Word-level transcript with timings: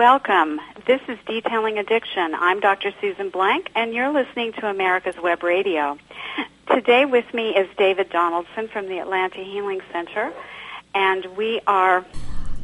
welcome. 0.00 0.58
This 0.86 1.02
is 1.08 1.18
Detailing 1.26 1.76
Addiction. 1.76 2.34
I'm 2.34 2.58
Dr. 2.58 2.90
Susan 3.02 3.28
Blank, 3.28 3.70
and 3.74 3.92
you're 3.92 4.10
listening 4.10 4.54
to 4.54 4.66
America's 4.66 5.16
Web 5.22 5.42
Radio. 5.42 5.98
Today 6.74 7.04
with 7.04 7.34
me 7.34 7.50
is 7.50 7.68
David 7.76 8.08
Donaldson 8.08 8.68
from 8.68 8.88
the 8.88 8.98
Atlanta 8.98 9.44
Healing 9.44 9.82
Center, 9.92 10.32
and 10.94 11.26
we 11.36 11.60
are 11.66 12.06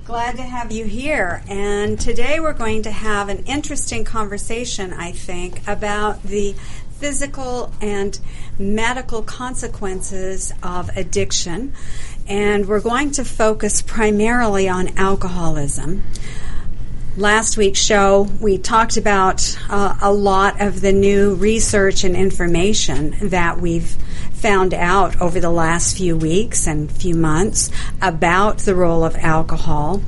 Glad 0.06 0.36
to 0.36 0.42
have 0.44 0.72
you 0.72 0.86
here. 0.86 1.42
And 1.46 2.00
today 2.00 2.40
we're 2.40 2.54
going 2.54 2.84
to 2.84 2.90
have 2.90 3.28
an 3.28 3.44
interesting 3.44 4.02
conversation, 4.04 4.94
I 4.94 5.12
think, 5.12 5.60
about 5.68 6.22
the 6.22 6.54
physical 6.92 7.70
and 7.82 8.18
medical 8.58 9.22
consequences 9.22 10.54
of 10.62 10.88
addiction. 10.96 11.74
And 12.26 12.66
we're 12.66 12.80
going 12.80 13.10
to 13.10 13.24
focus 13.26 13.82
primarily 13.82 14.70
on 14.70 14.96
alcoholism 14.96 16.02
last 17.16 17.56
week's 17.56 17.80
show, 17.80 18.22
we 18.40 18.58
talked 18.58 18.96
about 18.96 19.58
uh, 19.70 19.96
a 20.02 20.12
lot 20.12 20.60
of 20.60 20.80
the 20.80 20.92
new 20.92 21.34
research 21.34 22.04
and 22.04 22.14
information 22.14 23.16
that 23.28 23.60
we've 23.60 23.96
found 24.32 24.74
out 24.74 25.20
over 25.20 25.40
the 25.40 25.50
last 25.50 25.96
few 25.96 26.16
weeks 26.16 26.66
and 26.66 26.92
few 26.92 27.14
months 27.14 27.70
about 28.02 28.58
the 28.58 28.74
role 28.74 29.02
of 29.02 29.16
alcohol. 29.16 30.02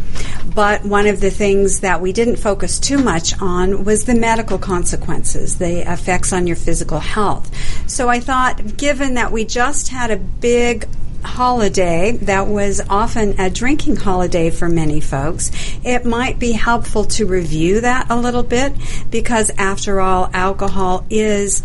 But 0.54 0.84
one 0.84 1.06
of 1.06 1.20
the 1.20 1.30
things 1.30 1.80
that 1.80 2.00
we 2.00 2.12
didn't 2.12 2.36
focus 2.36 2.78
too 2.78 2.98
much 2.98 3.40
on 3.40 3.84
was 3.84 4.04
the 4.04 4.14
medical 4.14 4.58
consequences, 4.58 5.58
the 5.58 5.90
effects 5.90 6.32
on 6.32 6.46
your 6.46 6.56
physical 6.56 6.98
health. 6.98 7.50
So 7.88 8.08
I 8.08 8.20
thought, 8.20 8.76
given 8.76 9.14
that 9.14 9.32
we 9.32 9.44
just 9.44 9.88
had 9.88 10.10
a 10.10 10.16
big 10.16 10.86
holiday 11.22 12.12
that 12.22 12.46
was 12.46 12.80
often 12.88 13.38
a 13.40 13.50
drinking 13.50 13.96
holiday 13.96 14.50
for 14.50 14.68
many 14.68 15.00
folks, 15.00 15.50
it 15.84 16.04
might 16.04 16.38
be 16.38 16.52
helpful 16.52 17.04
to 17.04 17.26
review 17.26 17.80
that 17.80 18.10
a 18.10 18.16
little 18.16 18.42
bit 18.42 18.72
because, 19.10 19.50
after 19.58 20.00
all, 20.00 20.30
alcohol 20.32 21.04
is 21.10 21.62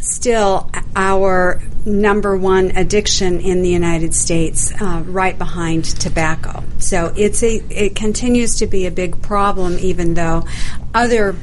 still 0.00 0.70
our 0.94 1.60
number 1.86 2.36
one 2.36 2.70
addiction 2.76 3.40
in 3.40 3.62
the 3.62 3.68
United 3.68 4.14
States, 4.14 4.72
uh, 4.80 5.02
right 5.06 5.36
behind 5.38 5.84
tobacco. 5.84 6.62
So 6.78 7.12
it's 7.16 7.42
a 7.42 7.56
it 7.70 7.94
continues 7.94 8.56
to 8.56 8.66
be 8.66 8.86
a 8.86 8.90
big 8.90 9.22
problem, 9.22 9.78
even 9.78 10.14
though 10.14 10.46
other 10.94 11.36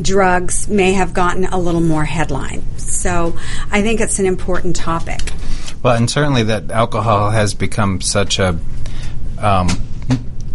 drugs 0.00 0.68
may 0.68 0.92
have 0.92 1.12
gotten 1.12 1.44
a 1.44 1.58
little 1.58 1.80
more 1.80 2.04
headline. 2.04 2.62
So 2.78 3.38
I 3.70 3.82
think 3.82 4.00
it's 4.00 4.18
an 4.18 4.26
important 4.26 4.76
topic. 4.76 5.32
Well, 5.82 5.96
and 5.96 6.08
certainly 6.08 6.44
that 6.44 6.70
alcohol 6.70 7.30
has 7.30 7.54
become 7.54 8.00
such 8.00 8.38
a 8.38 8.58
um, 9.38 9.68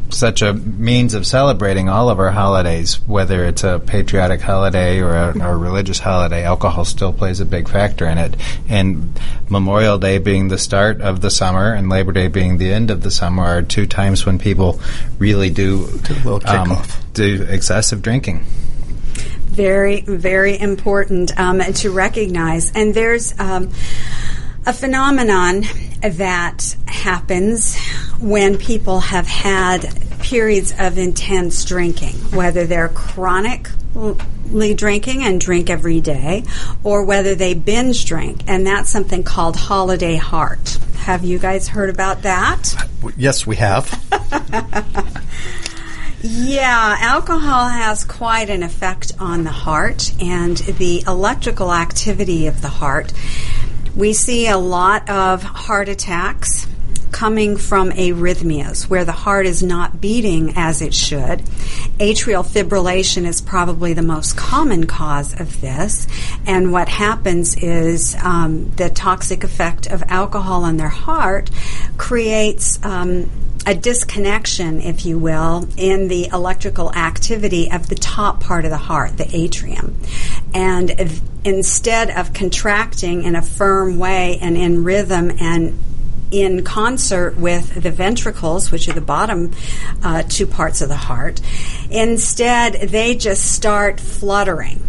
such 0.10 0.42
a 0.42 0.54
means 0.54 1.14
of 1.14 1.26
celebrating 1.28 1.90
all 1.90 2.10
of 2.10 2.20
our 2.20 2.32
holidays, 2.32 2.96
whether 3.08 3.44
it's 3.46 3.64
a 3.64 3.80
patriotic 3.80 4.42
holiday 4.42 5.00
or 5.02 5.14
a, 5.14 5.40
a, 5.40 5.56
religious 5.56 6.00
holiday, 6.00 6.44
alcohol 6.44 6.86
still 6.86 7.12
plays 7.12 7.40
a 7.40 7.46
big 7.46 7.68
factor 7.68 8.08
in 8.08 8.18
it. 8.18 8.36
And 8.70 9.20
Memorial 9.50 9.98
Day 9.98 10.18
being 10.18 10.48
the 10.48 10.58
start 10.58 11.02
of 11.02 11.22
the 11.22 11.30
summer 11.30 11.74
and 11.74 11.90
Labor 11.90 12.14
Day 12.14 12.30
being 12.30 12.58
the 12.58 12.72
end 12.72 12.90
of 12.90 13.04
the 13.04 13.12
summer 13.12 13.44
are 13.44 13.62
two 13.62 13.86
times 13.86 14.26
when 14.26 14.40
people 14.40 14.80
really 15.20 15.50
do, 15.50 15.88
um, 16.46 16.82
do 17.14 17.46
excessive 17.50 18.02
drinking 18.02 18.46
very, 19.58 20.02
very 20.02 20.60
important 20.60 21.38
um, 21.40 21.60
to 21.60 21.90
recognize. 21.90 22.72
And 22.74 22.94
there's 22.94 23.38
um, 23.40 23.72
a 24.68 24.74
phenomenon 24.74 25.64
that 26.02 26.76
happens 26.88 27.78
when 28.20 28.58
people 28.58 29.00
have 29.00 29.26
had 29.26 29.88
periods 30.20 30.74
of 30.78 30.98
intense 30.98 31.64
drinking, 31.64 32.16
whether 32.36 32.66
they're 32.66 32.90
chronically 32.90 34.74
drinking 34.76 35.24
and 35.24 35.40
drink 35.40 35.70
every 35.70 36.02
day, 36.02 36.44
or 36.84 37.06
whether 37.06 37.34
they 37.34 37.54
binge 37.54 38.04
drink, 38.04 38.42
and 38.46 38.68
that's 38.68 38.90
something 38.90 39.24
called 39.24 39.56
holiday 39.56 40.18
heart. 40.18 40.78
Have 40.98 41.24
you 41.24 41.40
guys 41.40 41.70
heard 41.70 41.90
about 41.90 42.24
that? 42.24 42.76
Yes, 43.16 43.48
we 43.48 43.56
have. 43.56 43.90
Yeah, 46.24 46.98
alcohol 47.00 47.70
has 47.70 48.04
quite 48.04 48.50
an 48.50 48.64
effect 48.64 49.14
on 49.18 49.44
the 49.46 49.52
heart 49.52 50.12
and 50.20 50.58
the 50.58 51.04
electrical 51.08 51.72
activity 51.72 52.48
of 52.48 52.62
the 52.62 52.68
heart. 52.68 53.14
We 53.96 54.14
see 54.14 54.48
a 54.48 54.58
lot 54.58 55.10
of 55.10 55.44
heart 55.44 55.90
attacks 55.90 56.68
coming 57.12 57.58
from 57.58 57.90
arrhythmias 57.92 58.90
where 58.90 59.06
the 59.06 59.12
heart 59.12 59.46
is 59.46 59.64
not 59.64 60.00
beating 60.00 60.54
as 60.56 60.82
it 60.82 60.94
should. 60.94 61.40
Atrial 62.00 62.46
fibrillation 62.46 63.26
is 63.26 63.42
probably 63.42 63.94
the 63.94 64.02
most 64.02 64.38
common 64.38 64.86
cause 64.86 65.40
of 65.40 65.60
this. 65.62 66.08
And 66.46 66.72
what 66.72 66.90
happens 66.90 67.56
is 67.56 68.16
um, 68.22 68.70
the 68.72 68.90
toxic 68.90 69.44
effect 69.44 69.88
of 69.88 70.04
alcohol 70.08 70.64
on 70.64 70.78
their 70.78 70.90
heart 70.90 71.50
creates. 71.98 72.78
Um, 72.84 73.30
a 73.68 73.76
disconnection, 73.76 74.80
if 74.80 75.06
you 75.06 75.20
will, 75.20 75.68
in 75.76 76.08
the 76.08 76.28
electrical 76.28 76.92
activity 76.94 77.70
of 77.70 77.90
the 77.90 77.96
top 77.96 78.40
part 78.40 78.64
of 78.64 78.72
the 78.72 78.78
heart, 78.78 79.18
the 79.18 79.28
atrium. 79.36 79.98
And 80.54 81.22
instead 81.44 82.10
of 82.10 82.32
contracting 82.32 83.24
in 83.24 83.36
a 83.36 83.42
firm 83.42 84.00
way 84.00 84.40
and 84.42 84.56
in 84.56 84.86
rhythm 84.86 85.32
and 85.42 85.78
in 86.32 86.64
concert 86.64 87.38
with 87.38 87.84
the 87.84 87.92
ventricles, 87.92 88.72
which 88.72 88.88
are 88.88 88.94
the 88.94 89.02
bottom 89.02 89.52
uh, 90.02 90.24
two 90.24 90.48
parts 90.48 90.82
of 90.82 90.88
the 90.88 90.96
heart, 90.96 91.42
instead 91.92 92.90
they 92.90 93.16
just 93.16 93.52
start 93.52 94.00
fluttering. 94.00 94.82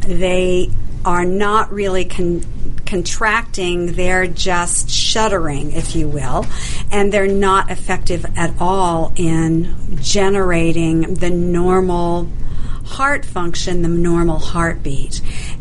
They 0.00 0.70
are 1.06 1.24
not 1.24 1.72
really 1.72 2.04
con- 2.04 2.44
contracting, 2.86 3.92
they're 3.92 4.26
just 4.26 4.88
shuddering, 4.88 5.72
if 5.72 5.94
you 5.94 6.08
will, 6.08 6.46
and 6.90 7.12
they're 7.12 7.26
not 7.26 7.70
effective 7.70 8.24
at 8.36 8.54
all 8.60 9.12
in 9.16 9.98
generating 10.00 11.14
the 11.14 11.30
normal 11.30 12.28
heart 12.84 13.24
function, 13.24 13.82
the 13.82 13.88
normal 13.88 14.38
heartbeat. 14.38 15.20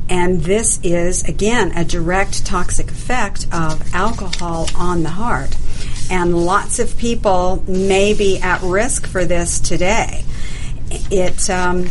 And 0.09 0.41
this 0.41 0.79
is, 0.83 1.23
again, 1.23 1.71
a 1.75 1.83
direct 1.83 2.45
toxic 2.45 2.91
effect 2.91 3.47
of 3.51 3.93
alcohol 3.93 4.67
on 4.75 5.03
the 5.03 5.09
heart. 5.09 5.57
And 6.11 6.45
lots 6.45 6.77
of 6.77 6.97
people 6.97 7.63
may 7.67 8.13
be 8.13 8.37
at 8.39 8.61
risk 8.61 9.07
for 9.07 9.25
this 9.25 9.59
today. 9.59 10.23
It 11.09 11.49
um, 11.49 11.87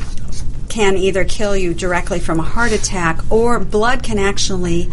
can 0.68 0.96
either 0.96 1.24
kill 1.24 1.56
you 1.56 1.74
directly 1.74 2.20
from 2.20 2.38
a 2.38 2.42
heart 2.42 2.72
attack 2.72 3.20
or 3.30 3.58
blood 3.58 4.02
can 4.02 4.18
actually 4.18 4.90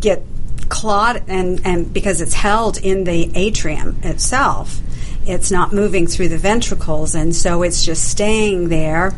get 0.00 0.22
clot 0.68 1.22
and, 1.28 1.60
and 1.64 1.92
because 1.92 2.20
it's 2.20 2.34
held 2.34 2.78
in 2.78 3.04
the 3.04 3.30
atrium 3.34 3.98
itself 4.02 4.80
it's 5.26 5.50
not 5.50 5.72
moving 5.72 6.06
through 6.06 6.28
the 6.28 6.36
ventricles 6.38 7.14
and 7.14 7.34
so 7.34 7.62
it's 7.62 7.84
just 7.84 8.04
staying 8.04 8.68
there 8.68 9.14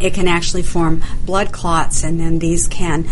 it 0.00 0.14
can 0.14 0.26
actually 0.26 0.62
form 0.62 1.02
blood 1.26 1.52
clots 1.52 2.02
and 2.02 2.18
then 2.18 2.38
these 2.38 2.66
can 2.66 3.06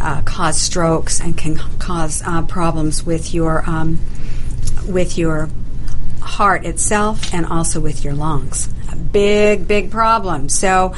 uh, 0.00 0.22
cause 0.22 0.58
strokes 0.58 1.20
and 1.20 1.36
can 1.36 1.56
cause 1.78 2.22
uh, 2.24 2.42
problems 2.42 3.04
with 3.04 3.34
your 3.34 3.68
um, 3.68 3.98
with 4.86 5.18
your 5.18 5.50
heart 6.20 6.64
itself 6.64 7.32
and 7.34 7.46
also 7.46 7.80
with 7.80 8.04
your 8.04 8.14
lungs. 8.14 8.72
A 8.92 8.96
big, 8.96 9.66
big 9.66 9.90
problem. 9.90 10.48
So 10.48 10.94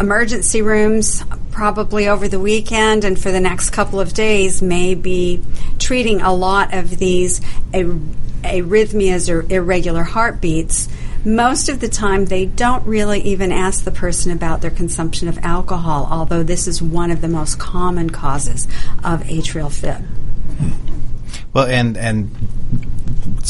emergency 0.00 0.62
rooms 0.62 1.22
probably 1.50 2.08
over 2.08 2.28
the 2.28 2.40
weekend 2.40 3.04
and 3.04 3.18
for 3.18 3.32
the 3.32 3.40
next 3.40 3.70
couple 3.70 3.98
of 3.98 4.12
days 4.12 4.60
may 4.60 4.94
be 4.94 5.42
treating 5.78 6.20
a 6.20 6.32
lot 6.32 6.74
of 6.74 6.98
these 6.98 7.40
arrhythmias 7.72 9.32
or 9.32 9.50
irregular 9.52 10.02
heartbeats. 10.02 10.88
Most 11.24 11.68
of 11.68 11.80
the 11.80 11.88
time, 11.88 12.26
they 12.26 12.46
don't 12.46 12.86
really 12.86 13.20
even 13.22 13.50
ask 13.50 13.84
the 13.84 13.90
person 13.90 14.30
about 14.30 14.60
their 14.60 14.70
consumption 14.70 15.26
of 15.26 15.38
alcohol, 15.38 16.06
although 16.08 16.44
this 16.44 16.68
is 16.68 16.80
one 16.80 17.10
of 17.10 17.20
the 17.20 17.28
most 17.28 17.58
common 17.58 18.10
causes 18.10 18.66
of 19.02 19.22
atrial 19.22 19.72
fib. 19.72 20.02
Hmm. 20.58 20.70
Well, 21.52 21.66
and 21.66 21.96
and 21.96 22.30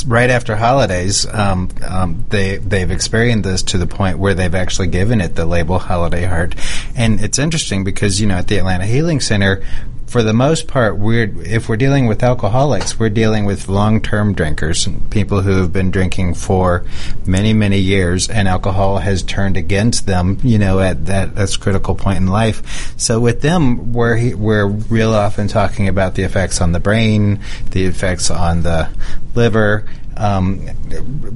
right 0.06 0.31
after 0.31 0.56
holidays, 0.56 1.26
um, 1.32 1.69
um, 1.87 2.25
they 2.28 2.58
they've 2.58 2.90
experienced 2.90 3.44
this 3.44 3.62
to 3.64 3.78
the 3.78 3.87
point 3.87 4.19
where 4.19 4.34
they've 4.34 4.55
actually 4.55 4.88
given 4.88 5.20
it 5.20 5.34
the 5.34 5.46
label 5.46 5.78
holiday 5.78 6.25
heart, 6.25 6.55
and 6.94 7.20
it's 7.20 7.38
interesting 7.38 7.84
because 7.84 8.20
you 8.20 8.26
know 8.26 8.37
at 8.37 8.49
the 8.49 8.58
Atlanta 8.58 8.87
Healing 8.87 9.20
Center 9.20 9.62
for 10.06 10.22
the 10.22 10.32
most 10.32 10.68
part, 10.68 10.96
we're 10.98 11.32
if 11.42 11.68
we're 11.68 11.76
dealing 11.76 12.06
with 12.06 12.22
alcoholics, 12.22 12.98
we're 12.98 13.10
dealing 13.10 13.44
with 13.44 13.68
long-term 13.68 14.34
drinkers, 14.34 14.88
people 15.10 15.40
who 15.40 15.58
have 15.58 15.72
been 15.72 15.90
drinking 15.90 16.34
for 16.34 16.84
many, 17.26 17.52
many 17.52 17.78
years, 17.78 18.28
and 18.28 18.46
alcohol 18.46 18.98
has 18.98 19.22
turned 19.24 19.56
against 19.56 20.06
them. 20.06 20.38
You 20.44 20.58
know, 20.58 20.78
at 20.80 21.06
that 21.06 21.34
that's 21.34 21.56
critical 21.56 21.96
point 21.96 22.18
in 22.18 22.28
life. 22.28 22.94
So 22.96 23.18
with 23.18 23.40
them, 23.40 23.92
we're 23.92 24.36
we're 24.36 24.66
real 24.66 25.12
often 25.12 25.48
talking 25.48 25.88
about 25.88 26.14
the 26.14 26.22
effects 26.22 26.60
on 26.60 26.72
the 26.72 26.80
brain, 26.80 27.40
the 27.70 27.84
effects 27.84 28.30
on 28.30 28.62
the 28.62 28.88
liver, 29.34 29.86
um, 30.16 30.58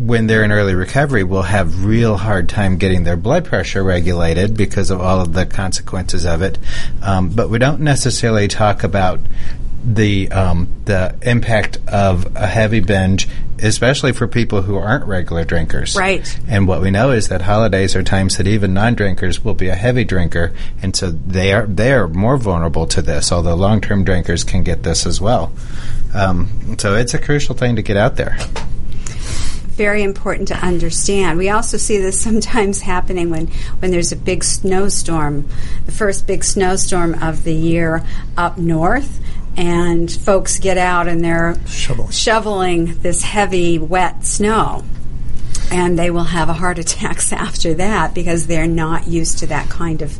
when 0.06 0.27
they're 0.27 0.44
in 0.44 0.53
early 0.53 0.75
recovery, 0.75 1.25
will 1.25 1.43
have 1.43 1.85
real 1.85 2.17
hard 2.17 2.49
time 2.49 2.79
getting 2.79 3.05
their 3.05 3.17
blood 3.17 3.44
pressure 3.44 3.82
regulated 3.82 4.56
because 4.56 4.91
of 4.91 5.00
all 5.00 5.21
of 5.21 5.32
the 5.32 5.47
consequences 5.47 6.25
of 6.25 6.43
it. 6.43 6.59
Um, 7.03 7.31
but 7.31 7.50
we 7.50 7.59
don't 7.59 7.81
necessarily 7.81 8.49
talk 8.49 8.82
about 8.82 9.21
the 9.85 10.31
um, 10.31 10.69
the 10.85 11.15
impact 11.23 11.79
of 11.88 12.37
a 12.37 12.47
heavy 12.47 12.81
binge, 12.81 13.29
especially 13.61 14.12
for 14.12 14.27
people 14.27 14.62
who 14.62 14.77
aren't 14.77 15.06
regular 15.06 15.44
drinkers. 15.44 15.97
Right. 15.97 16.38
And 16.49 16.69
what 16.69 16.82
we 16.82 16.91
know 16.91 17.12
is 17.12 17.29
that 17.29 17.43
holidays 17.43 17.97
are 17.97 18.03
times 18.03 18.37
that 18.37 18.47
even 18.47 18.75
non-drinkers 18.75 19.43
will 19.43 19.55
be 19.55 19.69
a 19.69 19.75
heavy 19.75 20.05
drinker, 20.05 20.53
and 20.82 20.94
so 20.94 21.11
they 21.11 21.53
are 21.53 21.67
they 21.67 21.93
are 21.93 22.09
more 22.09 22.37
vulnerable 22.37 22.87
to 22.88 23.03
this. 23.03 23.32
Although 23.32 23.55
long-term 23.55 24.05
drinkers 24.05 24.44
can 24.44 24.62
get 24.62 24.82
this 24.82 25.06
as 25.06 25.21
well. 25.21 25.53
Um, 26.15 26.77
so 26.79 26.97
it's 26.97 27.15
a 27.15 27.19
crucial 27.19 27.55
thing 27.55 27.77
to 27.77 27.83
get 27.83 27.97
out 27.97 28.17
there. 28.17 28.37
Very 29.77 30.03
important 30.03 30.49
to 30.49 30.57
understand. 30.57 31.39
We 31.39 31.49
also 31.49 31.77
see 31.77 31.99
this 31.99 32.21
sometimes 32.23 32.81
happening 32.81 33.31
when, 33.31 33.47
when 33.79 33.91
there's 33.91 34.12
a 34.12 34.17
big 34.17 34.45
snowstorm, 34.45 35.49
the 35.87 35.93
first 35.93 36.27
big 36.27 36.45
snowstorm 36.45 37.15
of 37.23 37.45
the 37.45 37.55
year 37.55 38.05
up 38.37 38.59
north, 38.59 39.21
and 39.57 40.11
folks 40.11 40.59
get 40.59 40.79
out 40.79 41.09
and 41.09 41.25
they're 41.25 41.57
shoveling, 41.67 42.11
shoveling 42.11 43.01
this 43.01 43.23
heavy, 43.23 43.79
wet 43.79 44.25
snow 44.25 44.85
and 45.70 45.99
they 45.99 46.11
will 46.11 46.25
have 46.25 46.49
a 46.49 46.52
heart 46.52 46.78
attacks 46.78 47.32
after 47.32 47.75
that 47.75 48.14
because 48.14 48.46
they're 48.46 48.67
not 48.67 49.06
used 49.06 49.38
to 49.38 49.46
that 49.49 49.69
kind 49.69 50.02
of 50.02 50.19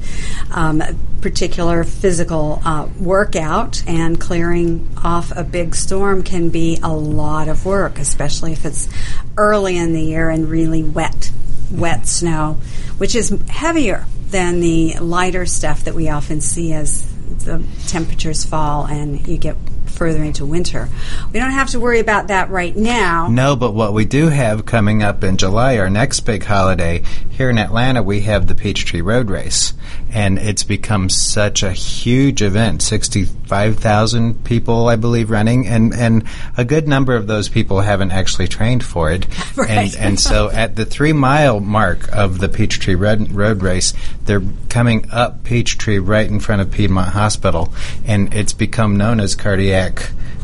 um, 0.53 0.83
particular 1.21 1.85
physical 1.85 2.61
uh, 2.65 2.89
workout. 2.99 3.83
And 3.87 4.21
clearing 4.21 4.89
off 5.03 5.33
a 5.37 5.45
big 5.45 5.75
storm 5.75 6.23
can 6.23 6.51
be 6.51 6.79
a 6.83 6.93
lot 6.93 7.49
of 7.49 7.67
work, 7.67 7.99
especially 7.99 8.53
if 8.53 8.65
it's 8.65 8.89
early 9.37 9.77
in 9.77 9.93
the 9.93 10.03
year 10.03 10.31
and 10.31 10.49
really 10.49 10.83
wet, 10.83 11.31
wet 11.71 12.07
snow, 12.07 12.59
which 12.99 13.15
is 13.15 13.31
heavier 13.49 14.07
than 14.31 14.61
the 14.61 14.95
lighter 14.99 15.45
stuff 15.45 15.85
that 15.85 15.95
we 15.95 16.09
often 16.09 16.41
see 16.41 16.73
as 16.73 17.05
the 17.45 17.65
temperatures 17.87 18.45
fall 18.45 18.87
and 18.87 19.27
you 19.27 19.37
get 19.39 19.57
further 20.01 20.25
into 20.25 20.47
winter. 20.47 20.89
We 21.31 21.39
don't 21.39 21.51
have 21.51 21.69
to 21.73 21.79
worry 21.79 22.01
about 22.01 22.29
that 22.29 22.49
right 22.49 22.75
now. 22.75 23.29
No, 23.29 23.55
but 23.55 23.75
what 23.75 23.93
we 23.93 24.07
do 24.07 24.29
have 24.29 24.65
coming 24.65 25.03
up 25.03 25.23
in 25.23 25.37
July, 25.37 25.77
our 25.77 25.91
next 25.91 26.21
big 26.21 26.43
holiday, 26.43 27.03
here 27.29 27.51
in 27.51 27.59
Atlanta, 27.59 28.03
we 28.03 28.23
have 28.23 28.47
the 28.47 28.55
Peachtree 28.55 29.03
Road 29.03 29.29
Race. 29.29 29.75
And 30.11 30.39
it's 30.39 30.63
become 30.63 31.11
such 31.11 31.63
a 31.63 31.71
huge 31.71 32.41
event 32.41 32.81
65,000 32.83 34.43
people, 34.43 34.89
I 34.89 34.97
believe, 34.97 35.31
running. 35.31 35.67
And, 35.67 35.93
and 35.95 36.25
a 36.57 36.65
good 36.65 36.89
number 36.89 37.15
of 37.15 37.27
those 37.27 37.51
people 37.51 37.81
haven't 37.81 38.11
actually 38.11 38.49
trained 38.49 38.85
for 38.85 39.11
it. 39.11 39.27
Right. 39.57 39.95
And, 39.95 39.97
and 39.97 40.21
so 40.21 40.49
at 40.49 40.77
the 40.77 40.87
three 40.87 41.13
mile 41.13 41.61
mark 41.61 42.09
of 42.13 42.39
the 42.39 42.49
Peachtree 42.49 42.95
Road, 42.95 43.33
Road 43.33 43.63
Race, 43.63 43.93
they're 44.25 44.43
coming 44.69 45.11
up 45.11 45.45
Peachtree 45.45 45.99
right 45.99 46.27
in 46.27 46.41
front 46.41 46.63
of 46.63 46.71
Piedmont 46.71 47.09
Hospital. 47.09 47.75
And 48.07 48.33
it's 48.33 48.53
become 48.53 48.97
known 48.97 49.21
as 49.21 49.35
cardiac 49.35 49.90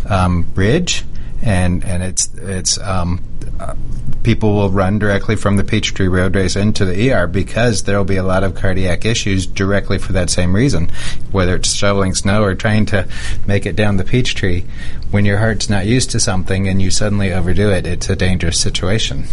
um, 0.09 0.43
bridge, 0.43 1.05
and 1.43 1.85
and 1.85 2.03
it's 2.03 2.33
it's 2.35 2.79
um, 2.79 3.23
uh, 3.61 3.75
people 4.23 4.55
will 4.55 4.71
run 4.71 4.99
directly 4.99 5.37
from 5.37 5.57
the 5.57 5.63
Peachtree 5.63 6.09
Road 6.09 6.35
Race 6.35 6.57
into 6.57 6.85
the 6.85 7.13
ER 7.13 7.27
because 7.27 7.85
there 7.85 7.97
will 7.97 8.05
be 8.05 8.17
a 8.17 8.25
lot 8.25 8.43
of 8.43 8.55
cardiac 8.55 9.05
issues 9.05 9.47
directly 9.47 9.99
for 9.99 10.13
that 10.15 10.31
same 10.31 10.55
reason, 10.55 10.91
whether 11.31 11.55
it's 11.55 11.73
shoveling 11.73 12.13
snow 12.13 12.43
or 12.43 12.55
trying 12.55 12.87
to 12.87 13.07
make 13.47 13.67
it 13.67 13.77
down 13.77 13.97
the 13.97 14.05
Peachtree. 14.05 14.65
When 15.11 15.25
your 15.25 15.39
heart's 15.39 15.71
not 15.71 15.87
used 15.87 16.11
to 16.11 16.21
something 16.21 16.67
and 16.67 16.83
you 16.83 16.91
suddenly 16.91 17.33
overdo 17.33 17.71
it, 17.71 17.87
it's 17.87 18.11
a 18.11 18.17
dangerous 18.17 18.61
situation. 18.61 19.27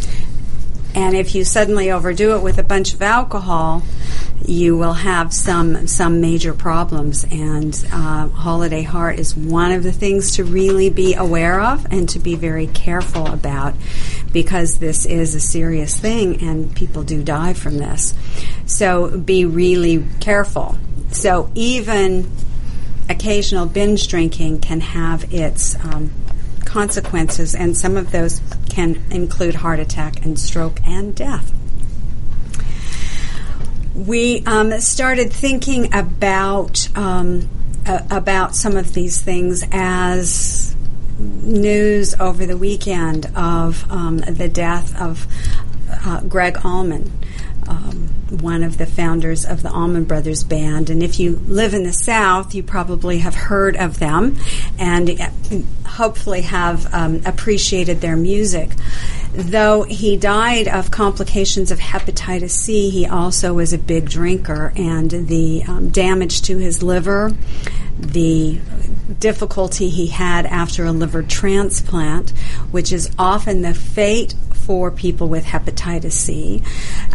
And 0.96 1.16
if 1.16 1.34
you 1.34 1.44
suddenly 1.44 1.92
overdo 1.92 2.36
it 2.36 2.44
with 2.44 2.58
a 2.58 2.64
bunch 2.64 2.94
of 2.94 3.02
alcohol, 3.02 3.82
you 4.46 4.78
will 4.78 4.94
have 4.94 5.34
some 5.34 5.88
some 5.88 6.22
major 6.22 6.54
problems. 6.54 7.26
And 7.32 7.74
uh, 7.92 8.28
holiday 8.28 8.84
heart 8.84 9.18
is 9.18 9.36
one 9.36 9.72
of 9.72 9.84
the 9.84 9.92
things 9.92 10.36
to 10.36 10.44
really 10.44 10.90
be 10.90 11.16
aware 11.16 11.62
of 11.62 11.86
and 11.92 12.08
to 12.10 12.20
be 12.20 12.36
very 12.36 12.68
careful 12.68 13.28
about, 13.28 13.74
because 14.32 14.78
this 14.80 15.06
is 15.06 15.34
a 15.34 15.40
serious 15.40 16.00
thing, 16.00 16.42
and 16.42 16.76
people 16.76 17.04
do 17.04 17.24
die 17.24 17.54
from 17.54 17.78
this. 17.78 18.14
So 18.66 19.18
be 19.18 19.46
really 19.46 20.06
careful. 20.20 20.78
So 21.12 21.50
even 21.56 22.30
occasional 23.10 23.66
binge 23.66 24.08
drinking 24.08 24.60
can 24.60 24.82
have 24.82 25.34
its 25.34 25.76
um, 25.84 26.12
consequences, 26.66 27.56
and 27.56 27.78
some 27.78 27.98
of 27.98 28.12
those 28.12 28.42
can 28.74 29.02
include 29.12 29.56
heart 29.56 29.80
attack 29.80 30.26
and 30.26 30.40
stroke 30.40 30.80
and 30.86 31.16
death. 31.16 31.54
We 33.96 34.44
um, 34.46 34.80
started 34.80 35.32
thinking 35.32 35.94
about 35.94 36.90
um, 36.98 37.48
uh, 37.86 38.00
about 38.10 38.56
some 38.56 38.76
of 38.76 38.94
these 38.94 39.22
things 39.22 39.64
as 39.72 40.76
news 41.20 42.16
over 42.20 42.46
the 42.46 42.58
weekend 42.58 43.28
of 43.36 43.90
um, 43.92 44.18
the 44.18 44.50
death 44.50 45.00
of 45.00 45.28
uh, 45.92 46.22
Gregg 46.22 46.58
Allman, 46.66 47.12
um, 47.68 48.08
one 48.42 48.64
of 48.64 48.78
the 48.78 48.86
founders 48.86 49.46
of 49.46 49.64
the 49.64 49.72
Allman 49.72 50.06
Brothers 50.06 50.44
Band. 50.44 50.90
And 50.90 51.04
if 51.04 51.20
you 51.20 51.42
live 51.48 51.74
in 51.74 51.84
the 51.84 51.94
South, 51.94 52.56
you 52.56 52.64
probably 52.64 53.20
have 53.20 53.36
heard 53.36 53.76
of 53.78 54.00
them 54.00 54.38
and 54.80 55.10
uh, 55.10 55.30
hopefully 55.88 56.42
have 56.42 56.94
um, 56.94 57.22
appreciated 57.26 58.02
their 58.02 58.16
music. 58.16 58.72
Though 59.34 59.84
he 59.84 60.16
died 60.16 60.68
of 60.68 60.92
complications 60.92 61.72
of 61.72 61.80
hepatitis 61.80 62.52
C, 62.52 62.90
he 62.90 63.08
also 63.08 63.54
was 63.54 63.74
a 63.74 63.80
big 63.80 64.08
drinker, 64.08 64.72
and 64.76 65.10
the 65.10 65.64
um, 65.68 65.90
damage 65.90 66.44
to 66.44 66.58
his 66.58 66.84
liver, 66.84 67.32
the 67.98 68.60
difficulty 69.20 69.90
he 69.90 70.08
had 70.08 70.46
after 70.46 70.86
a 70.86 70.92
liver 70.92 71.24
transplant, 71.24 72.30
which 72.70 72.92
is 72.92 73.10
often 73.18 73.62
the 73.62 73.74
fate 73.74 74.36
for 74.66 74.92
people 74.92 75.28
with 75.28 75.46
hepatitis 75.46 76.14
C, 76.14 76.64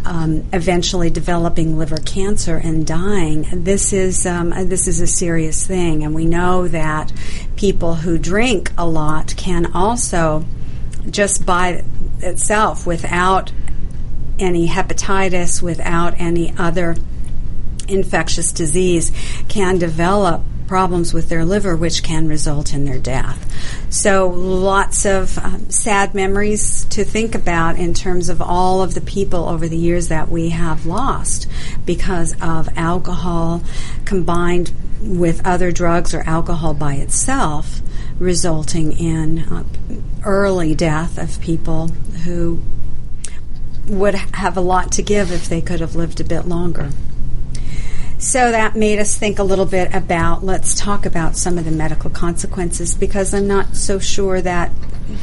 um, 0.05 0.45
eventually 0.53 1.11
developing 1.11 1.79
liver 1.79 1.97
cancer 1.97 2.56
and 2.56 2.87
dying. 2.87 3.47
This 3.53 3.93
is 3.93 4.27
um, 4.27 4.50
this 4.69 4.87
is 4.87 5.00
a 5.00 5.06
serious 5.06 5.67
thing, 5.67 6.05
and 6.05 6.15
we 6.15 6.25
know 6.25 6.69
that 6.69 7.12
people 7.56 7.97
who 7.97 8.19
drink 8.19 8.73
a 8.77 8.87
lot 8.87 9.35
can 9.37 9.73
also 9.73 10.45
just 11.11 11.47
by 11.47 11.85
itself 12.21 12.87
without 12.87 13.53
any 14.39 14.69
hepatitis, 14.69 15.62
without 15.62 16.15
any 16.21 16.55
other 16.59 16.97
infectious 17.89 18.53
disease, 18.53 19.11
can 19.49 19.79
develop 19.79 20.43
problems 20.69 21.13
with 21.13 21.29
their 21.29 21.44
liver, 21.44 21.75
which 21.75 22.03
can 22.03 22.29
result 22.29 22.72
in 22.72 22.84
their 22.84 22.98
death. 22.98 23.44
So, 23.91 24.29
lots 24.29 25.05
of 25.05 25.39
um, 25.39 25.70
sad 25.70 26.15
memories 26.15 26.84
to 26.91 27.05
think 27.05 27.34
about 27.34 27.77
in 27.77 27.94
terms 27.94 28.29
of 28.29 28.41
all 28.41 28.82
of 28.82 28.94
the 28.94 29.01
people 29.01 29.48
over 29.48 29.67
the 29.67 29.77
years 29.77 30.08
that 30.08 30.29
we 30.29 30.51
have 30.51 30.87
lost 30.87 31.48
because 31.84 32.34
of 32.41 32.69
alcohol 32.77 33.63
combined 34.05 34.72
with 35.01 35.44
other 35.46 35.72
drugs 35.72 36.15
or 36.15 36.22
alcohol 36.22 36.75
by 36.75 36.94
itself, 36.94 37.81
resulting 38.19 38.93
in 38.93 39.39
uh, 39.39 39.65
early 40.25 40.75
death 40.75 41.19
of 41.19 41.41
people 41.41 41.89
who 42.25 42.60
would 43.87 44.15
have 44.15 44.56
a 44.56 44.60
lot 44.60 44.93
to 44.93 45.03
give 45.03 45.32
if 45.32 45.48
they 45.48 45.60
could 45.60 45.81
have 45.81 45.94
lived 45.94 46.20
a 46.20 46.25
bit 46.25 46.46
longer. 46.46 46.91
So 48.19 48.51
that 48.51 48.75
made 48.75 48.98
us 48.98 49.17
think 49.17 49.39
a 49.39 49.44
little 49.44 49.65
bit 49.65 49.94
about 49.94 50.43
let's 50.44 50.75
talk 50.75 51.06
about 51.06 51.37
some 51.37 51.56
of 51.56 51.65
the 51.65 51.70
medical 51.70 52.10
consequences 52.10 52.94
because 52.94 53.32
I'm 53.32 53.46
not 53.46 53.77
so 53.77 54.01
sure 54.01 54.41
that 54.41 54.72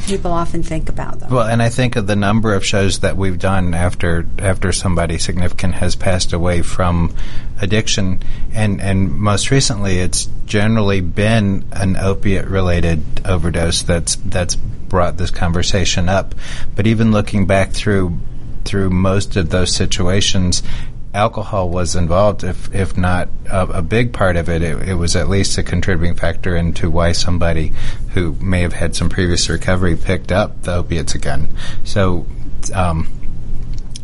people 0.06 0.32
often 0.32 0.62
think 0.62 0.88
about 0.88 1.20
them. 1.20 1.30
Well, 1.30 1.46
and 1.46 1.62
I 1.62 1.68
think 1.68 1.96
of 1.96 2.06
the 2.06 2.16
number 2.16 2.54
of 2.54 2.64
shows 2.64 3.00
that 3.00 3.16
we've 3.16 3.38
done 3.38 3.74
after 3.74 4.26
after 4.38 4.72
somebody 4.72 5.18
significant 5.18 5.74
has 5.74 5.94
passed 5.94 6.32
away 6.32 6.62
from 6.62 7.14
addiction, 7.60 8.22
and 8.52 8.80
and 8.80 9.12
most 9.12 9.50
recently, 9.50 9.98
it's 9.98 10.28
generally 10.46 11.00
been 11.00 11.66
an 11.72 11.96
opiate 11.96 12.46
related 12.46 13.02
overdose 13.26 13.82
that's 13.82 14.16
that's 14.16 14.56
brought 14.56 15.18
this 15.18 15.30
conversation 15.30 16.08
up. 16.08 16.34
But 16.74 16.86
even 16.86 17.12
looking 17.12 17.46
back 17.46 17.72
through 17.72 18.18
through 18.64 18.90
most 18.90 19.36
of 19.36 19.50
those 19.50 19.72
situations, 19.72 20.62
alcohol 21.16 21.70
was 21.70 21.96
involved, 21.96 22.44
if 22.44 22.72
if 22.74 22.96
not 22.96 23.28
a, 23.50 23.62
a 23.78 23.82
big 23.82 24.12
part 24.12 24.36
of 24.36 24.48
it, 24.48 24.62
it, 24.62 24.88
it, 24.88 24.94
was 24.94 25.16
at 25.16 25.28
least 25.28 25.58
a 25.58 25.62
contributing 25.62 26.14
factor 26.14 26.54
into 26.54 26.90
why 26.90 27.12
somebody 27.12 27.72
who 28.10 28.32
may 28.34 28.60
have 28.60 28.74
had 28.74 28.94
some 28.94 29.08
previous 29.08 29.48
recovery 29.48 29.96
picked 29.96 30.30
up 30.30 30.62
the 30.62 30.74
opiates 30.74 31.14
again. 31.14 31.56
So, 31.84 32.26
um, 32.74 33.08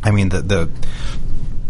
I 0.03 0.11
mean, 0.11 0.31
the 0.31 0.41
the 0.41 0.71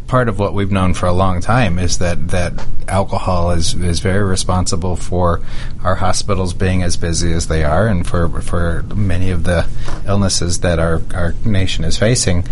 part 0.06 0.28
of 0.28 0.38
what 0.38 0.52
we've 0.52 0.70
known 0.70 0.92
for 0.92 1.06
a 1.06 1.12
long 1.12 1.40
time 1.40 1.78
is 1.78 1.96
that 1.96 2.28
that 2.28 2.52
alcohol 2.86 3.50
is 3.50 3.74
is 3.74 4.00
very 4.00 4.22
responsible 4.22 4.94
for 4.94 5.40
our 5.82 5.94
hospitals 5.96 6.52
being 6.54 6.82
as 6.82 6.96
busy 6.96 7.32
as 7.32 7.48
they 7.48 7.64
are, 7.64 7.88
and 7.88 8.06
for 8.06 8.28
for 8.42 8.82
many 8.94 9.30
of 9.30 9.44
the 9.44 9.66
illnesses 10.06 10.60
that 10.60 10.78
our 10.78 11.02
our 11.14 11.34
nation 11.44 11.84
is 11.84 11.98
facing. 11.98 12.46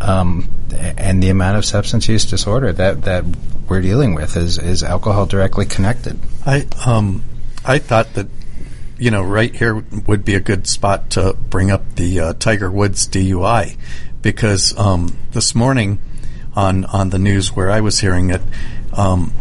Um, 0.00 0.50
and 0.72 1.22
the 1.22 1.30
amount 1.30 1.56
of 1.56 1.64
substance 1.64 2.08
use 2.08 2.24
disorder 2.24 2.72
that, 2.72 3.02
that 3.02 3.24
we're 3.68 3.80
dealing 3.80 4.14
with 4.14 4.36
is, 4.36 4.58
is 4.58 4.82
alcohol 4.82 5.26
directly 5.26 5.66
connected. 5.66 6.18
I 6.44 6.66
um, 6.84 7.22
I 7.64 7.78
thought 7.78 8.14
that 8.14 8.28
you 8.98 9.10
know 9.10 9.22
right 9.22 9.54
here 9.54 9.84
would 10.06 10.24
be 10.24 10.34
a 10.34 10.40
good 10.40 10.66
spot 10.66 11.10
to 11.10 11.34
bring 11.50 11.70
up 11.70 11.96
the 11.96 12.20
uh, 12.20 12.32
Tiger 12.34 12.70
Woods 12.70 13.08
DUI 13.08 13.76
because 14.22 14.76
um, 14.78 15.16
this 15.32 15.54
morning 15.54 15.98
on 16.54 16.84
on 16.86 17.10
the 17.10 17.18
news 17.18 17.54
where 17.54 17.70
I 17.70 17.80
was 17.80 18.00
hearing 18.00 18.30
it. 18.30 18.42
Um, 18.92 19.32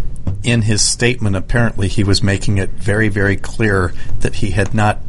in 0.44 0.64
his 0.64 0.82
statement, 0.82 1.36
apparently 1.36 1.88
he 1.88 2.04
was 2.04 2.22
making 2.22 2.58
it 2.58 2.70
very, 2.72 3.10
very 3.10 3.36
clear 3.36 3.94
that 4.20 4.36
he 4.36 4.52
had 4.52 4.74
not, 4.74 5.00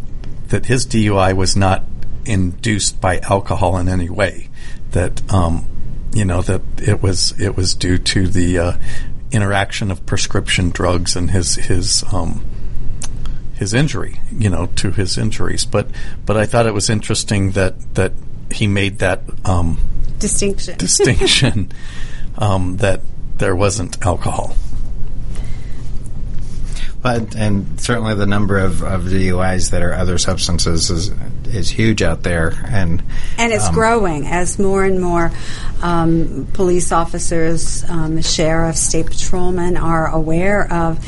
that 0.49 0.67
his 0.67 0.87
DUI 0.87 1.35
was 1.35 1.57
not 1.57 1.85
induced 2.25 3.01
by 3.01 3.19
alcohol 3.21 3.77
in 3.77 3.89
any 3.89 4.09
way. 4.09 4.49
That 4.93 5.33
um, 5.33 5.67
you 6.13 6.25
know 6.25 6.43
that 6.43 6.63
it 6.79 7.03
was 7.03 7.39
it 7.41 7.57
was 7.57 7.75
due 7.75 7.99
to 7.99 8.29
the 8.29 8.59
uh, 8.59 8.73
interaction 9.31 9.91
of 9.91 10.07
prescription 10.07 10.71
drugs 10.71 11.17
and 11.17 11.31
his 11.31 11.57
his 11.57 12.05
um, 12.13 12.45
his 13.55 13.75
injury, 13.75 14.21
you 14.31 14.51
know, 14.51 14.67
to 14.77 14.91
his 14.91 15.19
injuries. 15.19 15.65
But 15.65 15.89
but 16.25 16.37
I 16.37 16.47
thought 16.47 16.67
it 16.67 16.75
was 16.75 16.91
interesting 16.91 17.53
that 17.53 17.95
that 17.95 18.13
he 18.51 18.67
made 18.67 18.99
that 19.01 19.23
um, 19.45 19.79
distinction 20.19 20.79
distinction 20.79 21.73
um, 22.39 22.77
that 22.79 23.01
there 23.39 23.57
wasn't 23.57 24.05
alcohol. 24.05 24.57
But 27.03 27.37
and 27.37 27.81
certainly 27.81 28.15
the 28.15 28.27
number 28.27 28.59
of, 28.59 28.83
of 28.83 29.05
DUIs 29.05 29.71
that 29.71 29.83
are 29.83 29.93
other 29.93 30.19
substances 30.19 30.91
is 30.91 31.11
is 31.47 31.71
huge 31.71 32.03
out 32.03 32.23
there, 32.23 32.53
and 32.69 33.03
and 33.39 33.53
it's 33.53 33.69
um, 33.69 33.75
growing 33.75 34.27
as 34.27 34.59
more 34.59 34.85
and 34.85 35.01
more 35.01 35.33
um, 35.83 36.49
police 36.53 36.93
officers, 36.93 37.85
um, 37.89 38.21
sheriffs, 38.23 38.81
state 38.81 39.07
patrolmen 39.07 39.77
are 39.77 40.09
aware 40.09 40.71
of 40.73 41.05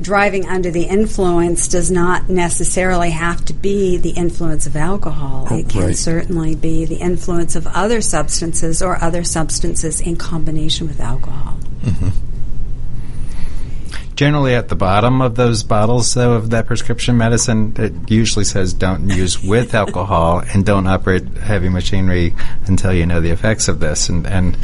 driving 0.00 0.46
under 0.46 0.70
the 0.70 0.84
influence 0.84 1.68
does 1.68 1.90
not 1.90 2.28
necessarily 2.28 3.10
have 3.10 3.44
to 3.44 3.52
be 3.52 3.96
the 3.96 4.10
influence 4.10 4.66
of 4.66 4.76
alcohol. 4.76 5.46
Oh, 5.50 5.58
it 5.58 5.68
can 5.68 5.86
right. 5.86 5.96
certainly 5.96 6.54
be 6.54 6.84
the 6.84 6.96
influence 6.96 7.56
of 7.56 7.66
other 7.66 8.00
substances 8.00 8.80
or 8.80 9.02
other 9.02 9.24
substances 9.24 10.00
in 10.00 10.16
combination 10.16 10.86
with 10.86 11.00
alcohol. 11.00 11.58
Mm-hmm. 11.82 12.27
Generally, 14.18 14.56
at 14.56 14.68
the 14.68 14.74
bottom 14.74 15.22
of 15.22 15.36
those 15.36 15.62
bottles, 15.62 16.12
though, 16.12 16.32
of 16.32 16.50
that 16.50 16.66
prescription 16.66 17.16
medicine, 17.16 17.72
it 17.78 18.10
usually 18.10 18.44
says 18.44 18.72
don't 18.72 19.08
use 19.08 19.40
with 19.40 19.76
alcohol 19.76 20.42
and 20.52 20.66
don't 20.66 20.88
operate 20.88 21.24
heavy 21.36 21.68
machinery 21.68 22.34
until 22.66 22.92
you 22.92 23.06
know 23.06 23.20
the 23.20 23.30
effects 23.30 23.68
of 23.68 23.78
this. 23.78 24.08
And, 24.08 24.26
and 24.26 24.58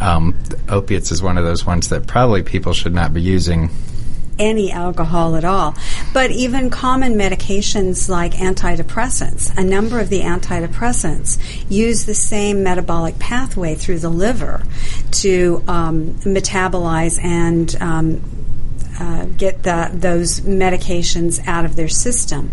um, 0.00 0.36
opiates 0.68 1.12
is 1.12 1.22
one 1.22 1.38
of 1.38 1.44
those 1.44 1.64
ones 1.64 1.90
that 1.90 2.08
probably 2.08 2.42
people 2.42 2.72
should 2.72 2.92
not 2.92 3.14
be 3.14 3.22
using 3.22 3.70
any 4.36 4.72
alcohol 4.72 5.36
at 5.36 5.44
all. 5.44 5.76
But 6.12 6.32
even 6.32 6.68
common 6.68 7.14
medications 7.14 8.08
like 8.08 8.32
antidepressants, 8.32 9.56
a 9.56 9.62
number 9.62 10.00
of 10.00 10.08
the 10.08 10.22
antidepressants 10.22 11.38
use 11.70 12.04
the 12.04 12.14
same 12.14 12.64
metabolic 12.64 13.20
pathway 13.20 13.76
through 13.76 14.00
the 14.00 14.08
liver 14.08 14.64
to 15.12 15.62
um, 15.68 16.14
metabolize 16.24 17.22
and 17.22 17.76
um, 17.80 18.22
uh, 19.02 19.24
get 19.24 19.64
the, 19.64 19.90
those 19.92 20.42
medications 20.42 21.44
out 21.48 21.64
of 21.64 21.74
their 21.74 21.88
system. 21.88 22.52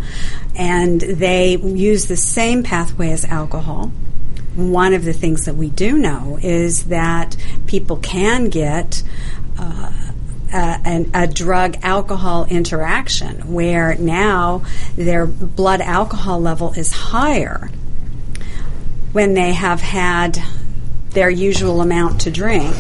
And 0.56 1.00
they 1.00 1.58
use 1.58 2.08
the 2.08 2.18
same 2.18 2.64
pathway 2.64 3.12
as 3.12 3.24
alcohol. 3.26 3.92
One 4.56 4.96
of 4.96 5.06
the 5.06 5.14
things 5.14 5.46
that 5.46 5.56
we 5.56 5.70
do 5.70 5.96
know 5.96 6.40
is 6.42 6.86
that 6.86 7.38
people 7.68 7.98
can 7.98 8.50
get 8.50 9.04
uh, 9.60 9.92
a, 10.52 11.06
a, 11.14 11.28
drug 11.28 11.78
alcohol 11.84 12.46
interaction 12.46 13.54
where 13.54 13.94
now 13.96 14.64
their 14.96 15.28
blood 15.28 15.82
alcohol 15.82 16.42
level 16.42 16.74
is 16.74 16.92
higher 16.92 17.70
when 19.12 19.36
they 19.36 19.54
have 19.54 19.82
had 19.82 20.42
their 21.12 21.30
usual 21.30 21.82
amount 21.82 22.22
to 22.22 22.32
drink 22.32 22.76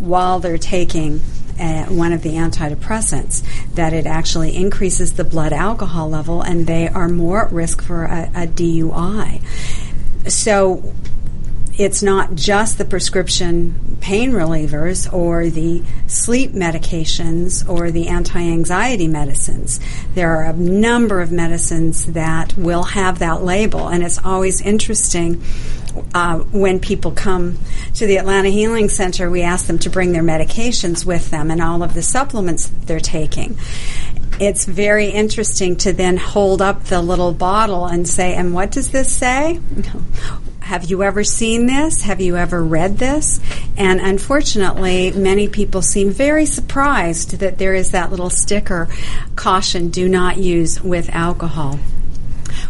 while 0.00 0.40
they're 0.40 0.58
taking 0.58 1.20
uh, 1.60 1.84
one 1.86 2.12
of 2.12 2.22
the 2.22 2.30
antidepressants, 2.30 3.42
that 3.74 3.92
it 3.92 4.06
actually 4.06 4.56
increases 4.56 5.14
the 5.14 5.24
blood 5.24 5.52
alcohol 5.52 6.08
level 6.08 6.42
and 6.42 6.66
they 6.66 6.88
are 6.88 7.08
more 7.08 7.46
at 7.46 7.52
risk 7.52 7.82
for 7.82 8.04
a, 8.04 8.30
a 8.34 8.46
DUI. 8.46 9.42
So 10.30 10.94
it's 11.80 12.02
not 12.02 12.34
just 12.34 12.76
the 12.76 12.84
prescription 12.84 13.96
pain 14.00 14.32
relievers 14.32 15.10
or 15.12 15.48
the 15.48 15.82
sleep 16.06 16.52
medications 16.52 17.66
or 17.68 17.90
the 17.90 18.08
anti 18.08 18.38
anxiety 18.38 19.08
medicines. 19.08 19.80
There 20.14 20.36
are 20.36 20.44
a 20.44 20.52
number 20.52 21.20
of 21.20 21.32
medicines 21.32 22.06
that 22.06 22.56
will 22.56 22.82
have 22.82 23.18
that 23.20 23.42
label, 23.42 23.88
and 23.88 24.02
it's 24.02 24.18
always 24.24 24.60
interesting. 24.60 25.42
Uh, 26.14 26.38
when 26.38 26.80
people 26.80 27.10
come 27.10 27.58
to 27.94 28.06
the 28.06 28.16
Atlanta 28.16 28.48
Healing 28.48 28.88
Center, 28.88 29.30
we 29.30 29.42
ask 29.42 29.66
them 29.66 29.78
to 29.80 29.90
bring 29.90 30.12
their 30.12 30.22
medications 30.22 31.04
with 31.04 31.30
them 31.30 31.50
and 31.50 31.60
all 31.60 31.82
of 31.82 31.94
the 31.94 32.02
supplements 32.02 32.68
that 32.68 32.86
they're 32.86 33.00
taking 33.00 33.56
it's 34.40 34.64
very 34.64 35.08
interesting 35.08 35.76
to 35.76 35.92
then 35.92 36.16
hold 36.16 36.62
up 36.62 36.84
the 36.84 37.02
little 37.02 37.32
bottle 37.32 37.84
and 37.84 38.08
say, 38.08 38.34
and 38.34 38.54
what 38.54 38.70
does 38.70 38.90
this 38.90 39.14
say? 39.14 39.60
have 40.70 40.84
you 40.84 41.02
ever 41.02 41.24
seen 41.24 41.66
this? 41.66 42.02
Have 42.02 42.20
you 42.20 42.36
ever 42.36 42.62
read 42.62 42.98
this? 42.98 43.40
And 43.76 44.00
unfortunately, 44.00 45.10
many 45.10 45.48
people 45.48 45.82
seem 45.82 46.10
very 46.10 46.46
surprised 46.46 47.38
that 47.40 47.58
there 47.58 47.74
is 47.74 47.90
that 47.90 48.10
little 48.10 48.30
sticker 48.30 48.88
caution 49.34 49.88
do 49.88 50.08
not 50.08 50.36
use 50.38 50.80
with 50.80 51.10
alcohol. 51.10 51.80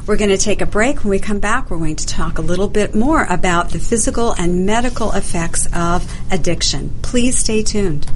We're 0.07 0.17
going 0.17 0.31
to 0.31 0.39
take 0.39 0.61
a 0.61 0.67
break. 0.67 1.05
When 1.05 1.11
we 1.11 1.19
come 1.19 1.39
back, 1.39 1.71
we're 1.71 1.79
going 1.79 1.97
to 1.97 2.07
talk 2.07 2.39
a 2.39 2.43
little 2.43 2.69
bit 2.69 2.95
more 2.95 3.25
about 3.25 3.71
the 3.71 3.79
physical 3.79 4.33
and 4.33 4.67
medical 4.67 5.13
effects 5.13 5.69
of 5.75 6.11
addiction. 6.31 6.93
Please 7.03 7.39
stay 7.39 7.63
tuned. 7.63 8.11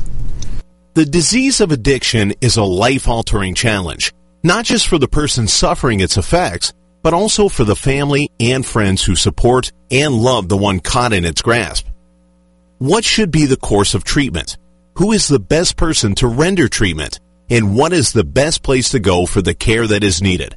The 0.95 1.05
disease 1.05 1.61
of 1.61 1.73
addiction 1.73 2.35
is 2.41 2.57
a 2.57 2.65
life 2.65 3.09
altering 3.09 3.55
challenge, 3.55 4.13
not 4.43 4.65
just 4.65 4.87
for 4.87 4.99
the 4.99 5.09
person 5.09 5.49
suffering 5.49 6.01
its 6.01 6.17
effects 6.17 6.73
but 7.05 7.13
also 7.13 7.51
for 7.51 7.65
the 7.65 7.77
family 7.77 8.31
and 8.41 8.65
friends 8.65 9.05
who 9.05 9.15
support 9.15 9.71
and 9.91 10.15
love 10.15 10.49
the 10.49 10.57
one 10.57 10.81
caught 10.81 11.13
in 11.13 11.27
its 11.27 11.43
grasp. 11.43 11.87
What 12.79 13.05
should 13.05 13.31
be 13.31 13.45
the 13.45 13.59
course 13.59 13.93
of 13.93 14.05
treatment? 14.05 14.57
Who 14.97 15.13
is 15.13 15.29
the 15.29 15.39
best 15.39 15.77
person 15.77 16.15
to 16.17 16.27
render 16.27 16.67
treatment? 16.67 17.21
And 17.51 17.77
what 17.77 17.93
is 17.93 18.13
the 18.13 18.25
best 18.25 18.63
place 18.63 18.89
to 18.91 19.01
go 19.01 19.27
for 19.27 19.43
the 19.43 19.55
care 19.55 19.87
that 19.87 20.03
is 20.03 20.23
needed? 20.23 20.57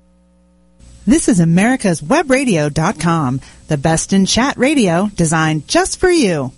This 1.07 1.27
is 1.27 1.39
America's 1.39 2.01
Webradio.com, 2.01 3.41
the 3.67 3.77
best 3.77 4.11
in 4.11 4.25
chat 4.25 4.57
radio 4.57 5.07
designed 5.13 5.67
just 5.67 5.99
for 5.99 6.09
you. 6.09 6.51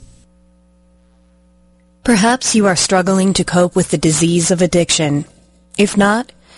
Perhaps 2.05 2.55
you 2.55 2.67
are 2.67 2.77
struggling 2.77 3.33
to 3.33 3.43
cope 3.43 3.75
with 3.75 3.89
the 3.89 3.97
disease 3.97 4.51
of 4.51 4.61
addiction. 4.61 5.25
If 5.77 5.97
not, 5.97 6.31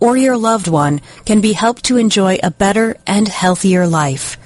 or 0.00 0.16
your 0.16 0.36
loved 0.36 0.66
one 0.66 1.00
can 1.24 1.40
be 1.40 1.52
helped 1.52 1.84
to 1.84 1.98
enjoy 1.98 2.38
a 2.42 2.50
better 2.50 2.96
and 3.06 3.28
healthier 3.28 3.86
life. 3.86 4.36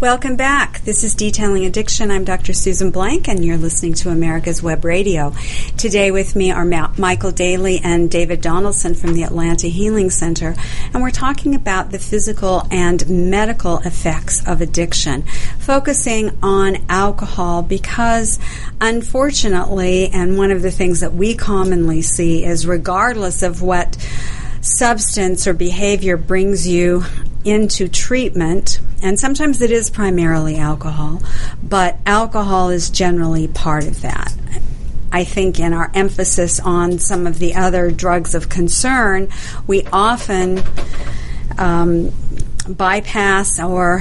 Welcome 0.00 0.34
back. 0.34 0.80
This 0.80 1.04
is 1.04 1.14
Detailing 1.14 1.64
Addiction. 1.64 2.10
I'm 2.10 2.24
Dr. 2.24 2.52
Susan 2.52 2.90
Blank, 2.90 3.28
and 3.28 3.44
you're 3.44 3.56
listening 3.56 3.94
to 3.94 4.10
America's 4.10 4.60
Web 4.60 4.84
Radio. 4.84 5.32
Today 5.78 6.10
with 6.10 6.34
me 6.34 6.50
are 6.50 6.64
Ma- 6.64 6.92
Michael 6.98 7.30
Daly 7.30 7.78
and 7.78 8.10
David 8.10 8.40
Donaldson 8.40 8.94
from 8.94 9.14
the 9.14 9.22
Atlanta 9.22 9.68
Healing 9.68 10.10
Center, 10.10 10.56
and 10.92 11.00
we're 11.00 11.10
talking 11.10 11.54
about 11.54 11.92
the 11.92 12.00
physical 12.00 12.66
and 12.72 13.08
medical 13.08 13.78
effects 13.78 14.44
of 14.46 14.60
addiction, 14.60 15.22
focusing 15.60 16.36
on 16.42 16.84
alcohol 16.88 17.62
because, 17.62 18.40
unfortunately, 18.80 20.08
and 20.08 20.36
one 20.36 20.50
of 20.50 20.60
the 20.60 20.72
things 20.72 21.00
that 21.00 21.14
we 21.14 21.36
commonly 21.36 22.02
see 22.02 22.44
is 22.44 22.66
regardless 22.66 23.44
of 23.44 23.62
what 23.62 23.96
substance 24.60 25.46
or 25.46 25.54
behavior 25.54 26.16
brings 26.16 26.66
you 26.66 27.04
into 27.44 27.88
treatment, 27.88 28.80
and 29.02 29.18
sometimes 29.18 29.60
it 29.60 29.70
is 29.70 29.90
primarily 29.90 30.56
alcohol, 30.56 31.22
but 31.62 31.98
alcohol 32.06 32.70
is 32.70 32.90
generally 32.90 33.48
part 33.48 33.86
of 33.86 34.02
that. 34.02 34.34
I 35.12 35.22
think 35.22 35.60
in 35.60 35.72
our 35.72 35.92
emphasis 35.94 36.58
on 36.58 36.98
some 36.98 37.26
of 37.28 37.38
the 37.38 37.54
other 37.54 37.90
drugs 37.92 38.34
of 38.34 38.48
concern, 38.48 39.28
we 39.66 39.86
often 39.92 40.60
um, 41.56 42.12
bypass 42.68 43.60
or 43.60 44.00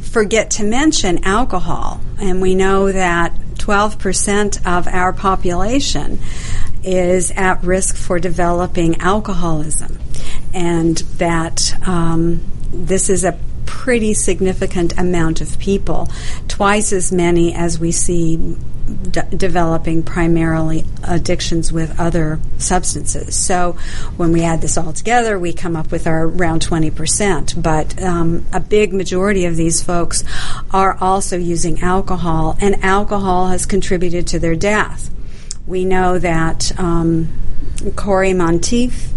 forget 0.00 0.52
to 0.52 0.64
mention 0.64 1.24
alcohol. 1.24 2.00
And 2.18 2.40
we 2.40 2.54
know 2.54 2.90
that 2.90 3.34
12% 3.54 4.66
of 4.66 4.88
our 4.88 5.12
population 5.12 6.18
is 6.82 7.30
at 7.32 7.62
risk 7.62 7.96
for 7.96 8.18
developing 8.18 9.00
alcoholism. 9.00 9.98
And 10.52 10.96
that 11.18 11.74
um, 11.86 12.40
this 12.74 13.08
is 13.08 13.24
a 13.24 13.38
pretty 13.66 14.14
significant 14.14 14.98
amount 14.98 15.40
of 15.40 15.58
people, 15.58 16.08
twice 16.48 16.92
as 16.92 17.12
many 17.12 17.54
as 17.54 17.78
we 17.78 17.92
see 17.92 18.56
d- 19.10 19.20
developing 19.36 20.02
primarily 20.02 20.84
addictions 21.02 21.72
with 21.72 21.98
other 21.98 22.40
substances. 22.58 23.36
So 23.36 23.72
when 24.16 24.32
we 24.32 24.42
add 24.42 24.60
this 24.60 24.76
all 24.76 24.92
together, 24.92 25.38
we 25.38 25.52
come 25.52 25.76
up 25.76 25.90
with 25.90 26.06
our 26.06 26.26
around 26.26 26.66
20%. 26.66 27.62
But 27.62 28.00
um, 28.02 28.46
a 28.52 28.60
big 28.60 28.92
majority 28.92 29.44
of 29.44 29.56
these 29.56 29.82
folks 29.82 30.24
are 30.70 30.96
also 31.00 31.36
using 31.36 31.82
alcohol, 31.82 32.56
and 32.60 32.82
alcohol 32.84 33.48
has 33.48 33.66
contributed 33.66 34.26
to 34.28 34.38
their 34.38 34.56
death. 34.56 35.10
We 35.66 35.84
know 35.84 36.18
that 36.18 36.78
um, 36.78 37.28
Cory 37.96 38.34
Monteith 38.34 39.13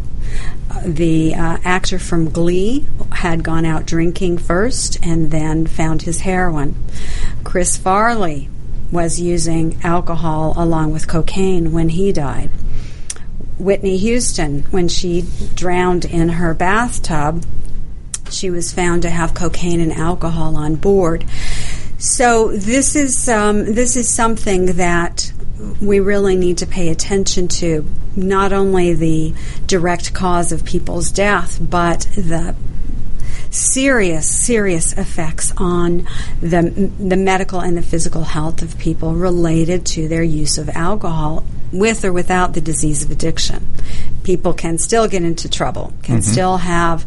the 0.86 1.36
uh, 1.36 1.57
actor 1.63 2.00
from 2.00 2.29
Glee 2.29 2.86
had 3.12 3.43
gone 3.43 3.65
out 3.65 3.86
drinking 3.86 4.38
first 4.38 4.98
and 5.03 5.31
then 5.31 5.65
found 5.65 6.03
his 6.03 6.22
heroin. 6.22 6.75
Chris 7.43 7.77
Farley 7.77 8.50
was 8.91 9.19
using 9.19 9.79
alcohol 9.84 10.53
along 10.55 10.91
with 10.91 11.07
cocaine 11.07 11.72
when 11.72 11.89
he 11.89 12.12
died. 12.12 12.50
Whitney 13.60 13.98
Houston, 13.98 14.63
when 14.63 14.87
she 14.87 15.25
drowned 15.55 16.05
in 16.05 16.29
her 16.29 16.53
bathtub, 16.53 17.44
she 18.29 18.50
was 18.50 18.74
found 18.74 19.01
to 19.01 19.09
have 19.09 19.33
cocaine 19.33 19.79
and 19.79 19.92
alcohol 19.92 20.55
on 20.55 20.75
board. 20.75 21.25
So 21.98 22.55
this 22.55 22.96
is 22.96 23.27
um, 23.27 23.74
this 23.74 23.96
is 23.96 24.07
something 24.07 24.77
that 24.77 25.31
we 25.81 26.00
really 26.00 26.35
need 26.35 26.59
to 26.59 26.67
pay 26.67 26.89
attention 26.89 27.48
to 27.48 27.85
not 28.15 28.53
only 28.53 28.93
the 28.93 29.33
direct 29.65 30.13
cause 30.13 30.51
of 30.51 30.65
people's 30.65 31.11
death, 31.11 31.59
but 31.61 32.01
the 32.15 32.55
serious, 33.57 34.29
serious 34.29 34.93
effects 34.93 35.51
on 35.57 36.07
the, 36.41 36.91
the 37.00 37.17
medical 37.17 37.59
and 37.59 37.77
the 37.77 37.81
physical 37.81 38.24
health 38.24 38.61
of 38.61 38.77
people 38.77 39.13
related 39.13 39.85
to 39.85 40.07
their 40.07 40.24
use 40.24 40.57
of 40.57 40.70
alcohol 40.70 41.43
with 41.72 42.05
or 42.05 42.13
without 42.13 42.53
the 42.53 42.61
disease 42.61 43.03
of 43.03 43.11
addiction. 43.11 43.65
People 44.24 44.53
can 44.53 44.77
still 44.77 45.07
get 45.07 45.24
into 45.24 45.50
trouble, 45.50 45.93
can 46.03 46.17
mm-hmm. 46.17 46.31
still 46.31 46.57
have 46.57 47.05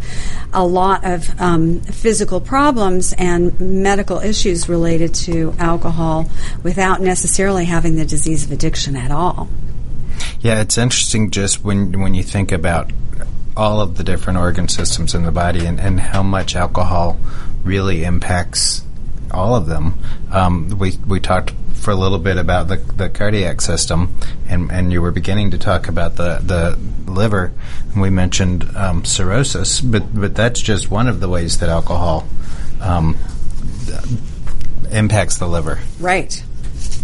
a 0.52 0.64
lot 0.64 1.04
of 1.04 1.40
um, 1.40 1.80
physical 1.80 2.40
problems 2.40 3.14
and 3.14 3.58
medical 3.60 4.18
issues 4.18 4.68
related 4.68 5.14
to 5.14 5.54
alcohol 5.58 6.28
without 6.62 7.00
necessarily 7.00 7.64
having 7.64 7.96
the 7.96 8.04
disease 8.04 8.44
of 8.44 8.52
addiction 8.52 8.96
at 8.96 9.10
all. 9.10 9.48
Yeah, 10.40 10.60
it's 10.60 10.78
interesting 10.78 11.30
just 11.30 11.62
when 11.64 12.00
when 12.00 12.14
you 12.14 12.22
think 12.22 12.52
about 12.52 12.90
all 13.60 13.82
of 13.82 13.98
the 13.98 14.02
different 14.02 14.38
organ 14.38 14.66
systems 14.68 15.14
in 15.14 15.22
the 15.22 15.30
body 15.30 15.66
and, 15.66 15.78
and 15.78 16.00
how 16.00 16.22
much 16.22 16.56
alcohol 16.56 17.20
really 17.62 18.04
impacts 18.04 18.82
all 19.30 19.54
of 19.54 19.66
them. 19.66 19.98
Um, 20.32 20.78
we 20.78 20.96
we 21.06 21.20
talked 21.20 21.52
for 21.74 21.90
a 21.90 21.94
little 21.94 22.18
bit 22.18 22.38
about 22.38 22.68
the, 22.68 22.76
the 22.76 23.10
cardiac 23.10 23.60
system, 23.60 24.16
and, 24.48 24.72
and 24.72 24.90
you 24.90 25.02
were 25.02 25.10
beginning 25.10 25.50
to 25.50 25.58
talk 25.58 25.88
about 25.88 26.16
the, 26.16 26.38
the 26.42 27.10
liver, 27.10 27.52
and 27.92 28.00
we 28.00 28.08
mentioned 28.08 28.64
um, 28.74 29.04
cirrhosis, 29.04 29.82
but 29.82 30.04
but 30.18 30.34
that's 30.34 30.60
just 30.60 30.90
one 30.90 31.06
of 31.06 31.20
the 31.20 31.28
ways 31.28 31.58
that 31.58 31.68
alcohol 31.68 32.26
um, 32.80 33.14
impacts 34.90 35.36
the 35.36 35.46
liver. 35.46 35.80
Right. 36.00 36.42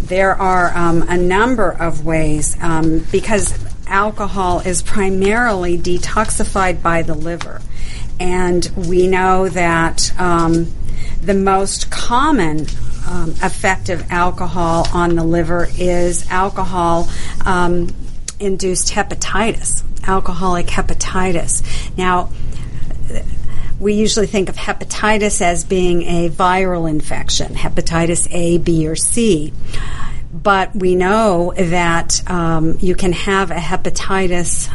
There 0.01 0.35
are 0.35 0.75
um, 0.75 1.03
a 1.03 1.19
number 1.19 1.71
of 1.71 2.07
ways 2.07 2.57
um, 2.63 3.05
because 3.13 3.53
alcohol 3.87 4.61
is 4.61 4.83
primarily 4.83 5.79
detoxified 5.79 6.83
by 6.83 7.03
the 7.03 7.15
liver. 7.15 7.61
And 8.19 8.71
we 8.77 9.07
know 9.07 9.49
that 9.49 10.19
um, 10.19 10.73
the 11.21 11.35
most 11.35 11.91
common 11.91 12.67
um, 13.07 13.31
effect 13.43 13.89
of 13.89 14.11
alcohol 14.11 14.87
on 14.93 15.15
the 15.15 15.25
liver 15.25 15.69
is 15.79 16.29
alcohol 16.31 17.09
um, 17.45 17.95
induced 18.41 18.93
hepatitis, 18.93 19.83
alcoholic 20.07 20.67
hepatitis. 20.67 21.63
Now, 21.97 22.31
we 23.79 23.95
usually 23.95 24.27
think 24.27 24.49
of 24.49 24.57
hepatitis 24.57 25.43
as 25.43 25.65
being 25.65 26.03
a 26.03 26.31
viral 26.31 26.89
infection, 26.89 27.55
hepatitis 27.55 28.27
A, 28.31 28.59
B, 28.59 28.89
or 28.89 28.97
C. 28.97 29.53
But 30.43 30.75
we 30.75 30.95
know 30.97 31.53
that 31.57 32.29
um, 32.31 32.77
you 32.81 32.95
can 32.95 33.13
have 33.13 33.51
a 33.51 33.55
hepatitis 33.55 34.69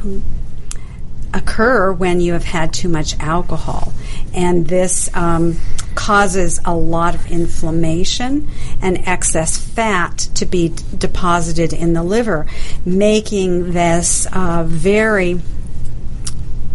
occur 1.33 1.91
when 1.91 2.19
you 2.19 2.33
have 2.33 2.43
had 2.43 2.73
too 2.73 2.89
much 2.89 3.17
alcohol. 3.19 3.93
And 4.33 4.67
this 4.67 5.15
um, 5.15 5.57
causes 5.95 6.59
a 6.65 6.75
lot 6.75 7.15
of 7.15 7.29
inflammation 7.29 8.49
and 8.81 9.07
excess 9.07 9.57
fat 9.57 10.17
to 10.35 10.45
be 10.45 10.69
d- 10.69 10.83
deposited 10.97 11.73
in 11.73 11.93
the 11.93 12.03
liver, 12.03 12.47
making 12.85 13.71
this 13.73 14.27
uh, 14.33 14.63
very 14.67 15.39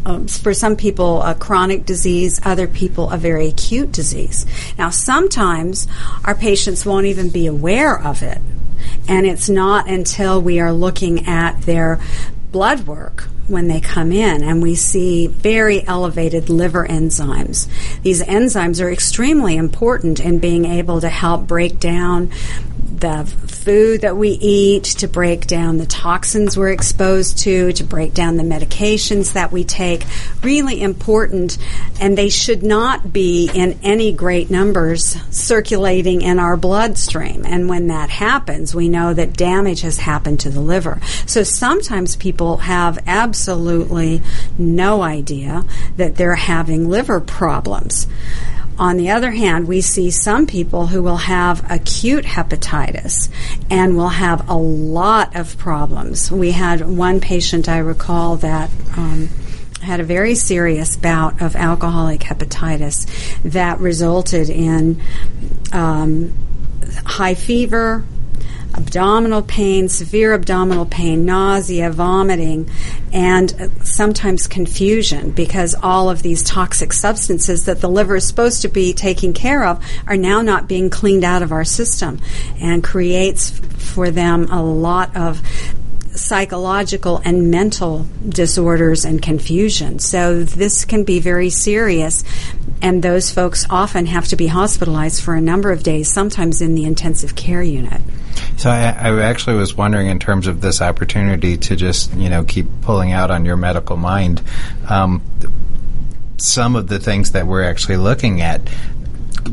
um, 0.05 0.29
for 0.29 0.55
some 0.55 0.77
people 0.77 1.20
a 1.22 1.35
chronic 1.35 1.85
disease, 1.85 2.40
other 2.44 2.68
people 2.68 3.11
a 3.11 3.18
very 3.18 3.49
acute 3.49 3.90
disease. 3.90 4.46
Now, 4.79 4.90
sometimes 4.90 5.88
our 6.25 6.37
patients 6.37 6.87
won't 6.87 7.07
even 7.07 7.29
be 7.29 7.49
aware 7.49 8.01
of 8.01 8.22
it, 8.22 8.38
and 9.09 9.27
it's 9.27 9.49
not 9.49 9.88
until 9.88 10.40
we 10.40 10.61
are 10.61 10.72
looking 10.72 11.27
at 11.27 11.62
their 11.62 12.01
blood 12.53 12.87
work 12.87 13.29
when 13.49 13.68
they 13.68 13.81
come 13.81 14.11
in 14.11 14.42
and 14.42 14.62
we 14.62 14.75
see 14.75 15.27
very 15.27 15.87
elevated 15.87 16.49
liver 16.49 16.87
enzymes. 16.87 17.68
These 18.03 18.22
enzymes 18.22 18.83
are 18.83 18.90
extremely 18.90 19.57
important 19.57 20.20
in 20.20 20.38
being 20.38 20.64
able 20.64 21.01
to 21.01 21.09
help 21.09 21.46
break 21.46 21.79
down 21.79 22.31
the 23.00 23.26
food 23.26 24.02
that 24.02 24.16
we 24.16 24.30
eat, 24.30 24.85
to 24.85 25.09
break 25.09 25.46
down 25.46 25.78
the 25.78 25.87
toxins 25.87 26.56
we're 26.56 26.70
exposed 26.70 27.38
to, 27.38 27.72
to 27.72 27.85
break 27.85 28.14
down 28.14 28.37
the 28.37 28.42
medications 28.42 29.32
that 29.32 29.52
we 29.52 29.64
take. 29.64 30.04
Really 30.42 30.80
important, 30.80 31.59
and 32.00 32.16
they 32.16 32.28
should 32.28 32.62
not 32.62 33.12
be 33.12 33.50
in 33.52 33.78
any 33.82 34.12
great 34.12 34.50
numbers 34.50 35.16
circulating 35.30 36.22
in 36.22 36.38
our 36.38 36.56
bloodstream. 36.56 37.44
And 37.44 37.68
when 37.68 37.88
that 37.88 38.11
happens, 38.11 38.74
we 38.74 38.88
know 38.88 39.12
that 39.12 39.37
damage 39.37 39.80
has 39.82 39.98
happened 39.98 40.40
to 40.40 40.50
the 40.50 40.61
liver. 40.61 41.00
So 41.26 41.42
sometimes 41.42 42.16
people 42.16 42.59
have 42.59 42.98
absolutely 43.06 44.22
no 44.59 45.02
idea 45.02 45.64
that 45.96 46.16
they're 46.16 46.35
having 46.35 46.88
liver 46.88 47.20
problems. 47.20 48.06
On 48.79 48.99
the 48.99 49.11
other 49.11 49.31
hand, 49.31 49.67
we 49.67 49.81
see 49.81 50.11
some 50.11 50.47
people 50.47 50.87
who 50.87 51.03
will 51.03 51.17
have 51.17 51.71
acute 51.71 52.25
hepatitis 52.25 53.31
and 53.71 53.97
will 53.97 54.09
have 54.09 54.49
a 54.51 54.57
lot 54.57 55.35
of 55.35 55.57
problems. 55.57 56.31
We 56.31 56.53
had 56.53 56.87
one 56.87 57.21
patient 57.21 57.69
I 57.69 57.79
recall 57.79 58.37
that. 58.37 58.71
Um, 58.97 59.31
had 59.83 60.01
a 60.01 60.05
very 60.05 60.35
serious 60.35 60.97
bout 60.97 61.41
of 61.41 61.55
alcoholic 61.55 62.21
hepatitis 62.21 63.07
that 63.43 63.79
resulted 63.79 64.51
in 64.51 65.01
um, 65.73 66.33
high 67.05 67.35
fever, 67.35 68.05
abdominal 68.77 69.43
pain, 69.43 69.89
severe 69.89 70.35
abdominal 70.35 70.87
pain, 70.87 71.25
nausea, 71.25 71.91
vomiting, 71.91 72.71
and 73.12 73.71
sometimes 73.83 74.47
confusion 74.47 75.31
because 75.31 75.75
all 75.83 76.11
of 76.11 76.23
these 76.23 76.43
toxic 76.43 76.93
substances 76.93 77.65
that 77.65 77.81
the 77.81 77.89
liver 77.89 78.17
is 78.17 78.27
supposed 78.27 78.62
to 78.62 78.69
be 78.69 78.93
taking 78.93 79.33
care 79.33 79.65
of 79.65 79.83
are 80.07 80.17
now 80.17 80.43
not 80.43 80.69
being 80.69 80.91
cleaned 80.91 81.25
out 81.25 81.43
of 81.43 81.53
our 81.53 81.65
system 81.65 82.21
and 82.61 82.85
creates 82.85 83.51
for 83.51 84.11
them 84.11 84.51
a 84.51 84.62
lot 84.62 85.17
of 85.17 85.41
psychological 86.17 87.21
and 87.25 87.51
mental 87.51 88.07
disorders 88.29 89.05
and 89.05 89.23
confusion. 89.23 89.99
So 89.99 90.43
this 90.43 90.85
can 90.85 91.05
be 91.05 91.21
very 91.21 91.51
serious, 91.51 92.25
and 92.83 93.03
those 93.03 93.31
folks 93.31 93.67
often 93.71 94.07
have 94.07 94.29
to 94.29 94.37
be 94.37 94.47
hospitalized 94.47 95.23
for 95.23 95.35
a 95.35 95.41
number 95.41 95.73
of 95.73 95.83
days, 95.83 96.12
sometimes 96.12 96.61
in 96.61 96.75
the 96.75 96.85
intensive 96.85 97.35
care 97.35 97.62
unit. 97.62 98.01
So 98.57 98.71
I, 98.71 98.89
I, 98.89 99.23
actually 99.23 99.57
was 99.57 99.75
wondering, 99.75 100.09
in 100.09 100.19
terms 100.19 100.47
of 100.47 100.61
this 100.61 100.81
opportunity 100.81 101.57
to 101.57 101.77
just 101.77 102.15
you 102.15 102.29
know 102.29 102.45
keep 102.45 102.67
pulling 102.83 103.12
out 103.12 103.31
on 103.31 103.45
your 103.45 103.57
medical 103.57 103.97
mind, 103.97 104.43
um, 104.89 105.23
some 106.37 106.77
of 106.77 106.89
the 106.89 106.99
things 106.99 107.33
that 107.33 107.47
we're 107.47 107.65
actually 107.65 107.97
looking 107.97 108.43
at. 108.43 108.69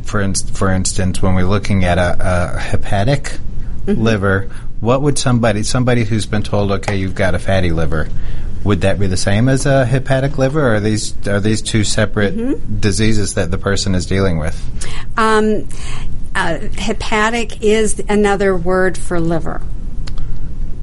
For 0.03 0.21
inst- 0.21 0.55
for 0.55 0.71
instance, 0.71 1.21
when 1.21 1.35
we're 1.35 1.45
looking 1.45 1.85
at 1.85 1.97
a, 1.97 2.17
a 2.19 2.59
hepatic 2.59 3.37
mm-hmm. 3.85 4.01
liver, 4.01 4.49
what 4.79 5.01
would 5.01 5.17
somebody 5.17 5.63
somebody 5.63 6.03
who's 6.03 6.25
been 6.25 6.43
told, 6.43 6.71
okay, 6.71 6.97
you've 6.97 7.15
got 7.15 7.35
a 7.35 7.39
fatty 7.39 7.71
liver, 7.71 8.09
would 8.63 8.81
that 8.81 8.99
be 8.99 9.07
the 9.07 9.17
same 9.17 9.49
as 9.49 9.65
a 9.65 9.85
hepatic 9.85 10.37
liver, 10.37 10.61
or 10.61 10.75
are 10.75 10.79
these 10.79 11.15
are 11.27 11.39
these 11.39 11.61
two 11.61 11.83
separate 11.83 12.35
mm-hmm. 12.35 12.79
diseases 12.79 13.35
that 13.35 13.51
the 13.51 13.57
person 13.57 13.95
is 13.95 14.05
dealing 14.05 14.37
with? 14.39 14.55
Um, 15.17 15.67
uh, 16.35 16.59
hepatic 16.77 17.61
is 17.61 18.01
another 18.09 18.55
word 18.55 18.97
for 18.97 19.19
liver. 19.19 19.61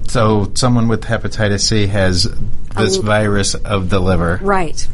So 0.09 0.51
someone 0.55 0.89
with 0.89 1.05
hepatitis 1.05 1.61
C 1.61 1.87
has 1.87 2.29
this 2.77 2.97
virus 2.97 3.55
of 3.55 3.91
the 3.91 4.01
liver. 4.01 4.41
Right. 4.43 4.87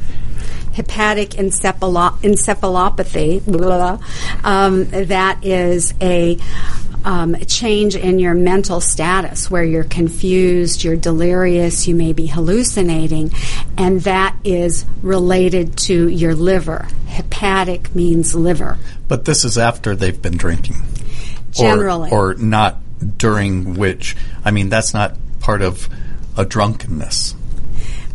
Hepatic 0.74 1.30
encephalo- 1.30 2.18
encephalopathy, 2.20 3.46
blah, 3.46 3.98
um, 4.44 4.84
that 4.90 5.42
is 5.42 5.94
a 6.02 6.36
um, 7.06 7.36
change 7.46 7.94
in 7.94 8.18
your 8.18 8.34
mental 8.34 8.80
status 8.80 9.48
where 9.48 9.62
you're 9.62 9.84
confused, 9.84 10.82
you're 10.82 10.96
delirious, 10.96 11.86
you 11.86 11.94
may 11.94 12.12
be 12.12 12.26
hallucinating, 12.26 13.30
and 13.78 14.00
that 14.02 14.36
is 14.42 14.84
related 15.02 15.78
to 15.78 16.08
your 16.08 16.34
liver. 16.34 16.88
Hepatic 17.06 17.94
means 17.94 18.34
liver. 18.34 18.78
But 19.06 19.24
this 19.24 19.44
is 19.44 19.56
after 19.56 19.94
they've 19.94 20.20
been 20.20 20.36
drinking. 20.36 20.76
Generally. 21.52 22.10
Or, 22.10 22.32
or 22.32 22.34
not 22.34 22.80
during 23.16 23.74
which, 23.74 24.16
I 24.44 24.50
mean, 24.50 24.68
that's 24.68 24.92
not 24.92 25.16
part 25.38 25.62
of 25.62 25.88
a 26.36 26.44
drunkenness. 26.44 27.36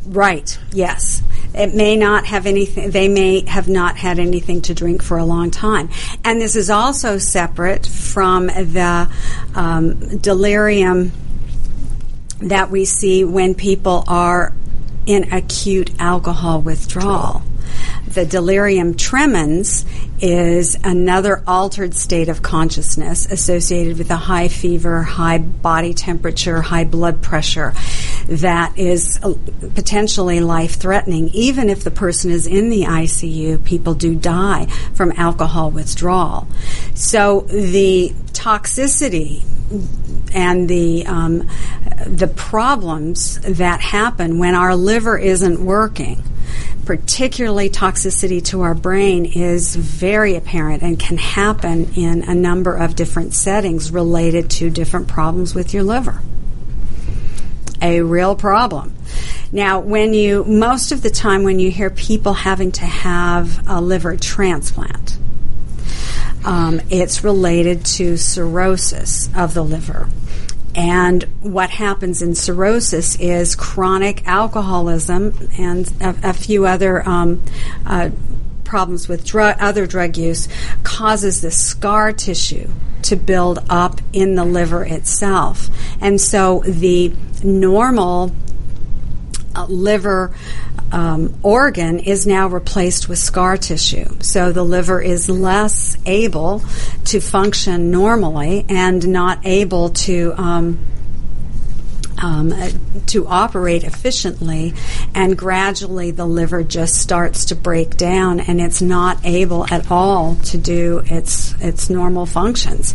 Right, 0.06 0.60
yes. 0.74 1.24
It 1.54 1.76
may 1.76 1.98
not 1.98 2.26
have 2.26 2.46
anything, 2.46 2.92
they 2.92 3.08
may 3.08 3.46
have 3.46 3.68
not 3.68 3.98
had 3.98 4.20
anything 4.20 4.62
to 4.64 4.74
drink 4.74 5.04
for 5.04 5.18
a 5.18 5.26
long 5.26 5.52
time. 5.52 5.90
And 6.24 6.40
this 6.40 6.56
is 6.56 6.70
also 6.70 7.18
separate 7.18 7.86
from 7.86 8.48
the 8.48 9.10
um, 9.54 10.18
delirium 10.18 11.12
that 12.40 12.72
we 12.72 12.86
see 12.86 13.24
when 13.24 13.54
people 13.54 14.04
are 14.08 14.54
in 15.06 15.34
acute 15.34 15.92
alcohol 16.00 16.62
withdrawal. 16.62 17.42
The 18.08 18.26
delirium 18.26 18.96
tremens 18.96 19.86
is 20.20 20.76
another 20.84 21.44
altered 21.48 21.94
state 21.96 22.30
of 22.30 22.42
consciousness 22.42 23.26
associated 23.26 23.98
with 23.98 24.12
a 24.12 24.18
high 24.18 24.50
fever, 24.50 25.02
high 25.02 25.38
body 25.38 25.94
temperature, 25.94 26.62
high 26.62 26.84
blood 26.84 27.22
pressure 27.22 27.74
that 28.28 28.78
is 28.78 29.20
uh, 29.24 29.34
potentially 29.76 30.40
life 30.40 30.76
threatening. 30.76 31.30
Even 31.30 31.70
if 31.70 31.84
the 31.84 31.92
person 31.92 32.32
is 32.32 32.48
in 32.48 32.70
the 32.70 32.84
ICU, 32.84 33.64
people 33.64 33.94
do 33.94 34.16
die 34.16 34.66
from 34.94 35.12
alcohol 35.14 35.72
withdrawal. 35.72 36.48
So 36.96 37.42
the 37.42 38.14
toxicity 38.34 39.44
and 40.34 40.70
the 40.70 41.06
um, 41.06 41.48
the 42.06 42.28
problems 42.28 43.40
that 43.42 43.80
happen 43.80 44.40
when 44.40 44.56
our 44.56 44.76
liver 44.76 45.18
isn't 45.18 45.64
working 45.64 46.24
particularly 46.86 47.70
toxicity 47.70 48.44
to 48.44 48.62
our 48.62 48.74
brain, 48.74 49.26
is 49.26 49.76
very 49.76 50.36
apparent 50.36 50.84
and 50.84 51.00
can 51.00 51.18
happen 51.18 51.94
in 51.96 52.24
a 52.24 52.36
number 52.36 52.76
of 52.76 52.96
different 52.96 53.34
settings 53.34 53.92
related 53.92 54.50
to 54.50 54.70
different 54.70 55.08
problems 55.08 55.54
with 55.54 55.74
your 55.74 55.84
liver. 55.84 56.22
A 57.82 58.02
real 58.02 58.36
problem. 58.36 58.96
Now, 59.52 59.80
when 59.80 60.14
you, 60.14 60.44
most 60.46 60.92
of 60.92 61.02
the 61.02 61.10
time 61.10 61.44
when 61.44 61.60
you 61.60 61.72
hear 61.72 61.90
people 61.90 62.34
having 62.34 62.72
to 62.74 62.86
have 62.86 63.68
a 63.68 63.82
liver 63.82 64.16
transplant, 64.16 65.18
um, 66.46 66.82
it's 66.90 67.24
related 67.24 67.86
to 67.86 68.18
cirrhosis 68.18 69.30
of 69.36 69.54
the 69.54 69.64
liver. 69.64 70.10
And 70.74 71.24
what 71.42 71.70
happens 71.70 72.22
in 72.22 72.34
cirrhosis 72.34 73.20
is 73.20 73.56
chronic 73.56 74.26
alcoholism 74.26 75.50
and 75.58 75.92
a, 76.00 76.30
a 76.30 76.34
few 76.34 76.66
other 76.66 77.08
um, 77.08 77.44
uh, 77.86 78.10
problems 78.72 79.10
with 79.10 79.36
other 79.36 79.86
drug 79.86 80.16
use 80.16 80.48
causes 80.82 81.42
this 81.42 81.62
scar 81.62 82.14
tissue 82.14 82.70
to 83.02 83.18
build 83.18 83.60
up 83.70 84.00
in 84.14 84.36
the 84.36 84.46
liver 84.46 84.86
itself. 84.86 85.68
And 86.00 86.22
so 86.22 86.64
the 86.66 87.14
normal 87.44 88.34
uh, 89.54 89.66
liver 89.66 90.34
um, 90.94 91.38
organ 91.44 92.00
is 92.00 92.26
now 92.26 92.48
replaced 92.48 93.10
with 93.10 93.20
scar 93.20 93.58
tissue. 93.58 94.08
So 94.22 94.54
the 94.54 94.64
liver 94.64 95.02
is 95.02 95.30
less 95.30 95.98
able 96.06 96.60
to 97.06 97.20
function 97.20 97.92
normally 97.92 98.66
and 98.70 99.06
not 99.06 99.46
able 99.46 99.90
to. 100.08 100.34
Um, 100.38 100.80
um, 102.22 102.54
to 103.08 103.28
operate 103.28 103.84
efficiently, 103.84 104.74
and 105.16 105.38
gradually 105.38 106.12
the 106.12 106.26
liver 106.26 106.64
just 106.64 106.96
starts 107.00 107.46
to 107.46 107.56
break 107.56 107.98
down, 107.98 108.40
and 108.40 108.62
it's 108.62 108.82
not 108.82 109.20
able 109.24 109.66
at 109.74 109.92
all 109.92 110.36
to 110.36 110.58
do 110.58 111.02
its 111.06 111.54
its 111.62 111.90
normal 111.90 112.26
functions. 112.26 112.94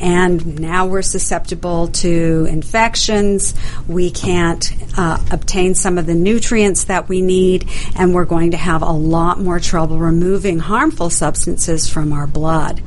And 0.00 0.60
now 0.60 0.86
we're 0.86 1.02
susceptible 1.02 1.88
to 1.88 2.46
infections. 2.48 3.54
We 3.88 4.10
can't 4.10 4.72
uh, 4.96 5.18
obtain 5.30 5.74
some 5.74 5.98
of 5.98 6.06
the 6.06 6.14
nutrients 6.14 6.84
that 6.84 7.08
we 7.08 7.20
need, 7.20 7.68
and 7.96 8.14
we're 8.14 8.24
going 8.24 8.52
to 8.52 8.56
have 8.56 8.82
a 8.82 8.92
lot 8.92 9.40
more 9.40 9.60
trouble 9.60 9.98
removing 9.98 10.58
harmful 10.58 11.10
substances 11.10 11.88
from 11.88 12.12
our 12.12 12.26
blood. 12.26 12.82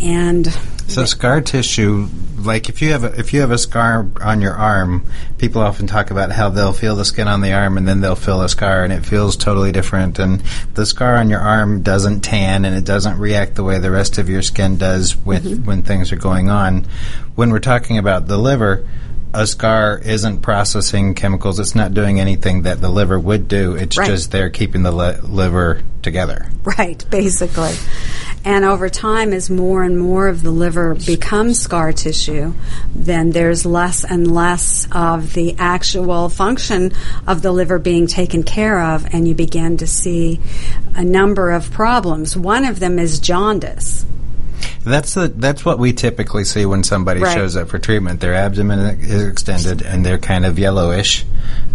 And 0.00 0.46
so 0.86 1.04
scar 1.04 1.40
tissue, 1.40 2.08
like 2.36 2.68
if 2.68 2.80
you 2.82 2.92
have 2.92 3.04
a, 3.04 3.18
if 3.18 3.32
you 3.32 3.40
have 3.42 3.50
a 3.50 3.58
scar 3.58 4.08
on 4.20 4.40
your 4.40 4.54
arm, 4.54 5.04
people 5.38 5.62
often 5.62 5.86
talk 5.86 6.10
about 6.10 6.32
how 6.32 6.48
they'll 6.48 6.72
feel 6.72 6.96
the 6.96 7.04
skin 7.04 7.28
on 7.28 7.42
the 7.42 7.52
arm 7.52 7.76
and 7.76 7.86
then 7.86 8.00
they'll 8.00 8.16
feel 8.16 8.42
a 8.42 8.48
scar 8.48 8.82
and 8.82 8.92
it 8.92 9.04
feels 9.04 9.36
totally 9.36 9.72
different. 9.72 10.18
And 10.18 10.42
the 10.74 10.86
scar 10.86 11.16
on 11.16 11.28
your 11.28 11.40
arm 11.40 11.82
doesn't 11.82 12.22
tan 12.22 12.64
and 12.64 12.74
it 12.76 12.84
doesn't 12.84 13.18
react 13.18 13.54
the 13.54 13.64
way 13.64 13.78
the 13.78 13.90
rest 13.90 14.18
of 14.18 14.28
your 14.28 14.42
skin 14.42 14.78
does 14.78 15.16
with 15.16 15.44
mm-hmm. 15.44 15.64
when 15.64 15.82
things 15.82 16.12
are 16.12 16.16
going 16.16 16.48
on. 16.48 16.86
When 17.34 17.50
we're 17.50 17.60
talking 17.60 17.98
about 17.98 18.26
the 18.26 18.38
liver, 18.38 18.86
a 19.32 19.46
scar 19.46 19.98
isn't 19.98 20.40
processing 20.40 21.14
chemicals. 21.14 21.60
It's 21.60 21.74
not 21.74 21.94
doing 21.94 22.18
anything 22.18 22.62
that 22.62 22.80
the 22.80 22.88
liver 22.88 23.18
would 23.18 23.48
do. 23.48 23.76
It's 23.76 23.96
right. 23.96 24.06
just 24.06 24.32
there 24.32 24.50
keeping 24.50 24.82
the 24.82 24.92
li- 24.92 25.20
liver 25.22 25.82
together. 26.02 26.50
Right, 26.64 27.04
basically. 27.10 27.74
And 28.44 28.64
over 28.64 28.88
time, 28.88 29.32
as 29.32 29.50
more 29.50 29.82
and 29.82 29.98
more 29.98 30.28
of 30.28 30.42
the 30.42 30.50
liver 30.50 30.94
becomes 30.94 31.60
scar 31.60 31.92
tissue, 31.92 32.54
then 32.94 33.30
there's 33.30 33.66
less 33.66 34.04
and 34.04 34.34
less 34.34 34.88
of 34.92 35.34
the 35.34 35.56
actual 35.58 36.28
function 36.28 36.92
of 37.26 37.42
the 37.42 37.52
liver 37.52 37.78
being 37.78 38.06
taken 38.06 38.42
care 38.42 38.80
of, 38.80 39.06
and 39.12 39.28
you 39.28 39.34
begin 39.34 39.76
to 39.76 39.86
see 39.86 40.40
a 40.94 41.04
number 41.04 41.50
of 41.50 41.70
problems. 41.70 42.36
One 42.36 42.64
of 42.64 42.80
them 42.80 42.98
is 42.98 43.20
jaundice. 43.20 44.06
That's 44.84 45.14
the 45.14 45.28
that's 45.28 45.64
what 45.64 45.78
we 45.78 45.92
typically 45.92 46.44
see 46.44 46.64
when 46.66 46.82
somebody 46.84 47.20
Right. 47.20 47.34
shows 47.34 47.56
up 47.56 47.68
for 47.68 47.78
treatment. 47.78 48.20
Their 48.20 48.34
abdomen 48.34 49.00
is 49.00 49.22
extended 49.26 49.82
and 49.82 50.04
they're 50.04 50.18
kind 50.18 50.44
of 50.46 50.58
yellowish, 50.58 51.24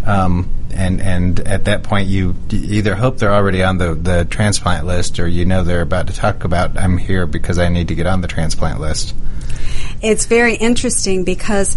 um, 0.05 0.49
and 0.71 1.01
and 1.01 1.39
at 1.41 1.65
that 1.65 1.83
point 1.83 2.07
you 2.07 2.35
either 2.51 2.95
hope 2.95 3.17
they're 3.17 3.33
already 3.33 3.63
on 3.63 3.77
the 3.77 3.95
the 3.95 4.25
transplant 4.25 4.85
list 4.85 5.19
or 5.19 5.27
you 5.27 5.45
know 5.45 5.63
they're 5.63 5.81
about 5.81 6.07
to 6.07 6.13
talk 6.13 6.43
about 6.43 6.77
I'm 6.77 6.97
here 6.97 7.25
because 7.25 7.59
I 7.59 7.69
need 7.69 7.87
to 7.89 7.95
get 7.95 8.07
on 8.07 8.21
the 8.21 8.27
transplant 8.27 8.79
list. 8.79 9.13
It's 10.01 10.25
very 10.25 10.55
interesting 10.55 11.23
because 11.23 11.75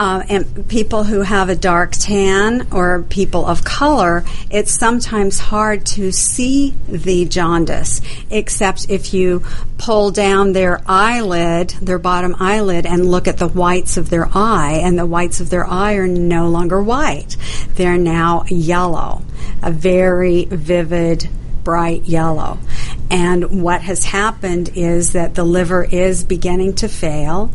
uh, 0.00 0.22
and 0.28 0.68
people 0.68 1.04
who 1.04 1.20
have 1.20 1.48
a 1.48 1.54
dark 1.54 1.92
tan 1.92 2.68
or 2.72 3.02
people 3.02 3.44
of 3.44 3.64
color, 3.64 4.24
it's 4.50 4.72
sometimes 4.72 5.38
hard 5.38 5.84
to 5.84 6.10
see 6.10 6.74
the 6.88 7.26
jaundice, 7.26 8.00
except 8.30 8.88
if 8.88 9.12
you 9.12 9.44
pull 9.76 10.10
down 10.10 10.52
their 10.52 10.80
eyelid, 10.86 11.70
their 11.82 11.98
bottom 11.98 12.34
eyelid, 12.38 12.86
and 12.86 13.10
look 13.10 13.28
at 13.28 13.38
the 13.38 13.48
whites 13.48 13.96
of 13.96 14.10
their 14.10 14.26
eye, 14.34 14.80
and 14.82 14.98
the 14.98 15.06
whites 15.06 15.40
of 15.40 15.50
their 15.50 15.66
eye 15.66 15.94
are 15.94 16.08
no 16.08 16.48
longer 16.48 16.82
white. 16.82 17.36
They're 17.74 17.98
now 17.98 18.29
yellow, 18.48 19.22
a 19.62 19.70
very 19.70 20.44
vivid 20.44 21.28
bright 21.64 22.04
yellow. 22.04 22.58
And 23.10 23.62
what 23.62 23.82
has 23.82 24.04
happened 24.04 24.70
is 24.74 25.12
that 25.12 25.34
the 25.34 25.44
liver 25.44 25.84
is 25.84 26.24
beginning 26.24 26.74
to 26.76 26.88
fail. 26.88 27.50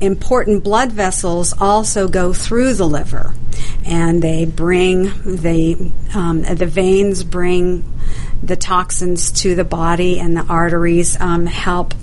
Important 0.00 0.64
blood 0.64 0.92
vessels 0.92 1.54
also 1.58 2.08
go 2.08 2.32
through 2.32 2.74
the 2.74 2.86
liver, 2.86 3.34
and 3.84 4.22
they 4.22 4.44
bring 4.44 5.04
the 5.24 5.92
um, 6.14 6.42
the 6.42 6.66
veins 6.66 7.24
bring 7.24 7.84
the 8.42 8.56
toxins 8.56 9.32
to 9.42 9.54
the 9.54 9.64
body, 9.64 10.20
and 10.20 10.36
the 10.36 10.44
arteries 10.44 11.20
um, 11.20 11.46
help 11.46 11.94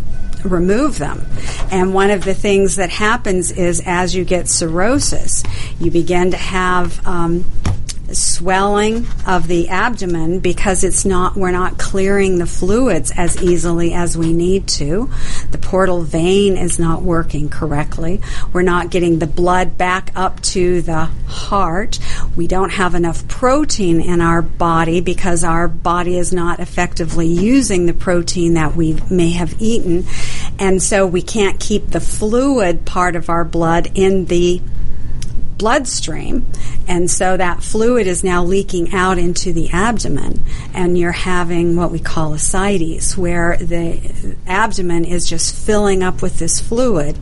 remove 0.45 0.97
them. 0.97 1.25
And 1.71 1.93
one 1.93 2.11
of 2.11 2.23
the 2.23 2.33
things 2.33 2.75
that 2.77 2.89
happens 2.89 3.51
is 3.51 3.81
as 3.85 4.15
you 4.15 4.23
get 4.23 4.47
cirrhosis, 4.47 5.43
you 5.79 5.91
begin 5.91 6.31
to 6.31 6.37
have 6.37 7.05
um, 7.07 7.45
swelling 8.13 9.07
of 9.25 9.47
the 9.47 9.69
abdomen 9.69 10.39
because 10.39 10.83
it's 10.83 11.05
not 11.05 11.35
we're 11.35 11.51
not 11.51 11.77
clearing 11.77 12.37
the 12.37 12.45
fluids 12.45 13.11
as 13.15 13.41
easily 13.41 13.93
as 13.93 14.17
we 14.17 14.33
need 14.33 14.67
to. 14.67 15.09
The 15.51 15.57
portal 15.57 16.01
vein 16.01 16.57
is 16.57 16.79
not 16.79 17.01
working 17.01 17.49
correctly. 17.49 18.21
We're 18.53 18.61
not 18.61 18.89
getting 18.89 19.19
the 19.19 19.27
blood 19.27 19.77
back 19.77 20.11
up 20.15 20.41
to 20.41 20.81
the 20.81 21.05
heart. 21.27 21.99
We 22.35 22.47
don't 22.47 22.71
have 22.71 22.95
enough 22.95 23.27
protein 23.27 24.01
in 24.01 24.21
our 24.21 24.41
body 24.41 25.01
because 25.01 25.43
our 25.43 25.67
body 25.67 26.17
is 26.17 26.33
not 26.33 26.59
effectively 26.59 27.27
using 27.27 27.85
the 27.85 27.93
protein 27.93 28.55
that 28.55 28.75
we 28.75 28.93
may 29.09 29.31
have 29.31 29.61
eaten. 29.61 30.05
And 30.59 30.81
so 30.81 31.05
we 31.05 31.21
can't 31.21 31.59
keep 31.59 31.87
the 31.87 31.99
fluid 31.99 32.85
part 32.85 33.15
of 33.15 33.29
our 33.29 33.43
blood 33.43 33.91
in 33.95 34.25
the 34.25 34.61
bloodstream, 35.57 36.45
and 36.87 37.09
so 37.09 37.37
that 37.37 37.63
fluid 37.63 38.07
is 38.07 38.23
now 38.23 38.43
leaking 38.43 38.93
out 38.93 39.17
into 39.17 39.53
the 39.53 39.69
abdomen, 39.69 40.43
and 40.73 40.97
you're 40.97 41.11
having 41.11 41.75
what 41.75 41.91
we 41.91 41.99
call 41.99 42.33
ascites, 42.33 43.17
where 43.17 43.57
the 43.57 44.35
abdomen 44.47 45.05
is 45.05 45.25
just 45.27 45.55
filling 45.55 46.03
up 46.03 46.21
with 46.21 46.39
this 46.39 46.59
fluid, 46.59 47.17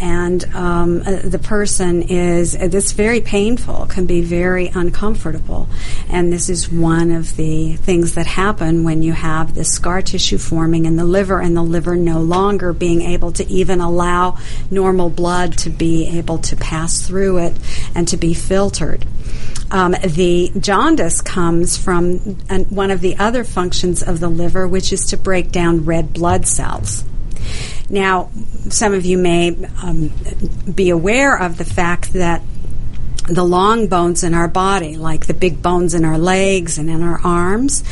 and 0.00 0.44
um, 0.54 1.02
uh, 1.02 1.20
the 1.24 1.38
person 1.38 2.02
is 2.02 2.52
this 2.52 2.92
very 2.92 3.20
painful, 3.20 3.86
can 3.86 4.06
be 4.06 4.20
very 4.20 4.68
uncomfortable, 4.68 5.68
and 6.08 6.32
this 6.32 6.48
is 6.48 6.70
one 6.70 7.10
of 7.10 7.36
the 7.36 7.76
things 7.76 8.14
that 8.14 8.26
happen 8.26 8.84
when 8.84 9.02
you 9.02 9.12
have 9.12 9.54
this 9.54 9.72
scar 9.72 10.02
tissue 10.02 10.38
forming 10.38 10.84
in 10.84 10.96
the 10.96 11.04
liver, 11.04 11.40
and 11.40 11.56
the 11.56 11.62
liver 11.62 11.96
no 11.96 12.20
longer 12.20 12.72
being 12.72 13.02
able 13.02 13.32
to 13.32 13.46
even 13.48 13.80
allow 13.80 14.36
normal 14.70 15.10
blood 15.10 15.56
to 15.56 15.70
be 15.70 16.06
able 16.18 16.38
to 16.38 16.56
pass 16.56 17.06
through 17.06 17.38
it 17.38 17.54
and 17.94 18.06
to 18.08 18.16
be 18.16 18.34
filtered. 18.34 19.06
Um, 19.70 19.94
the 20.04 20.50
jaundice 20.58 21.20
comes 21.20 21.76
from 21.76 22.38
an, 22.48 22.64
one 22.64 22.90
of 22.90 23.00
the 23.00 23.16
other 23.16 23.44
functions 23.44 24.02
of 24.02 24.20
the 24.20 24.28
liver, 24.28 24.66
which 24.66 24.92
is 24.92 25.06
to 25.06 25.16
break 25.16 25.52
down 25.52 25.84
red 25.84 26.12
blood 26.12 26.46
cells. 26.46 27.04
Now, 27.90 28.30
some 28.68 28.94
of 28.94 29.04
you 29.04 29.18
may 29.18 29.56
um, 29.82 30.12
be 30.74 30.90
aware 30.90 31.36
of 31.36 31.58
the 31.58 31.64
fact 31.64 32.12
that 32.14 32.42
the 33.28 33.44
long 33.44 33.88
bones 33.88 34.24
in 34.24 34.32
our 34.32 34.48
body, 34.48 34.96
like 34.96 35.26
the 35.26 35.34
big 35.34 35.60
bones 35.60 35.92
in 35.92 36.04
our 36.04 36.18
legs 36.18 36.78
and 36.78 36.88
in 36.88 37.02
our 37.02 37.20
arms, 37.22 37.84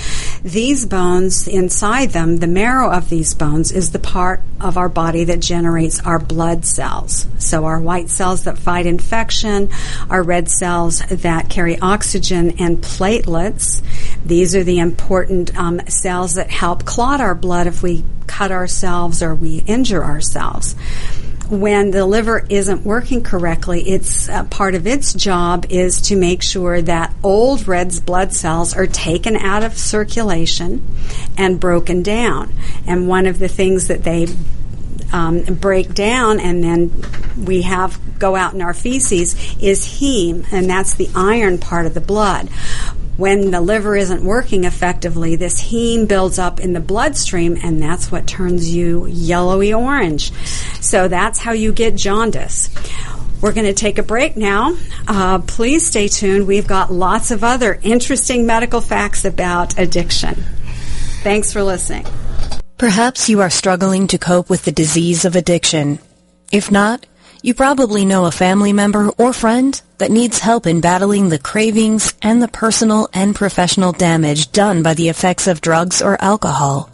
these 0.43 0.87
bones, 0.87 1.47
inside 1.47 2.11
them, 2.11 2.39
the 2.39 2.47
marrow 2.47 2.91
of 2.91 3.11
these 3.11 3.35
bones 3.35 3.71
is 3.71 3.93
the 3.93 3.99
part 3.99 4.41
of 4.61 4.79
our 4.79 4.89
body 4.89 5.25
that 5.25 5.41
generates 5.41 6.01
our 6.01 6.19
blood 6.19 6.65
cells. 6.65 7.27
So 7.39 7.67
our 7.67 7.79
white 7.79 8.09
cells 8.09 8.45
that 8.45 8.57
fight 8.57 8.87
infection, 8.87 9.69
our 10.09 10.23
red 10.23 10.49
cells 10.49 11.01
that 11.01 11.51
carry 11.51 11.79
oxygen 11.81 12.59
and 12.59 12.79
platelets. 12.79 13.83
These 14.25 14.57
are 14.57 14.65
the 14.65 14.79
important 14.79 15.57
um, 15.59 15.81
cells 15.89 16.35
that 16.35 16.51
help 16.51 16.87
clot 16.87 17.21
our 17.21 17.35
blood 17.35 17.67
if 17.67 17.83
we 17.83 18.05
cut 18.27 18.51
ourselves 18.51 19.23
or 19.23 19.35
we 19.35 19.59
injure 19.67 20.03
ourselves 20.03 20.75
when 21.51 21.91
the 21.91 22.05
liver 22.05 22.45
isn't 22.49 22.85
working 22.85 23.23
correctly, 23.23 23.89
it's 23.89 24.29
uh, 24.29 24.45
part 24.45 24.75
of 24.75 24.87
its 24.87 25.15
job 25.15 25.67
is 25.69 26.01
to 26.03 26.17
make 26.17 26.43
sure 26.43 26.83
that 26.83 27.15
old 27.23 27.69
red 27.69 27.95
blood 28.05 28.33
cells 28.33 28.75
are 28.75 28.87
taken 28.87 29.37
out 29.37 29.63
of 29.63 29.77
circulation 29.77 30.87
and 31.39 31.61
broken 31.61 32.03
down. 32.03 32.53
And 32.87 33.09
one 33.09 33.27
of 33.27 33.39
the 33.39 33.49
things 33.49 33.89
that 33.89 34.03
they 34.03 34.29
um, 35.13 35.43
break 35.45 35.95
down 35.95 36.41
and 36.41 36.63
then 36.63 37.05
we 37.45 37.63
have 37.63 38.01
go 38.19 38.35
out 38.35 38.55
in 38.55 38.63
our 38.63 38.75
feces 38.75 39.35
is 39.61 39.87
heme, 39.87 40.51
and 40.53 40.69
that's 40.69 40.95
the 40.95 41.09
iron 41.15 41.59
part 41.59 41.87
of 41.87 41.95
the 41.95 42.01
blood 42.01 42.49
when 43.17 43.51
the 43.51 43.61
liver 43.61 43.97
isn't 43.97 44.23
working 44.23 44.65
effectively, 44.65 45.37
this 45.37 45.63
heme 45.63 46.07
builds 46.07 46.39
up 46.39 46.61
in 46.61 46.73
the 46.73 46.81
bloodstream, 46.81 47.57
and 47.63 47.83
that's 47.83 48.13
what 48.13 48.27
turns 48.27 48.75
you 48.75 49.07
yellowy 49.07 49.73
orange. 49.73 50.33
So 50.81 51.09
that's 51.09 51.39
how 51.39 51.53
you 51.53 51.73
get 51.73 51.97
jaundice. 51.97 52.69
We're 53.41 53.53
going 53.53 53.67
to 53.67 53.75
take 53.75 53.99
a 53.99 54.03
break 54.03 54.37
now. 54.37 54.77
Uh, 55.07 55.39
please 55.41 55.87
stay 55.87 56.09
tuned. 56.09 56.47
We've 56.47 56.67
got 56.67 56.93
lots 56.93 57.31
of 57.31 57.45
other 57.45 57.79
interesting 57.83 58.47
medical 58.47 58.81
facts 58.81 59.25
about 59.25 59.79
addiction. 59.79 60.35
Thanks 61.23 61.53
for 61.53 61.63
listening. 61.63 62.07
Perhaps 62.79 63.29
you 63.29 63.41
are 63.41 63.51
struggling 63.51 64.07
to 64.09 64.19
cope 64.19 64.51
with 64.51 64.65
the 64.65 64.73
disease 64.73 65.25
of 65.25 65.37
addiction. 65.37 65.99
If 66.53 66.71
not, 66.71 67.07
you 67.43 67.55
probably 67.55 68.05
know 68.05 68.27
a 68.27 68.31
family 68.31 68.73
member 68.73 69.09
or 69.11 69.33
friend 69.33 69.81
that 69.99 70.11
needs 70.11 70.39
help 70.39 70.67
in 70.67 70.81
battling 70.81 71.29
the 71.29 71.39
cravings 71.39 72.15
and 72.23 72.43
the 72.43 72.49
personal 72.49 73.09
and 73.13 73.35
professional 73.35 73.93
damage 73.93 74.53
done 74.53 74.83
by 74.83 74.95
the 74.95 75.09
effects 75.09 75.47
of 75.47 75.61
drugs 75.61 76.03
or 76.03 76.23
alcohol. 76.23 76.91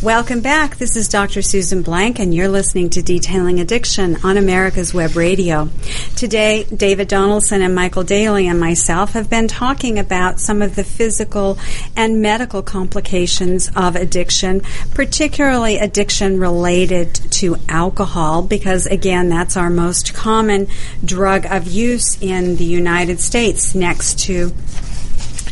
Welcome 0.00 0.42
back. 0.42 0.76
This 0.76 0.94
is 0.94 1.08
Dr. 1.08 1.42
Susan 1.42 1.82
Blank, 1.82 2.20
and 2.20 2.32
you're 2.32 2.46
listening 2.46 2.88
to 2.90 3.02
Detailing 3.02 3.58
Addiction 3.58 4.16
on 4.22 4.36
America's 4.36 4.94
Web 4.94 5.16
Radio. 5.16 5.70
Today, 6.14 6.62
David 6.72 7.08
Donaldson 7.08 7.62
and 7.62 7.74
Michael 7.74 8.04
Daly 8.04 8.46
and 8.46 8.60
myself 8.60 9.14
have 9.14 9.28
been 9.28 9.48
talking 9.48 9.98
about 9.98 10.38
some 10.38 10.62
of 10.62 10.76
the 10.76 10.84
physical 10.84 11.58
and 11.96 12.22
medical 12.22 12.62
complications 12.62 13.72
of 13.74 13.96
addiction, 13.96 14.62
particularly 14.94 15.78
addiction 15.78 16.38
related 16.38 17.12
to 17.32 17.56
alcohol, 17.68 18.42
because 18.42 18.86
again, 18.86 19.28
that's 19.28 19.56
our 19.56 19.68
most 19.68 20.14
common 20.14 20.68
drug 21.04 21.44
of 21.44 21.66
use 21.66 22.22
in 22.22 22.54
the 22.54 22.64
United 22.64 23.18
States 23.18 23.74
next 23.74 24.20
to 24.20 24.52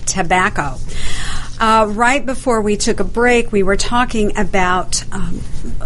tobacco. 0.07 0.77
Uh, 1.59 1.87
right 1.89 2.25
before 2.25 2.61
we 2.61 2.77
took 2.77 3.01
a 3.01 3.05
break, 3.05 3.51
we 3.51 3.63
were 3.63 3.77
talking 3.77 4.37
about 4.37 5.03
um, 5.11 5.41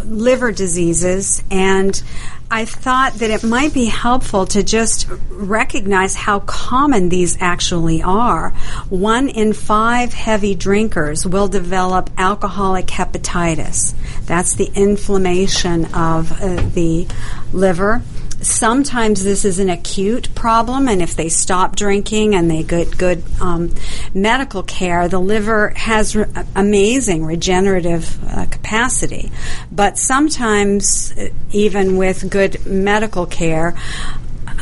liver 0.05 0.51
diseases, 0.51 1.45
and 1.49 2.03
I 2.51 2.65
thought 2.65 3.15
that 3.15 3.31
it 3.31 3.45
might 3.45 3.73
be 3.73 3.85
helpful 3.85 4.47
to 4.47 4.65
just 4.65 5.09
recognize 5.29 6.17
how 6.17 6.41
common 6.41 7.09
these 7.09 7.37
actually 7.41 8.03
are. 8.03 8.51
One 8.89 9.29
in 9.29 9.53
five 9.53 10.13
heavy 10.13 10.57
drinkers 10.57 11.25
will 11.25 11.47
develop 11.47 12.11
alcoholic 12.19 12.87
hepatitis. 12.87 13.95
That's 14.27 14.57
the 14.57 14.69
inflammation 14.75 15.85
of 15.95 16.33
uh, 16.33 16.57
the 16.75 17.07
liver. 17.53 18.03
Sometimes 18.43 19.23
this 19.23 19.45
is 19.45 19.59
an 19.59 19.69
acute 19.69 20.35
problem, 20.35 20.89
and 20.89 21.03
if 21.03 21.15
they 21.15 21.29
stop 21.29 21.77
drinking 21.77 22.35
and 22.35 22.51
they 22.51 22.63
get 22.63 22.97
good 22.97 23.23
um, 23.41 23.75
medical 24.15 24.63
care, 24.63 25.09
the 25.09 25.19
liver 25.19 25.71
has 25.77 26.17
re- 26.17 26.25
amazing 26.57 27.25
regenerative 27.25 28.19
uh, 28.25 28.47
capacity. 28.47 29.31
But 29.71 29.99
sometimes, 29.99 31.13
uh, 31.19 31.29
even 31.53 31.99
with 31.99 32.31
good 32.31 32.65
medical 32.65 33.27
care, 33.27 33.75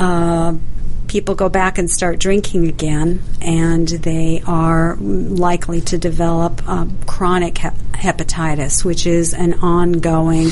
uh, 0.01 0.55
people 1.07 1.35
go 1.35 1.49
back 1.49 1.79
and 1.79 1.91
start 1.91 2.19
drinking 2.19 2.67
again, 2.67 3.23
and 3.41 3.87
they 3.89 4.43
are 4.47 4.97
likely 4.97 5.81
to 5.83 5.99
develop 5.99 6.67
um, 6.69 6.99
chronic 7.07 7.59
he- 7.59 7.69
hepatitis, 7.93 8.85
which 8.85 9.07
is 9.07 9.35
an 9.35 9.55
ongoing 9.55 10.49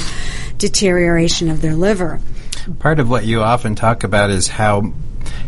deterioration 0.59 1.51
of 1.51 1.61
their 1.61 1.75
liver. 1.75 2.21
Part 2.79 2.99
of 2.99 3.09
what 3.09 3.25
you 3.25 3.43
often 3.43 3.75
talk 3.75 4.03
about 4.05 4.31
is 4.31 4.49
how 4.49 4.93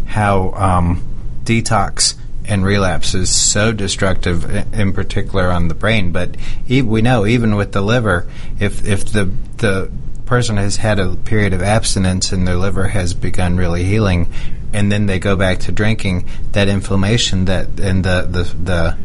how 0.06 0.52
um, 0.52 1.02
detox 1.44 2.14
and 2.44 2.64
relapse 2.64 3.14
is 3.14 3.34
so 3.34 3.72
destructive, 3.72 4.44
in 4.74 4.92
particular 4.92 5.50
on 5.50 5.68
the 5.68 5.74
brain. 5.74 6.12
But 6.12 6.36
we 6.68 7.02
know 7.02 7.26
even 7.26 7.56
with 7.56 7.72
the 7.72 7.82
liver, 7.82 8.26
if 8.58 8.86
if 8.86 9.06
the 9.06 9.30
the 9.56 9.90
person 10.26 10.56
has 10.58 10.76
had 10.76 10.98
a 10.98 11.16
period 11.16 11.54
of 11.54 11.62
abstinence 11.62 12.32
and 12.32 12.46
their 12.46 12.56
liver 12.56 12.88
has 12.88 13.14
begun 13.14 13.56
really 13.56 13.84
healing, 13.84 14.32
and 14.72 14.90
then 14.92 15.06
they 15.06 15.18
go 15.18 15.36
back 15.36 15.58
to 15.60 15.72
drinking, 15.72 16.28
that 16.52 16.68
inflammation 16.68 17.46
that 17.46 17.80
and 17.80 18.04
the 18.04 18.28
the, 18.30 18.42
the 18.62 18.96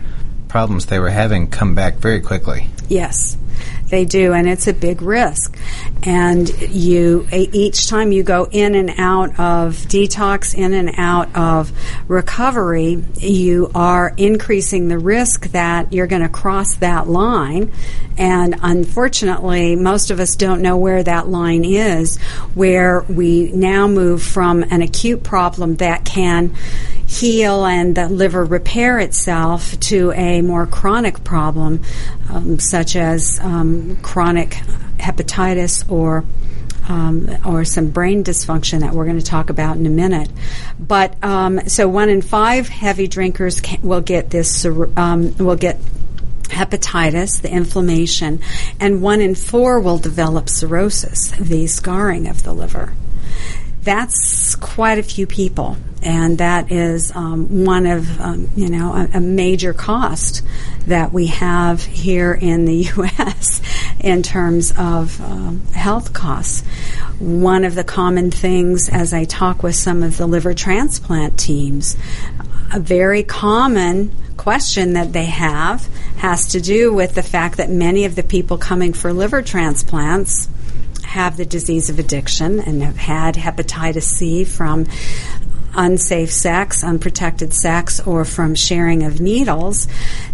problems 0.47 0.85
they 0.85 0.99
were 0.99 1.09
having 1.09 1.49
come 1.49 1.73
back 1.73 1.95
very 1.95 2.21
quickly. 2.21 2.67
Yes 2.89 3.37
they 3.93 4.05
do, 4.05 4.33
and 4.33 4.49
it's 4.49 4.65
a 4.65 4.73
big 4.73 5.03
risk. 5.03 5.55
And 6.01 6.49
you 6.61 7.27
each 7.31 7.87
time 7.87 8.11
you 8.11 8.23
go 8.23 8.47
in 8.49 8.73
and 8.73 8.89
out 8.97 9.39
of 9.39 9.75
detox, 9.75 10.55
in 10.55 10.73
and 10.73 10.95
out 10.97 11.33
of 11.35 11.71
recovery, 12.07 13.03
you 13.19 13.69
are 13.75 14.11
increasing 14.17 14.87
the 14.87 14.97
risk 14.97 15.51
that 15.51 15.93
you're 15.93 16.07
going 16.07 16.23
to 16.23 16.29
cross 16.29 16.75
that 16.77 17.07
line. 17.07 17.71
And 18.17 18.55
unfortunately, 18.63 19.75
most 19.75 20.09
of 20.09 20.19
us 20.19 20.35
don't 20.35 20.63
know 20.63 20.77
where 20.77 21.03
that 21.03 21.27
line 21.27 21.63
is, 21.63 22.17
where 22.55 23.01
we 23.03 23.51
now 23.51 23.87
move 23.87 24.23
from 24.23 24.63
an 24.63 24.81
acute 24.81 25.23
problem 25.23 25.75
that 25.77 26.03
can 26.03 26.55
heal 27.13 27.65
and 27.65 27.95
the 27.95 28.09
liver 28.09 28.43
repair 28.43 28.99
itself 28.99 29.79
to 29.79 30.11
a 30.13 30.41
more 30.41 30.65
chronic 30.65 31.23
problem, 31.23 31.83
um, 32.29 32.57
such 32.73 32.95
as 32.95 33.39
um, 33.39 33.95
chronic 33.97 34.49
hepatitis 34.97 35.87
or 35.91 36.25
um, 36.89 37.29
or 37.45 37.63
some 37.65 37.91
brain 37.91 38.23
dysfunction 38.23 38.79
that 38.79 38.93
we're 38.93 39.05
going 39.05 39.19
to 39.19 39.23
talk 39.23 39.51
about 39.51 39.77
in 39.77 39.85
a 39.85 39.91
minute. 39.91 40.27
But 40.79 41.23
um, 41.23 41.69
so 41.69 41.87
one 41.87 42.09
in 42.09 42.23
five 42.23 42.67
heavy 42.67 43.07
drinkers 43.07 43.61
can, 43.61 43.79
will 43.83 44.01
get 44.01 44.31
this 44.31 44.65
um, 44.65 45.37
will 45.37 45.55
get 45.55 45.77
hepatitis, 46.45 47.43
the 47.43 47.51
inflammation, 47.51 48.39
and 48.79 49.03
one 49.03 49.21
in 49.21 49.35
four 49.35 49.79
will 49.79 49.99
develop 49.99 50.49
cirrhosis, 50.49 51.29
the 51.39 51.67
scarring 51.67 52.27
of 52.27 52.41
the 52.41 52.53
liver 52.53 52.91
that's 53.83 54.55
quite 54.55 54.97
a 54.97 55.03
few 55.03 55.27
people, 55.27 55.77
and 56.01 56.37
that 56.37 56.71
is 56.71 57.13
um, 57.15 57.65
one 57.65 57.85
of 57.85 58.21
um, 58.21 58.49
you 58.55 58.69
know 58.69 58.93
a, 58.93 59.17
a, 59.17 59.19
major 59.19 59.73
cost 59.73 60.41
that 60.87 61.11
we 61.11 61.27
have 61.27 61.83
here 61.83 62.33
in 62.33 62.65
the 62.65 62.75
U.S. 62.95 63.61
in 63.99 64.23
terms 64.23 64.71
of 64.77 65.19
um, 65.21 65.65
health 65.67 66.13
costs. 66.13 66.61
One 67.19 67.65
of 67.65 67.75
the 67.75 67.83
common 67.83 68.31
things, 68.31 68.89
as 68.89 69.13
I 69.13 69.25
talk 69.25 69.63
with 69.63 69.75
some 69.75 70.01
of 70.01 70.17
the 70.17 70.27
liver 70.27 70.53
transplant 70.53 71.37
teams, 71.37 71.97
a 72.73 72.79
very 72.79 73.23
common 73.23 74.15
question 74.37 74.93
that 74.93 75.13
they 75.13 75.25
have 75.25 75.87
has 76.17 76.47
to 76.49 76.61
do 76.61 76.93
with 76.93 77.15
the 77.15 77.23
fact 77.23 77.57
that 77.57 77.69
many 77.69 78.05
of 78.05 78.15
the 78.15 78.23
people 78.23 78.57
coming 78.57 78.93
for 78.93 79.13
liver 79.13 79.41
transplants 79.41 80.49
have 81.03 81.37
the 81.37 81.45
disease 81.45 81.89
of 81.89 81.99
addiction 81.99 82.59
and 82.59 82.83
have 82.83 82.97
had 82.97 83.35
hepatitis 83.35 84.03
C 84.03 84.43
from 84.43 84.85
unsafe 85.75 86.31
sex, 86.31 86.83
unprotected 86.83 87.53
sex, 87.53 87.99
or 88.01 88.25
from 88.25 88.55
sharing 88.55 89.03
of 89.03 89.19
needles, 89.19 89.87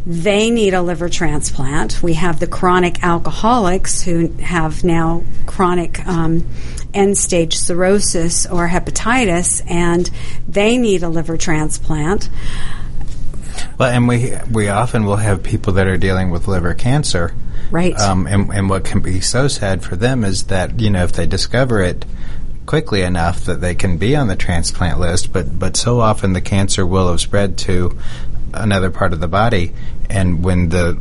they 0.06 0.50
need 0.50 0.74
a 0.74 0.82
liver 0.82 1.10
transplant. 1.10 2.02
We 2.04 2.14
have 2.14 2.40
the 2.40 2.48
chronic 2.48 3.04
alcoholics 3.04 4.02
who 4.02 4.28
have 4.34 4.84
now 4.84 5.24
chronic 5.46 6.06
um, 6.08 6.48
end 6.94 7.18
stage 7.18 7.56
cirrhosis 7.56 8.46
or 8.46 8.68
hepatitis, 8.68 9.62
and 9.70 10.10
they 10.48 10.78
need 10.78 11.04
a 11.04 11.10
liver 11.10 11.38
transplant. 11.38 12.30
Well, 13.78 13.90
and 13.90 14.08
we 14.08 14.34
we 14.52 14.70
often 14.70 15.06
will 15.06 15.18
have 15.18 15.44
people 15.44 15.74
that 15.74 15.88
are 15.88 15.98
dealing 15.98 16.30
with 16.30 16.48
liver 16.48 16.74
cancer 16.74 17.34
Right. 17.72 17.98
Um, 18.00 18.28
and, 18.28 18.50
and 18.52 18.70
what 18.70 18.84
can 18.84 19.02
be 19.02 19.22
so 19.22 19.48
sad 19.48 19.84
for 19.84 19.96
them 19.96 20.24
is 20.24 20.46
that, 20.46 20.80
you 20.80 20.90
know, 20.90 21.04
if 21.04 21.12
they 21.12 21.28
discover 21.28 21.82
it 21.82 22.06
quickly 22.66 23.02
enough 23.02 23.46
that 23.46 23.62
they 23.62 23.76
can 23.76 23.98
be 23.98 24.16
on 24.16 24.28
the 24.28 24.36
transplant 24.36 25.00
list, 25.00 25.32
but, 25.34 25.58
but 25.58 25.76
so 25.76 26.00
often 26.00 26.34
the 26.34 26.42
cancer 26.42 26.86
will 26.86 27.10
have 27.10 27.22
spread 27.22 27.58
to 27.60 27.98
another 28.54 28.90
part 28.90 29.14
of 29.14 29.20
the 29.20 29.28
body, 29.28 29.74
and 30.10 30.44
when 30.44 30.70
the 30.70 30.94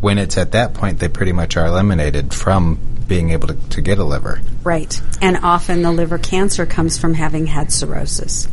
when 0.00 0.16
it's 0.18 0.38
at 0.38 0.52
that 0.52 0.74
point, 0.74 1.00
they 1.00 1.08
pretty 1.08 1.32
much 1.32 1.56
are 1.56 1.66
eliminated 1.66 2.32
from 2.32 2.78
being 3.08 3.30
able 3.30 3.48
to, 3.48 3.54
to 3.70 3.80
get 3.80 3.98
a 3.98 4.04
liver. 4.04 4.40
Right. 4.62 5.00
And 5.20 5.38
often 5.38 5.82
the 5.82 5.90
liver 5.90 6.18
cancer 6.18 6.66
comes 6.66 6.98
from 6.98 7.14
having 7.14 7.46
had 7.46 7.72
cirrhosis. 7.72 8.46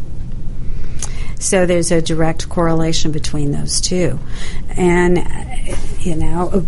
So 1.39 1.65
there's 1.65 1.91
a 1.91 2.01
direct 2.01 2.49
correlation 2.49 3.11
between 3.11 3.51
those 3.51 3.79
two. 3.79 4.19
And, 4.75 5.25
you 5.99 6.15
know, 6.15 6.65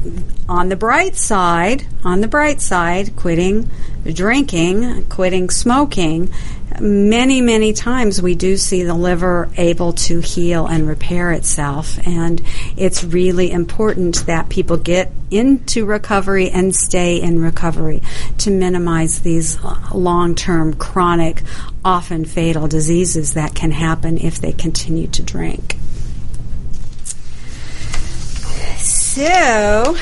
on 0.48 0.70
the 0.70 0.78
bright 0.78 1.16
side, 1.16 1.86
on 2.04 2.22
the 2.22 2.28
bright 2.28 2.62
side, 2.62 3.16
quitting 3.16 3.70
drinking, 4.06 5.06
quitting 5.06 5.50
smoking, 5.50 6.34
many, 6.82 7.42
many 7.42 7.74
times 7.74 8.22
we 8.22 8.36
do 8.36 8.58
see 8.58 8.84
the 8.84 8.94
liver 8.94 9.50
able 9.56 9.94
to 9.94 10.20
heal 10.20 10.66
and 10.66 10.88
repair 10.88 11.32
itself. 11.32 11.98
And 12.08 12.42
it's 12.76 13.04
really 13.04 13.52
important 13.52 14.26
that 14.26 14.50
people 14.50 14.78
get 14.78 15.12
into 15.30 15.86
recovery 15.86 16.50
and 16.50 16.76
stay 16.76 17.22
in 17.22 17.42
recovery 17.42 18.02
to 18.40 18.52
minimize 18.52 19.20
these 19.20 19.58
long 19.94 20.36
term, 20.36 20.74
chronic, 20.74 21.44
often 21.86 22.26
fatal 22.26 22.68
diseases 22.68 23.34
that 23.34 23.56
can 23.56 23.72
happen 23.72 24.18
if 24.18 24.40
they 24.40 24.52
continue 24.52 25.08
to 25.08 25.24
drink. 25.24 25.78
So, 29.12 29.94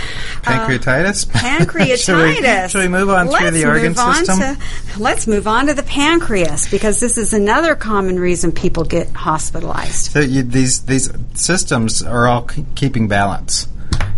Pancreatitis? 0.43 1.27
Uh, 1.27 1.39
pancreatitis. 1.39 2.05
should, 2.05 2.15
we, 2.15 2.69
should, 2.69 2.81
we, 2.81 2.87
move 2.87 3.09
on 3.09 3.25
let's 3.25 3.39
through 3.39 3.51
the 3.59 3.67
organ 3.67 3.95
system? 3.95 4.37
To, 4.37 4.99
let's 4.99 5.25
move 5.25 5.47
on 5.47 5.65
to 5.65 5.73
the 5.73 5.81
pancreas 5.81 6.69
because 6.69 6.99
this 6.99 7.17
is 7.17 7.33
another 7.33 7.75
common 7.75 8.19
reason 8.19 8.51
people 8.51 8.83
get 8.83 9.09
hospitalized. 9.09 10.11
So 10.11 10.19
you, 10.19 10.43
these 10.43 10.81
these 10.83 11.11
systems 11.33 12.03
are 12.03 12.27
all 12.27 12.47
c- 12.47 12.67
keeping 12.75 13.07
balance, 13.07 13.67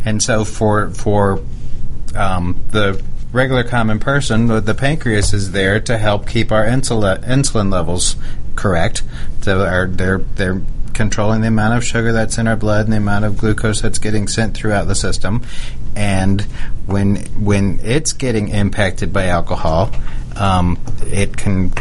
and 0.04 0.22
so 0.22 0.44
for 0.44 0.90
for 0.90 1.42
um, 2.14 2.62
the 2.72 3.02
regular 3.32 3.64
common 3.64 4.00
person, 4.00 4.48
the 4.48 4.76
pancreas 4.76 5.34
is 5.34 5.54
there 5.54 5.80
to 5.80 5.98
help 5.98 6.28
keep 6.28 6.52
our 6.52 6.66
insulin 6.66 7.24
insulin 7.24 7.72
levels 7.72 8.18
correct. 8.58 9.04
So 9.40 9.66
our, 9.66 9.88
they're 9.88 10.18
they're 10.18 10.62
controlling 10.94 11.42
the 11.42 11.48
amount 11.48 11.78
of 11.78 11.84
sugar 11.84 12.12
that's 12.12 12.38
in 12.38 12.48
our 12.48 12.56
blood 12.56 12.86
and 12.86 12.94
the 12.94 12.98
amount 12.98 13.26
of 13.26 13.38
glucose 13.38 13.82
that's 13.82 14.00
getting 14.00 14.28
sent 14.28 14.56
throughout 14.56 14.88
the 14.88 14.96
system. 14.96 15.44
And 15.96 16.42
when 16.86 17.18
when 17.44 17.80
it's 17.84 18.14
getting 18.14 18.50
impacted 18.50 19.12
by 19.12 19.26
alcohol, 19.26 19.92
um, 20.36 20.80
it 21.08 21.36
can 21.36 21.74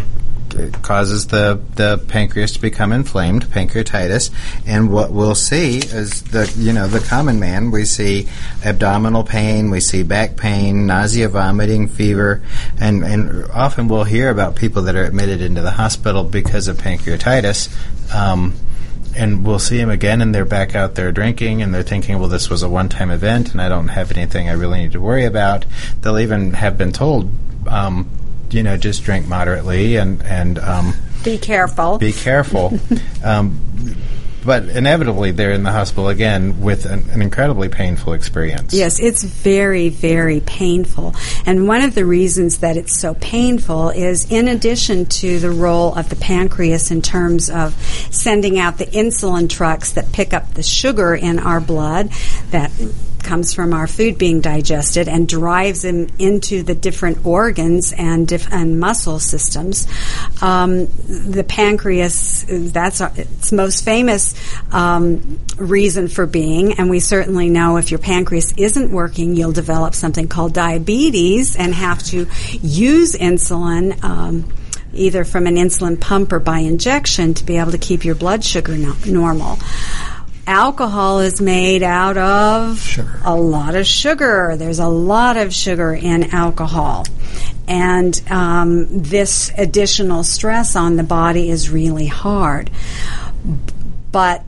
it 0.55 0.83
causes 0.83 1.29
the, 1.29 1.61
the 1.75 1.99
pancreas 2.09 2.53
to 2.53 2.61
become 2.61 2.93
inflamed, 2.93 3.47
pancreatitis, 3.47 4.31
and 4.67 4.91
what 4.91 5.13
we'll 5.13 5.35
see 5.35 5.79
is 5.79 6.23
the 6.23 6.53
you 6.57 6.73
know 6.73 6.89
the 6.89 7.01
common 7.01 7.41
man 7.41 7.71
we 7.71 7.85
see 7.85 8.29
abdominal 8.65 9.25
pain, 9.25 9.71
we 9.71 9.81
see 9.81 10.03
back 10.03 10.37
pain, 10.37 10.87
nausea, 10.87 11.29
vomiting, 11.29 11.89
fever, 11.89 12.43
and 12.81 13.05
and 13.05 13.45
often 13.53 13.89
we'll 13.89 14.05
hear 14.05 14.31
about 14.31 14.57
people 14.57 14.83
that 14.83 14.97
are 14.97 15.05
admitted 15.05 15.41
into 15.41 15.61
the 15.61 15.71
hospital 15.71 16.25
because 16.25 16.69
of 16.69 16.77
pancreatitis. 16.77 17.69
Um, 18.15 18.55
and 19.17 19.45
we'll 19.45 19.59
see 19.59 19.79
them 19.79 19.91
again, 19.91 20.21
and 20.21 20.35
they're 20.35 20.45
back 20.45 20.75
out 20.75 20.95
there 20.95 21.13
drinking, 21.13 21.63
and 21.63 21.75
they're 21.75 21.83
thinking, 21.83 22.19
well, 22.19 22.29
this 22.29 22.51
was 22.51 22.63
a 22.63 22.69
one 22.69 22.89
time 22.89 23.11
event, 23.11 23.53
and 23.53 23.61
I 23.61 23.69
don't 23.69 23.89
have 23.89 24.13
anything 24.13 24.49
I 24.49 24.53
really 24.53 24.81
need 24.81 24.93
to 24.93 25.01
worry 25.01 25.25
about. 25.25 25.65
They'll 26.01 26.19
even 26.19 26.55
have 26.55 26.79
been 26.79 26.93
told, 26.93 27.33
um, 27.69 28.09
you 28.51 28.63
know, 28.63 28.77
just 28.77 29.05
drink 29.05 29.29
moderately 29.29 29.97
and, 29.97 30.23
and 30.23 30.59
um, 30.59 30.95
be 31.25 31.39
careful. 31.39 31.99
Be 31.99 32.13
careful. 32.13 32.79
um, 33.25 33.61
but 34.45 34.65
inevitably 34.65 35.31
they're 35.33 35.53
in 35.53 35.63
the 35.63 35.73
hospital 35.73 36.09
again 36.09 36.61
with 36.61 36.87
an, 36.87 37.11
an, 37.11 37.23
incredibly 37.23 37.69
painful 37.69 38.13
experience. 38.13 38.73
Yes, 38.73 38.99
it's 38.99 39.23
very, 39.23 39.89
very 39.89 40.41
painful. 40.41 41.15
And 41.47 41.69
one 41.69 41.83
of 41.83 41.95
the 41.95 42.05
reasons 42.05 42.59
that 42.59 42.77
it's 42.77 42.99
so 42.99 43.15
painful 43.15 43.91
is 43.91 44.31
in 44.31 44.49
addition 44.49 45.07
to 45.07 45.39
the 45.39 45.51
role 45.51 45.95
of 45.95 46.09
the 46.09 46.17
pancreas 46.17 46.91
in 46.91 47.03
terms 47.03 47.51
of 47.51 47.75
sending 48.11 48.59
out 48.59 48.79
the 48.79 48.87
insulin 48.87 49.49
trucks 49.49 49.93
that 49.93 50.13
pick 50.13 50.33
up 50.33 50.55
the 50.55 50.63
sugar 50.63 51.15
in 51.15 51.39
our 51.39 51.61
blood 51.61 52.11
that 52.51 52.71
comes 53.23 53.55
from 53.55 53.73
our 53.73 53.87
food 53.87 54.19
being 54.19 54.41
digested 54.41 55.09
and 55.09 55.29
drives 55.29 55.83
them 55.83 56.09
into 56.19 56.63
the 56.63 56.75
different 56.75 57.25
organs 57.25 57.93
and, 57.93 58.27
diff- 58.27 58.53
and 58.53 58.81
muscle 58.81 59.19
systems. 59.19 59.87
Um, 60.43 60.87
the 61.07 61.45
pancreas, 61.47 62.45
that's 62.49 63.01
our, 63.01 63.13
its 63.17 63.53
most 63.53 63.85
famous 63.85 64.35
um, 64.73 65.39
reason 65.57 66.09
for 66.09 66.27
being, 66.27 66.75
and 66.75 66.91
we 66.91 67.01
certainly 67.01 67.51
know 67.51 67.77
if 67.77 67.91
your 67.91 68.01
pancreas 68.01 68.53
isn't 68.57 68.91
working, 68.91 69.37
you'll 69.37 69.53
develop 69.53 69.95
something 69.95 70.29
called 70.29 70.55
diabetes 70.55 71.57
and 71.57 71.75
have 71.75 72.03
to 72.05 72.27
use 72.63 73.15
insulin. 73.15 74.03
Um, 74.03 74.53
either 74.93 75.25
from 75.25 75.47
an 75.47 75.55
insulin 75.55 76.01
pump 76.01 76.33
or 76.33 76.41
by 76.41 76.59
injection 76.59 77.33
to 77.35 77.45
be 77.45 77.59
able 77.59 77.71
to 77.71 77.79
keep 77.79 78.05
your 78.05 78.17
blood 78.17 78.45
sugar 78.45 78.77
no- 78.77 78.97
normal 79.07 79.57
alcohol 80.51 81.21
is 81.21 81.41
made 81.41 81.83
out 81.83 82.19
of 82.19 82.81
sugar. 82.81 83.21
a 83.25 83.37
lot 83.37 83.77
of 83.77 83.87
sugar. 83.87 84.57
There's 84.57 84.81
a 84.81 84.89
lot 84.89 85.37
of 85.37 85.55
sugar 85.55 85.95
in 85.95 86.25
alcohol. 86.35 87.07
And 87.69 88.21
um, 88.29 88.87
this 89.03 89.53
additional 89.57 90.25
stress 90.25 90.75
on 90.75 90.97
the 90.97 91.05
body 91.05 91.51
is 91.51 91.71
really 91.71 92.09
hard. 92.09 92.69
But 94.11 94.43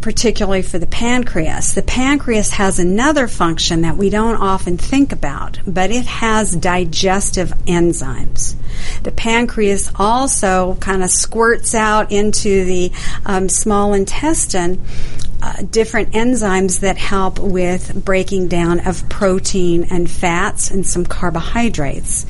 particularly 0.00 0.60
for 0.60 0.78
the 0.78 0.86
pancreas. 0.86 1.72
The 1.72 1.82
pancreas 1.82 2.50
has 2.50 2.78
another 2.78 3.26
function 3.26 3.80
that 3.82 3.96
we 3.96 4.10
don't 4.10 4.36
often 4.36 4.76
think 4.76 5.12
about, 5.12 5.58
but 5.66 5.90
it 5.90 6.04
has 6.04 6.54
digestive 6.54 7.54
enzymes. 7.66 8.54
The 9.02 9.12
pancreas 9.12 9.90
also 9.94 10.74
kind 10.74 11.02
of 11.02 11.08
squirts 11.08 11.74
out 11.74 12.12
into 12.12 12.66
the 12.66 12.92
um, 13.24 13.48
small 13.48 13.94
intestine 13.94 14.84
uh, 15.42 15.62
different 15.62 16.12
enzymes 16.12 16.80
that 16.80 16.96
help 16.96 17.38
with 17.38 18.04
breaking 18.04 18.48
down 18.48 18.86
of 18.86 19.08
protein 19.08 19.86
and 19.90 20.10
fats 20.10 20.70
and 20.70 20.86
some 20.86 21.04
carbohydrates. 21.04 22.26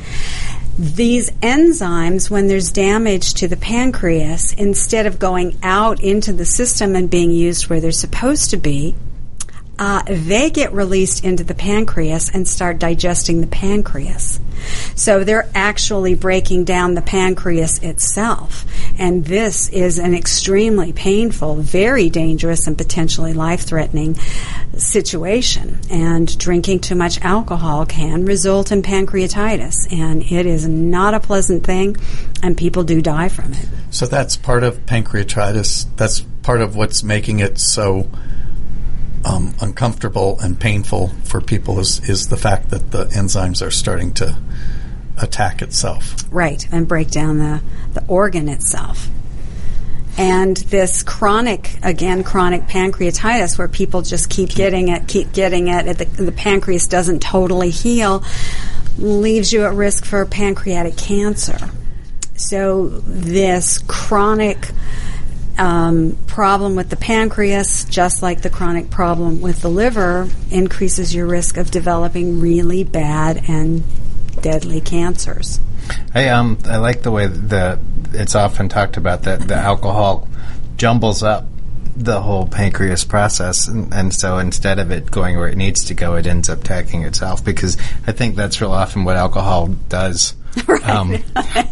These 0.79 1.31
enzymes, 1.31 2.29
when 2.31 2.49
there's 2.49 2.73
damage 2.73 3.35
to 3.35 3.49
the 3.49 3.57
pancreas, 3.57 4.53
instead 4.55 5.07
of 5.07 5.21
going 5.21 5.57
out 5.63 6.03
into 6.03 6.33
the 6.33 6.45
system 6.45 6.97
and 6.97 7.09
being 7.09 7.31
used 7.31 7.69
where 7.69 7.81
they're 7.81 7.93
supposed 7.93 8.51
to 8.51 8.57
be, 8.57 8.95
uh, 9.79 10.03
they 10.07 10.51
get 10.51 10.73
released 10.73 11.25
into 11.25 11.43
the 11.43 11.55
pancreas 11.55 12.31
and 12.33 12.47
start 12.47 12.79
digesting 12.79 13.41
the 13.41 13.47
pancreas. 13.47 14.39
So 14.95 15.25
they're 15.25 15.49
actually 15.55 16.15
breaking 16.15 16.65
down 16.65 16.95
the 16.95 17.03
pancreas 17.03 17.83
itself. 17.83 18.65
And 18.99 19.25
this 19.25 19.69
is 19.69 19.99
an 19.99 20.15
extremely 20.15 20.93
painful, 20.93 21.57
very 21.57 22.09
dangerous, 22.09 22.67
and 22.67 22.79
potentially 22.79 23.33
life 23.33 23.63
threatening 23.63 24.15
situation. 24.77 25.81
And 25.91 26.37
drinking 26.39 26.81
too 26.81 26.95
much 26.95 27.21
alcohol 27.21 27.85
can 27.85 28.25
result 28.25 28.71
in 28.71 28.83
pancreatitis. 28.83 29.93
And 29.93 30.23
it 30.23 30.47
is 30.47 30.69
not 30.69 31.15
a 31.15 31.21
pleasant 31.21 31.65
thing, 31.65 31.97
and 32.43 32.57
people 32.57 32.85
do 32.85 33.03
die 33.03 33.29
from 33.29 33.53
it. 33.53 33.69
So 33.91 34.07
that's 34.07 34.37
part 34.37 34.63
of 34.63 34.87
pancreatitis. 34.87 35.87
That's 35.97 36.21
part 36.43 36.61
of 36.61 36.77
what's 36.77 37.03
making 37.03 37.41
it 37.41 37.59
so 37.59 38.09
um, 39.25 39.55
uncomfortable 39.61 40.39
and 40.41 40.59
painful 40.59 41.09
for 41.25 41.41
people 41.41 41.79
is, 41.81 42.07
is 42.09 42.29
the 42.29 42.37
fact 42.37 42.71
that 42.71 42.91
the 42.91 43.05
enzymes 43.07 43.67
are 43.67 43.71
starting 43.71 44.13
to 44.15 44.39
attack 45.21 45.63
itself. 45.63 46.17
Right, 46.31 46.67
and 46.73 46.87
break 46.87 47.11
down 47.11 47.39
the, 47.39 47.63
the 47.93 48.05
organ 48.07 48.49
itself. 48.49 49.09
And 50.17 50.57
this 50.57 51.03
chronic, 51.03 51.77
again, 51.83 52.23
chronic 52.23 52.63
pancreatitis, 52.63 53.59
where 53.59 53.67
people 53.67 54.03
just 54.03 54.31
keep 54.31 54.51
getting 54.51 54.89
it, 54.89 55.09
keep 55.09 55.33
getting 55.33 55.69
it, 55.69 55.99
the, 55.99 56.05
the 56.05 56.33
pancreas 56.33 56.87
doesn't 56.87 57.21
totally 57.21 57.71
heal, 57.71 58.23
leaves 58.97 59.53
you 59.53 59.65
at 59.65 59.75
risk 59.75 60.05
for 60.05 60.25
pancreatic 60.25 60.97
cancer. 60.97 61.59
So, 62.37 62.89
this 62.89 63.79
chronic 63.79 64.71
um, 65.59 66.17
problem 66.27 66.77
with 66.77 66.91
the 66.91 66.97
pancreas, 66.97 67.85
just 67.85 68.23
like 68.23 68.43
the 68.43 68.51
chronic 68.51 68.91
problem 68.91 69.41
with 69.41 69.61
the 69.61 69.69
liver, 69.69 70.29
increases 70.51 71.15
your 71.15 71.27
risk 71.27 71.57
of 71.57 71.71
developing 71.71 72.41
really 72.41 72.85
bad 72.85 73.45
and 73.49 73.83
deadly 74.41 74.81
cancers. 74.81 75.61
I 76.15 76.29
um 76.29 76.59
I 76.65 76.79
like 76.79 77.03
the 77.03 77.11
way 77.11 77.27
that 77.27 77.79
it's 78.13 78.35
often 78.35 78.69
talked 78.69 78.97
about 78.97 79.25
that 79.25 79.47
the 79.47 79.55
alcohol 79.55 80.29
jumbles 80.77 81.23
up 81.23 81.47
the 81.97 82.21
whole 82.21 82.47
pancreas 82.47 83.05
process, 83.05 83.69
and, 83.69 83.95
and, 83.95 84.13
so 84.13 84.39
instead 84.39 84.81
of 84.81 84.91
it 84.91 85.09
going 85.13 85.37
where 85.37 85.49
it 85.49 85.57
needs 85.57 85.85
to 85.85 85.95
go, 85.95 86.17
it 86.17 86.27
ends 86.27 86.49
up 86.49 86.61
attacking 86.63 87.05
itself 87.05 87.45
because 87.45 87.77
I 88.05 88.11
think 88.11 88.35
that's 88.35 88.61
real 88.61 88.73
often 88.73 89.05
what 89.05 89.17
alcohol 89.17 89.69
does 89.89 90.35
Um, 90.85 91.17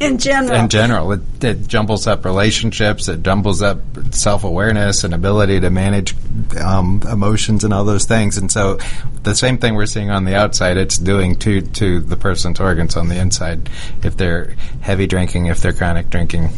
in 0.00 0.16
general. 0.16 0.58
in 0.58 0.68
general, 0.70 1.12
it, 1.12 1.20
it 1.44 1.68
jumbles 1.68 2.06
up 2.06 2.24
relationships, 2.24 3.08
it 3.08 3.22
jumbles 3.22 3.60
up 3.60 3.78
self 4.10 4.42
awareness 4.42 5.04
and 5.04 5.12
ability 5.12 5.60
to 5.60 5.68
manage 5.68 6.14
um, 6.58 7.02
emotions 7.10 7.62
and 7.62 7.74
all 7.74 7.84
those 7.84 8.06
things. 8.06 8.38
And 8.38 8.50
so, 8.50 8.78
the 9.22 9.34
same 9.34 9.58
thing 9.58 9.74
we're 9.74 9.86
seeing 9.86 10.10
on 10.10 10.24
the 10.24 10.34
outside, 10.34 10.78
it's 10.78 10.96
doing 10.96 11.36
to 11.40 11.60
to 11.60 12.00
the 12.00 12.16
person's 12.16 12.58
organs 12.58 12.96
on 12.96 13.08
the 13.08 13.16
inside. 13.16 13.68
If 14.02 14.16
they're 14.16 14.56
heavy 14.80 15.06
drinking, 15.06 15.46
if 15.46 15.60
they're 15.60 15.74
chronic 15.74 16.08
drinking. 16.08 16.48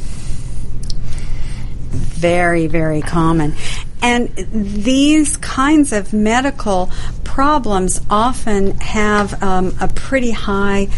Very, 1.95 2.67
very 2.67 3.01
common. 3.01 3.55
And 4.03 4.29
these 4.37 5.37
kinds 5.39 5.93
of 5.93 6.13
medical 6.13 6.91
problems 7.25 8.01
often 8.11 8.73
have 8.81 9.43
um, 9.43 9.75
a 9.81 9.89
pretty 9.89 10.31
high 10.31 10.89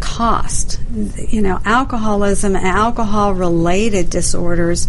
cost. 0.00 0.80
You 1.28 1.42
know, 1.42 1.60
alcoholism 1.64 2.56
and 2.56 2.66
alcohol 2.66 3.34
related 3.34 4.10
disorders 4.10 4.88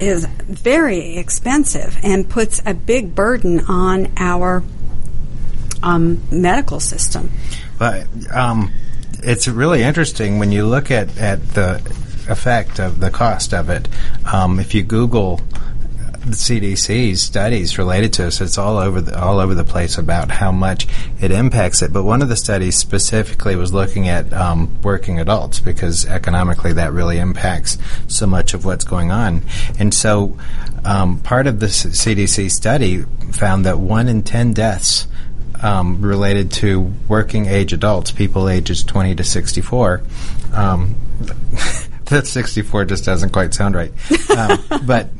is 0.00 0.26
very 0.26 1.16
expensive 1.16 1.98
and 2.02 2.28
puts 2.28 2.60
a 2.64 2.74
big 2.74 3.14
burden 3.14 3.60
on 3.68 4.12
our 4.16 4.62
um, 5.82 6.22
medical 6.30 6.80
system. 6.80 7.30
But 7.78 8.06
um, 8.32 8.72
it's 9.22 9.48
really 9.48 9.82
interesting 9.82 10.38
when 10.38 10.52
you 10.52 10.66
look 10.66 10.90
at, 10.90 11.16
at 11.18 11.46
the 11.50 11.80
effect 12.30 12.78
of 12.78 13.00
the 13.00 13.10
cost 13.10 13.52
of 13.52 13.68
it. 13.68 13.88
Um, 14.32 14.58
if 14.58 14.74
you 14.74 14.82
Google 14.82 15.40
the 16.20 16.36
CDC's 16.36 17.22
studies 17.22 17.78
related 17.78 18.12
to 18.12 18.24
this. 18.24 18.42
it's 18.42 18.58
all 18.58 18.76
over 18.76 19.00
the, 19.00 19.18
all 19.18 19.40
over 19.40 19.54
the 19.54 19.64
place 19.64 19.96
about 19.96 20.30
how 20.30 20.52
much 20.52 20.86
it 21.18 21.30
impacts 21.30 21.80
it. 21.80 21.94
But 21.94 22.04
one 22.04 22.20
of 22.20 22.28
the 22.28 22.36
studies 22.36 22.76
specifically 22.76 23.56
was 23.56 23.72
looking 23.72 24.08
at 24.08 24.30
um, 24.32 24.82
working 24.82 25.18
adults 25.18 25.60
because 25.60 26.04
economically 26.04 26.74
that 26.74 26.92
really 26.92 27.18
impacts 27.18 27.78
so 28.06 28.26
much 28.26 28.52
of 28.52 28.66
what's 28.66 28.84
going 28.84 29.10
on. 29.10 29.42
And 29.78 29.94
so 29.94 30.36
um, 30.84 31.20
part 31.20 31.46
of 31.46 31.58
the 31.58 31.66
CDC 31.66 32.50
study 32.50 33.02
found 33.32 33.64
that 33.64 33.78
one 33.78 34.06
in 34.06 34.22
ten 34.22 34.52
deaths 34.52 35.06
um, 35.62 36.02
related 36.02 36.52
to 36.52 36.92
working 37.08 37.46
age 37.46 37.72
adults, 37.72 38.10
people 38.12 38.48
ages 38.48 38.82
20 38.82 39.14
to 39.16 39.24
64. 39.24 40.02
That 42.10 42.26
64 42.26 42.86
just 42.86 43.04
doesn't 43.04 43.30
quite 43.30 43.54
sound 43.54 43.74
right. 43.74 43.92
Um, 44.36 44.58
but 44.86 45.10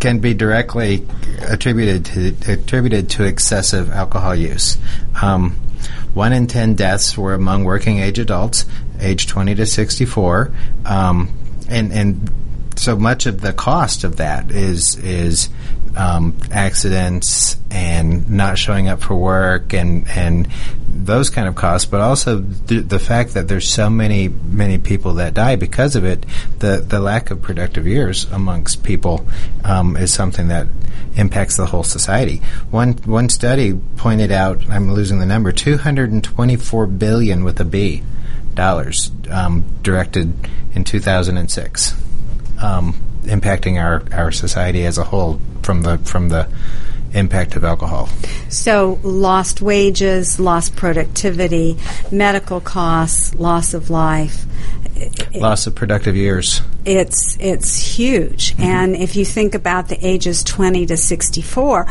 can 0.00 0.18
be 0.18 0.34
directly 0.34 1.06
attributed 1.40 2.04
to 2.06 2.52
attributed 2.52 3.10
to 3.10 3.24
excessive 3.24 3.90
alcohol 3.90 4.34
use. 4.34 4.78
Um, 5.20 5.52
one 6.14 6.32
in 6.32 6.46
10 6.46 6.74
deaths 6.74 7.16
were 7.16 7.34
among 7.34 7.64
working 7.64 8.00
age 8.00 8.18
adults, 8.18 8.66
age 9.00 9.26
20 9.26 9.54
to 9.56 9.66
64. 9.66 10.52
Um, 10.84 11.32
and, 11.68 11.92
and 11.92 12.30
so 12.76 12.96
much 12.96 13.26
of 13.26 13.40
the 13.40 13.52
cost 13.52 14.04
of 14.04 14.16
that 14.16 14.50
is 14.50 14.96
is 14.96 15.48
um, 15.96 16.36
accidents 16.50 17.56
and 17.70 18.28
not 18.30 18.58
showing 18.58 18.88
up 18.88 19.00
for 19.00 19.14
work 19.14 19.72
and 19.74 20.08
and 20.08 20.48
those 20.88 21.30
kind 21.30 21.48
of 21.48 21.54
costs, 21.54 21.88
but 21.88 22.00
also 22.00 22.42
th- 22.42 22.86
the 22.86 22.98
fact 22.98 23.34
that 23.34 23.48
there's 23.48 23.68
so 23.68 23.88
many 23.88 24.28
many 24.28 24.78
people 24.78 25.14
that 25.14 25.34
die 25.34 25.56
because 25.56 25.96
of 25.96 26.04
it. 26.04 26.24
The 26.58 26.84
the 26.86 27.00
lack 27.00 27.30
of 27.30 27.42
productive 27.42 27.86
years 27.86 28.24
amongst 28.30 28.82
people 28.82 29.26
um, 29.64 29.96
is 29.96 30.12
something 30.12 30.48
that 30.48 30.66
impacts 31.16 31.56
the 31.56 31.66
whole 31.66 31.84
society. 31.84 32.42
One 32.70 32.92
one 33.04 33.28
study 33.28 33.74
pointed 33.96 34.32
out, 34.32 34.68
I'm 34.68 34.92
losing 34.92 35.18
the 35.18 35.26
number, 35.26 35.52
224 35.52 36.86
billion 36.86 37.44
with 37.44 37.60
a 37.60 37.64
B 37.64 38.02
dollars 38.54 39.10
um, 39.30 39.64
directed 39.82 40.34
in 40.74 40.84
2006 40.84 41.94
um, 42.60 42.94
impacting 43.22 43.80
our, 43.82 44.02
our 44.12 44.32
society 44.32 44.84
as 44.84 44.98
a 44.98 45.04
whole 45.04 45.40
from 45.62 45.82
the 45.82 45.98
from 45.98 46.28
the 46.28 46.48
impact 47.12 47.56
of 47.56 47.64
alcohol. 47.64 48.08
So, 48.48 49.00
lost 49.02 49.60
wages, 49.60 50.38
lost 50.38 50.76
productivity, 50.76 51.76
medical 52.10 52.60
costs, 52.60 53.34
loss 53.34 53.74
of 53.74 53.90
life. 53.90 54.44
Loss 55.34 55.66
of 55.66 55.74
productive 55.74 56.16
years. 56.16 56.62
It's 56.84 57.36
it's 57.40 57.96
huge. 57.96 58.54
And 58.58 58.94
if 58.94 59.16
you 59.16 59.24
think 59.24 59.54
about 59.54 59.88
the 59.88 60.06
ages 60.06 60.44
20 60.44 60.86
to 60.86 60.96
64, 60.96 61.86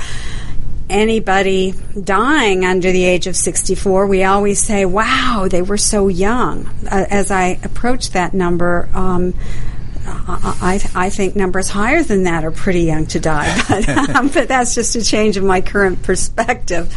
anybody 0.90 1.74
dying 2.04 2.66
under 2.66 2.92
the 2.92 3.04
age 3.04 3.28
of 3.28 3.36
64, 3.36 4.08
we 4.08 4.24
always 4.24 4.62
say, 4.62 4.86
"Wow, 4.86 5.48
they 5.50 5.62
were 5.62 5.78
so 5.78 6.08
young." 6.08 6.70
Uh, 6.90 7.06
as 7.10 7.32
I 7.32 7.60
approach 7.64 8.12
that 8.12 8.34
number, 8.34 8.90
um, 8.94 9.34
I, 10.06 10.82
I 10.96 11.10
think 11.10 11.36
numbers 11.36 11.70
higher 11.70 12.04
than 12.04 12.24
that 12.24 12.44
are 12.44 12.52
pretty 12.52 12.82
young 12.82 13.06
to 13.08 13.20
die, 13.20 13.62
but, 13.70 14.16
um, 14.16 14.28
but 14.30 14.48
that's 14.48 14.76
just 14.76 14.96
a 14.96 15.04
change 15.04 15.38
of 15.38 15.44
my 15.44 15.62
current 15.62 16.04
perspective. 16.04 16.94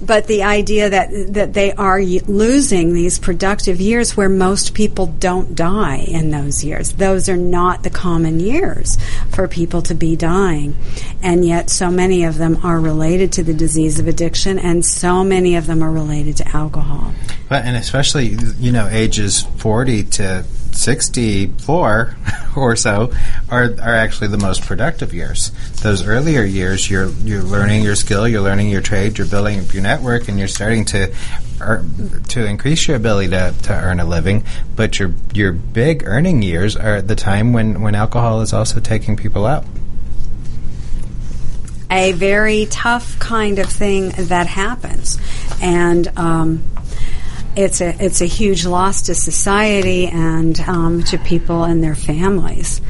But 0.00 0.26
the 0.26 0.42
idea 0.42 0.90
that 0.90 1.32
that 1.34 1.54
they 1.54 1.72
are 1.72 2.02
losing 2.02 2.92
these 2.92 3.18
productive 3.18 3.80
years 3.80 4.16
where 4.16 4.28
most 4.28 4.74
people 4.74 5.06
don't 5.06 5.54
die 5.54 5.96
in 5.96 6.30
those 6.30 6.62
years. 6.62 6.92
Those 6.92 7.28
are 7.28 7.36
not 7.36 7.84
the 7.84 7.90
common 7.90 8.40
years 8.40 8.98
for 9.30 9.48
people 9.48 9.80
to 9.82 9.94
be 9.94 10.16
dying, 10.16 10.76
and 11.22 11.44
yet 11.44 11.70
so 11.70 11.90
many 11.90 12.24
of 12.24 12.36
them 12.36 12.58
are 12.62 12.80
related 12.80 13.32
to 13.34 13.42
the 13.42 13.54
disease 13.54 13.98
of 13.98 14.08
addiction, 14.08 14.58
and 14.58 14.84
so 14.84 15.24
many 15.24 15.56
of 15.56 15.66
them 15.66 15.82
are 15.82 15.92
related 15.92 16.36
to 16.38 16.56
alcohol. 16.56 17.14
But 17.48 17.64
and 17.64 17.76
especially 17.76 18.36
you 18.58 18.72
know 18.72 18.88
ages 18.88 19.42
40 19.58 20.04
to 20.04 20.44
64 20.74 22.16
or 22.56 22.76
so 22.76 23.12
are 23.50 23.64
are 23.64 23.94
actually 23.94 24.28
the 24.28 24.38
most 24.38 24.62
productive 24.62 25.14
years. 25.14 25.50
Those 25.82 26.06
earlier 26.06 26.42
years, 26.42 26.90
you're 26.90 27.08
you're 27.08 27.42
learning 27.42 27.82
your 27.82 27.94
skill, 27.94 28.26
you're 28.28 28.42
learning 28.42 28.70
your 28.70 28.82
trade, 28.82 29.18
you're 29.18 29.26
building 29.26 29.60
up 29.60 29.72
your 29.72 29.82
network, 29.82 30.28
and 30.28 30.38
you're 30.38 30.48
starting 30.48 30.84
to 30.86 31.14
ear- 31.60 31.84
to 32.28 32.44
increase 32.46 32.86
your 32.88 32.96
ability 32.96 33.30
to, 33.30 33.54
to 33.62 33.72
earn 33.72 34.00
a 34.00 34.04
living. 34.04 34.44
But 34.76 34.98
your 34.98 35.14
your 35.32 35.52
big 35.52 36.02
earning 36.06 36.42
years 36.42 36.76
are 36.76 36.96
at 36.96 37.08
the 37.08 37.16
time 37.16 37.52
when 37.52 37.80
when 37.82 37.94
alcohol 37.94 38.40
is 38.40 38.52
also 38.52 38.80
taking 38.80 39.16
people 39.16 39.46
out. 39.46 39.64
a 41.90 42.12
very 42.12 42.66
tough 42.66 43.18
kind 43.20 43.58
of 43.60 43.68
thing 43.68 44.08
that 44.16 44.46
happens, 44.48 45.18
and 45.62 46.08
um, 46.18 46.64
it's 47.56 47.80
a 47.80 48.04
it's 48.04 48.20
a 48.20 48.26
huge 48.26 48.66
loss 48.66 49.02
to 49.02 49.14
society 49.14 50.06
and 50.06 50.58
um, 50.60 51.02
to 51.04 51.18
people 51.18 51.64
and 51.64 51.82
their 51.82 51.94
families. 51.94 52.80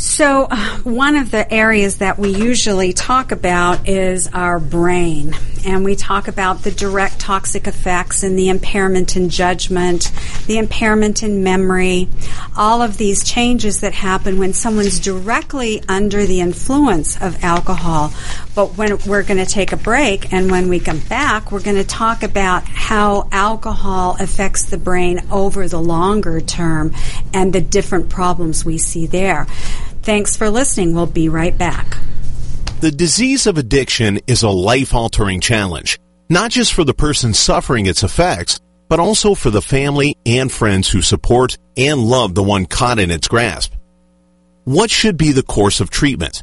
So, 0.00 0.46
uh, 0.48 0.78
one 0.84 1.16
of 1.16 1.32
the 1.32 1.52
areas 1.52 1.96
that 1.96 2.20
we 2.20 2.28
usually 2.28 2.92
talk 2.92 3.32
about 3.32 3.88
is 3.88 4.28
our 4.32 4.60
brain. 4.60 5.34
And 5.66 5.84
we 5.84 5.96
talk 5.96 6.28
about 6.28 6.62
the 6.62 6.70
direct 6.70 7.18
toxic 7.18 7.66
effects 7.66 8.22
and 8.22 8.38
the 8.38 8.48
impairment 8.48 9.16
in 9.16 9.28
judgment, 9.28 10.12
the 10.46 10.58
impairment 10.58 11.24
in 11.24 11.42
memory, 11.42 12.08
all 12.56 12.80
of 12.80 12.96
these 12.96 13.24
changes 13.24 13.80
that 13.80 13.92
happen 13.92 14.38
when 14.38 14.52
someone's 14.52 15.00
directly 15.00 15.82
under 15.88 16.26
the 16.26 16.42
influence 16.42 17.20
of 17.20 17.42
alcohol. 17.42 18.12
But 18.58 18.76
when 18.76 18.98
we're 19.06 19.22
going 19.22 19.38
to 19.38 19.46
take 19.46 19.70
a 19.70 19.76
break 19.76 20.32
and 20.32 20.50
when 20.50 20.68
we 20.68 20.80
come 20.80 20.98
back, 20.98 21.52
we're 21.52 21.62
going 21.62 21.76
to 21.76 21.84
talk 21.84 22.24
about 22.24 22.64
how 22.64 23.28
alcohol 23.30 24.16
affects 24.18 24.64
the 24.64 24.76
brain 24.76 25.20
over 25.30 25.68
the 25.68 25.78
longer 25.78 26.40
term 26.40 26.92
and 27.32 27.52
the 27.52 27.60
different 27.60 28.08
problems 28.08 28.64
we 28.64 28.76
see 28.76 29.06
there. 29.06 29.44
Thanks 30.02 30.36
for 30.36 30.50
listening. 30.50 30.92
We'll 30.92 31.06
be 31.06 31.28
right 31.28 31.56
back. 31.56 31.98
The 32.80 32.90
disease 32.90 33.46
of 33.46 33.58
addiction 33.58 34.18
is 34.26 34.42
a 34.42 34.50
life 34.50 34.92
altering 34.92 35.40
challenge, 35.40 36.00
not 36.28 36.50
just 36.50 36.74
for 36.74 36.82
the 36.82 36.92
person 36.92 37.34
suffering 37.34 37.86
its 37.86 38.02
effects, 38.02 38.58
but 38.88 38.98
also 38.98 39.36
for 39.36 39.50
the 39.50 39.62
family 39.62 40.16
and 40.26 40.50
friends 40.50 40.88
who 40.88 41.00
support 41.00 41.56
and 41.76 42.00
love 42.00 42.34
the 42.34 42.42
one 42.42 42.66
caught 42.66 42.98
in 42.98 43.12
its 43.12 43.28
grasp. 43.28 43.72
What 44.64 44.90
should 44.90 45.16
be 45.16 45.30
the 45.30 45.44
course 45.44 45.78
of 45.78 45.90
treatment? 45.90 46.42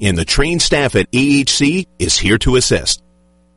and 0.00 0.16
the 0.16 0.24
trained 0.24 0.62
staff 0.62 0.96
at 0.96 1.10
AHC 1.10 1.86
is 1.98 2.18
here 2.18 2.38
to 2.38 2.56
assist. 2.56 3.02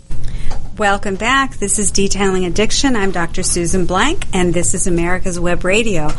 Welcome 0.79 1.17
back. 1.17 1.57
This 1.57 1.81
is 1.81 1.91
Detailing 1.91 2.45
Addiction. 2.45 2.95
I'm 2.95 3.11
Dr. 3.11 3.43
Susan 3.43 3.85
Blank, 3.85 4.27
and 4.33 4.55
this 4.55 4.75
is 4.75 4.87
America's 4.87 5.41
Web 5.41 5.65
Radio. 5.65 6.11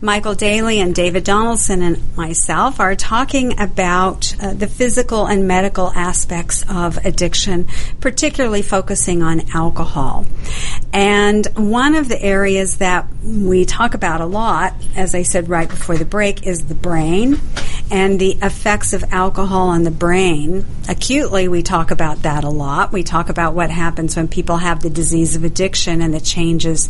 Michael 0.00 0.36
Daly 0.36 0.78
and 0.78 0.94
David 0.94 1.24
Donaldson 1.24 1.82
and 1.82 2.16
myself 2.16 2.78
are 2.78 2.94
talking 2.94 3.58
about 3.58 4.36
uh, 4.40 4.54
the 4.54 4.68
physical 4.68 5.26
and 5.26 5.48
medical 5.48 5.90
aspects 5.90 6.64
of 6.70 7.04
addiction, 7.04 7.66
particularly 8.00 8.62
focusing 8.62 9.24
on 9.24 9.50
alcohol. 9.52 10.24
And 10.92 11.44
one 11.56 11.96
of 11.96 12.08
the 12.08 12.22
areas 12.22 12.76
that 12.76 13.08
we 13.24 13.64
talk 13.64 13.94
about 13.94 14.20
a 14.20 14.26
lot, 14.26 14.74
as 14.94 15.16
I 15.16 15.22
said 15.22 15.48
right 15.48 15.68
before 15.68 15.96
the 15.96 16.04
break, 16.04 16.46
is 16.46 16.66
the 16.66 16.76
brain 16.76 17.40
and 17.90 18.18
the 18.18 18.32
effects 18.42 18.92
of 18.92 19.04
alcohol 19.12 19.68
on 19.68 19.84
the 19.84 19.90
brain. 19.90 20.64
Acutely, 20.88 21.48
we 21.48 21.62
talk 21.62 21.90
about 21.90 22.22
that 22.22 22.44
a 22.44 22.48
lot. 22.48 22.92
We 22.92 23.02
talk 23.02 23.28
about 23.28 23.54
what 23.54 23.65
happens 23.70 24.16
when 24.16 24.28
people 24.28 24.56
have 24.56 24.82
the 24.82 24.90
disease 24.90 25.36
of 25.36 25.44
addiction 25.44 26.02
and 26.02 26.12
the 26.12 26.20
changes 26.20 26.88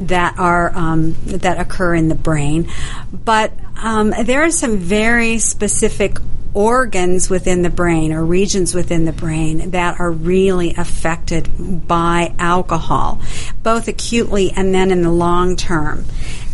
that 0.00 0.38
are 0.38 0.76
um, 0.76 1.16
that 1.26 1.58
occur 1.58 1.94
in 1.94 2.08
the 2.08 2.14
brain. 2.14 2.68
But 3.12 3.52
um, 3.76 4.12
there 4.24 4.42
are 4.44 4.50
some 4.50 4.78
very 4.78 5.38
specific 5.38 6.18
organs 6.54 7.30
within 7.30 7.62
the 7.62 7.70
brain 7.70 8.12
or 8.12 8.24
regions 8.24 8.74
within 8.74 9.04
the 9.04 9.12
brain 9.12 9.70
that 9.70 9.98
are 9.98 10.10
really 10.10 10.74
affected 10.74 11.86
by 11.86 12.34
alcohol, 12.38 13.20
both 13.62 13.88
acutely 13.88 14.50
and 14.52 14.74
then 14.74 14.90
in 14.90 15.02
the 15.02 15.10
long 15.10 15.56
term. 15.56 16.04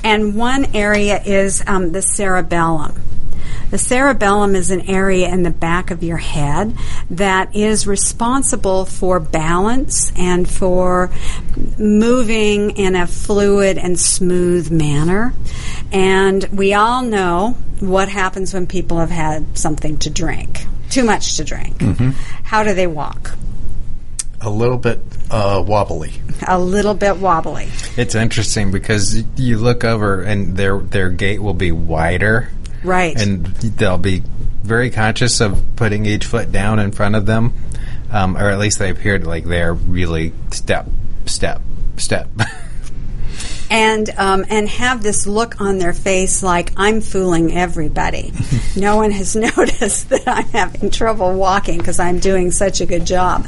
And 0.04 0.36
one 0.36 0.76
area 0.76 1.20
is 1.22 1.62
um, 1.66 1.92
the 1.92 2.02
cerebellum. 2.02 2.94
The 3.70 3.78
cerebellum 3.78 4.54
is 4.54 4.70
an 4.70 4.88
area 4.88 5.28
in 5.28 5.42
the 5.42 5.50
back 5.50 5.90
of 5.90 6.02
your 6.02 6.16
head 6.16 6.74
that 7.10 7.54
is 7.54 7.86
responsible 7.86 8.86
for 8.86 9.20
balance 9.20 10.10
and 10.16 10.48
for 10.48 11.10
moving 11.78 12.70
in 12.70 12.96
a 12.96 13.06
fluid 13.06 13.76
and 13.76 13.98
smooth 13.98 14.70
manner. 14.70 15.34
And 15.92 16.44
we 16.44 16.72
all 16.72 17.02
know 17.02 17.56
what 17.80 18.08
happens 18.08 18.54
when 18.54 18.66
people 18.66 18.98
have 18.98 19.10
had 19.10 19.58
something 19.58 19.98
to 19.98 20.10
drink, 20.10 20.66
too 20.88 21.04
much 21.04 21.36
to 21.36 21.44
drink. 21.44 21.78
Mm-hmm. 21.78 22.10
How 22.44 22.62
do 22.62 22.72
they 22.72 22.86
walk? 22.86 23.32
A 24.40 24.48
little 24.48 24.78
bit 24.78 25.00
uh, 25.30 25.62
wobbly. 25.66 26.12
A 26.46 26.58
little 26.58 26.94
bit 26.94 27.16
wobbly. 27.18 27.68
It's 27.96 28.14
interesting 28.14 28.70
because 28.70 29.22
you 29.36 29.58
look 29.58 29.84
over 29.84 30.22
and 30.22 30.56
their 30.56 30.78
their 30.78 31.10
gait 31.10 31.40
will 31.40 31.54
be 31.54 31.72
wider 31.72 32.48
Right. 32.84 33.20
and 33.20 33.46
they'll 33.46 33.98
be 33.98 34.22
very 34.62 34.90
conscious 34.90 35.40
of 35.40 35.62
putting 35.76 36.06
each 36.06 36.26
foot 36.26 36.52
down 36.52 36.78
in 36.78 36.92
front 36.92 37.16
of 37.16 37.26
them, 37.26 37.54
um, 38.10 38.36
or 38.36 38.50
at 38.50 38.58
least 38.58 38.78
they 38.78 38.90
appear 38.90 39.18
like 39.18 39.44
they're 39.44 39.72
really 39.74 40.32
step, 40.50 40.86
step, 41.26 41.60
step. 41.96 42.28
and 43.70 44.10
um, 44.16 44.44
and 44.48 44.68
have 44.68 45.02
this 45.02 45.26
look 45.26 45.60
on 45.60 45.78
their 45.78 45.92
face 45.92 46.42
like 46.42 46.72
I'm 46.76 47.00
fooling 47.00 47.56
everybody. 47.56 48.32
no 48.76 48.96
one 48.96 49.10
has 49.10 49.36
noticed 49.56 50.08
that 50.10 50.24
I'm 50.26 50.48
having 50.48 50.90
trouble 50.90 51.34
walking 51.34 51.78
because 51.78 51.98
I'm 51.98 52.18
doing 52.18 52.50
such 52.50 52.80
a 52.80 52.86
good 52.86 53.06
job. 53.06 53.46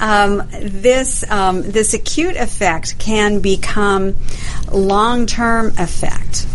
Um, 0.00 0.42
this 0.60 1.28
um, 1.30 1.62
this 1.62 1.94
acute 1.94 2.36
effect 2.36 2.98
can 2.98 3.40
become 3.40 4.16
long 4.70 5.26
term 5.26 5.74
effect. 5.78 6.46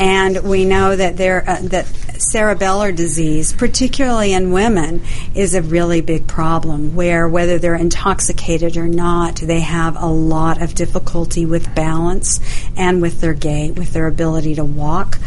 And 0.00 0.42
we 0.44 0.64
know 0.64 0.96
that 0.96 1.18
there 1.18 1.44
uh, 1.46 1.60
that 1.64 1.84
cerebellar 1.84 2.96
disease, 2.96 3.52
particularly 3.52 4.32
in 4.32 4.50
women, 4.50 5.02
is 5.34 5.54
a 5.54 5.60
really 5.60 6.00
big 6.00 6.26
problem. 6.26 6.94
Where 6.96 7.28
whether 7.28 7.58
they're 7.58 7.74
intoxicated 7.74 8.78
or 8.78 8.88
not, 8.88 9.36
they 9.36 9.60
have 9.60 9.96
a 9.96 10.06
lot 10.06 10.62
of 10.62 10.74
difficulty 10.74 11.44
with 11.44 11.74
balance 11.74 12.40
and 12.78 13.02
with 13.02 13.20
their 13.20 13.34
gait, 13.34 13.72
with 13.72 13.92
their 13.92 14.06
ability 14.06 14.54
to 14.54 14.64
walk. 14.64 15.18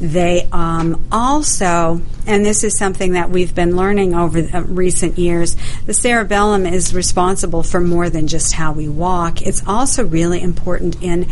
They 0.00 0.48
um, 0.50 1.04
also, 1.12 2.00
and 2.26 2.44
this 2.44 2.64
is 2.64 2.76
something 2.78 3.12
that 3.12 3.28
we've 3.28 3.54
been 3.54 3.76
learning 3.76 4.14
over 4.14 4.40
the, 4.40 4.56
uh, 4.56 4.62
recent 4.62 5.18
years, 5.18 5.56
the 5.84 5.94
cerebellum 5.94 6.64
is 6.64 6.94
responsible 6.94 7.62
for 7.62 7.80
more 7.80 8.08
than 8.08 8.28
just 8.28 8.54
how 8.54 8.72
we 8.72 8.88
walk. 8.88 9.42
It's 9.42 9.62
also 9.66 10.06
really 10.06 10.40
important 10.40 11.02
in 11.02 11.28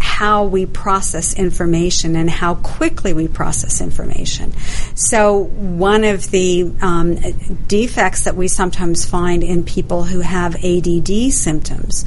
how 0.00 0.44
we 0.44 0.66
process 0.66 1.34
information 1.34 2.16
and 2.16 2.28
how 2.28 2.56
quickly 2.56 3.12
we 3.12 3.28
process 3.28 3.80
information. 3.80 4.52
So, 4.94 5.44
one 5.44 6.04
of 6.04 6.30
the 6.30 6.72
um, 6.80 7.16
defects 7.66 8.24
that 8.24 8.34
we 8.34 8.48
sometimes 8.48 9.04
find 9.04 9.42
in 9.42 9.64
people 9.64 10.04
who 10.04 10.20
have 10.20 10.56
ADD 10.64 11.32
symptoms 11.32 12.04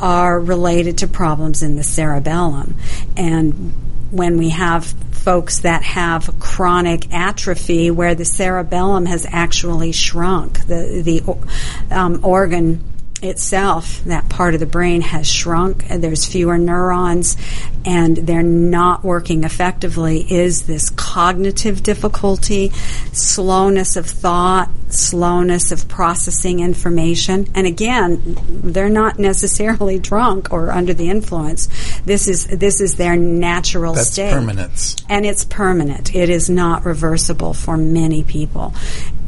are 0.00 0.38
related 0.38 0.98
to 0.98 1.06
problems 1.06 1.62
in 1.62 1.76
the 1.76 1.82
cerebellum. 1.82 2.76
And 3.16 3.72
when 4.10 4.38
we 4.38 4.50
have 4.50 4.84
folks 5.12 5.60
that 5.60 5.82
have 5.82 6.38
chronic 6.38 7.12
atrophy 7.12 7.90
where 7.90 8.14
the 8.14 8.24
cerebellum 8.24 9.06
has 9.06 9.26
actually 9.30 9.92
shrunk, 9.92 10.66
the, 10.66 11.02
the 11.04 11.94
um, 11.94 12.24
organ 12.24 12.82
itself, 13.22 14.04
that 14.04 14.28
part 14.28 14.54
of 14.54 14.60
the 14.60 14.66
brain 14.66 15.00
has 15.00 15.28
shrunk, 15.28 15.88
and 15.90 16.02
there's 16.02 16.24
fewer 16.24 16.58
neurons, 16.58 17.36
and 17.84 18.16
they're 18.16 18.42
not 18.42 19.04
working 19.04 19.44
effectively, 19.44 20.20
is 20.32 20.66
this 20.66 20.90
cognitive 20.90 21.82
difficulty, 21.82 22.70
slowness 23.12 23.96
of 23.96 24.06
thought, 24.06 24.70
slowness 24.88 25.72
of 25.72 25.88
processing 25.88 26.60
information. 26.60 27.46
And 27.54 27.66
again, 27.66 28.36
they're 28.48 28.88
not 28.88 29.18
necessarily 29.18 29.98
drunk 30.10 30.52
or 30.52 30.70
under 30.70 30.94
the 30.94 31.08
influence. 31.10 31.68
This 32.04 32.28
is 32.28 32.46
this 32.46 32.80
is 32.80 32.96
their 32.96 33.16
natural 33.16 33.94
That's 33.94 34.10
state. 34.10 34.32
permanence. 34.32 34.96
And 35.08 35.24
it's 35.26 35.44
permanent. 35.44 36.14
It 36.14 36.28
is 36.28 36.48
not 36.48 36.84
reversible 36.84 37.54
for 37.54 37.76
many 37.76 38.24
people. 38.24 38.74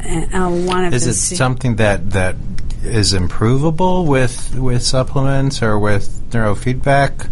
Uh, 0.01 0.49
one 0.49 0.85
of 0.85 0.93
is 0.93 1.03
the 1.03 1.09
it 1.11 1.13
se- 1.13 1.35
something 1.35 1.75
that 1.77 2.11
that 2.11 2.35
is 2.83 3.13
improvable 3.13 4.05
with 4.05 4.55
with 4.55 4.83
supplements 4.83 5.61
or 5.61 5.77
with 5.77 6.21
neurofeedback? 6.31 7.29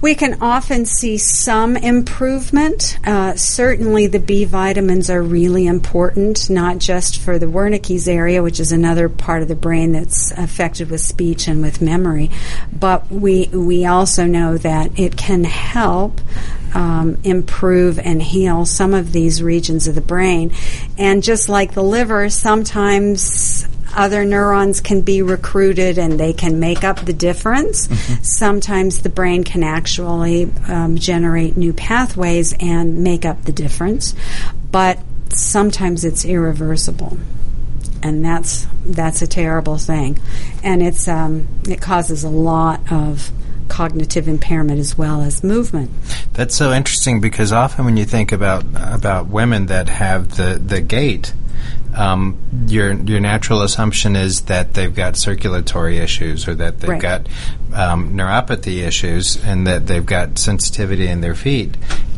We 0.00 0.16
can 0.16 0.38
often 0.42 0.84
see 0.84 1.16
some 1.16 1.76
improvement. 1.76 2.98
Uh, 3.06 3.36
certainly, 3.36 4.08
the 4.08 4.18
B 4.18 4.44
vitamins 4.44 5.08
are 5.08 5.22
really 5.22 5.68
important, 5.68 6.50
not 6.50 6.78
just 6.78 7.20
for 7.20 7.38
the 7.38 7.46
Wernicke's 7.46 8.08
area, 8.08 8.42
which 8.42 8.58
is 8.58 8.72
another 8.72 9.08
part 9.08 9.42
of 9.42 9.48
the 9.48 9.54
brain 9.54 9.92
that's 9.92 10.32
affected 10.32 10.90
with 10.90 11.02
speech 11.02 11.46
and 11.46 11.62
with 11.62 11.80
memory, 11.80 12.32
but 12.72 13.08
we 13.12 13.46
we 13.52 13.86
also 13.86 14.26
know 14.26 14.58
that 14.58 14.98
it 14.98 15.16
can 15.16 15.44
help 15.44 16.20
um, 16.74 17.18
improve 17.22 18.00
and 18.00 18.20
heal 18.20 18.66
some 18.66 18.94
of 18.94 19.12
these 19.12 19.40
regions 19.40 19.86
of 19.86 19.94
the 19.94 20.00
brain. 20.00 20.52
And 20.98 21.22
just 21.22 21.48
like 21.48 21.74
the 21.74 21.84
liver, 21.84 22.28
sometimes 22.28 23.68
other 23.94 24.24
neurons 24.24 24.80
can 24.80 25.02
be 25.02 25.22
recruited 25.22 25.98
and 25.98 26.18
they 26.18 26.32
can 26.32 26.60
make 26.60 26.84
up 26.84 27.00
the 27.00 27.12
difference. 27.12 27.86
Mm-hmm. 27.86 28.22
Sometimes 28.22 29.00
the 29.00 29.08
brain 29.08 29.44
can 29.44 29.62
actually 29.62 30.50
um, 30.68 30.96
generate 30.96 31.56
new 31.56 31.72
pathways 31.72 32.54
and 32.60 33.02
make 33.02 33.24
up 33.24 33.44
the 33.44 33.52
difference, 33.52 34.14
but 34.70 34.98
sometimes 35.30 36.04
it's 36.04 36.24
irreversible. 36.24 37.18
And 38.04 38.24
that's 38.24 38.66
that's 38.84 39.22
a 39.22 39.28
terrible 39.28 39.78
thing, 39.78 40.18
and 40.64 40.82
it's 40.82 41.06
um, 41.06 41.46
it 41.68 41.80
causes 41.80 42.24
a 42.24 42.28
lot 42.28 42.80
of 42.90 43.30
cognitive 43.68 44.28
impairment 44.28 44.78
as 44.78 44.98
well 44.98 45.22
as 45.22 45.42
movement. 45.42 45.90
That's 46.34 46.54
so 46.54 46.72
interesting 46.72 47.20
because 47.20 47.52
often 47.52 47.84
when 47.84 47.96
you 47.96 48.04
think 48.04 48.32
about 48.32 48.64
about 48.74 49.28
women 49.28 49.66
that 49.66 49.88
have 49.88 50.36
the 50.36 50.60
the 50.64 50.80
gait, 50.80 51.32
um, 51.94 52.38
your 52.66 52.92
your 52.94 53.20
natural 53.20 53.62
assumption 53.62 54.16
is 54.16 54.42
that 54.42 54.74
they've 54.74 54.94
got 54.94 55.16
circulatory 55.16 55.98
issues 55.98 56.48
or 56.48 56.54
that 56.54 56.80
they've 56.80 56.90
right. 56.90 57.02
got 57.02 57.26
um, 57.74 58.14
neuropathy 58.14 58.86
issues 58.86 59.42
and 59.44 59.66
that 59.66 59.86
they've 59.86 60.06
got 60.06 60.38
sensitivity 60.38 61.06
in 61.06 61.20
their 61.20 61.34
feet, 61.34 61.76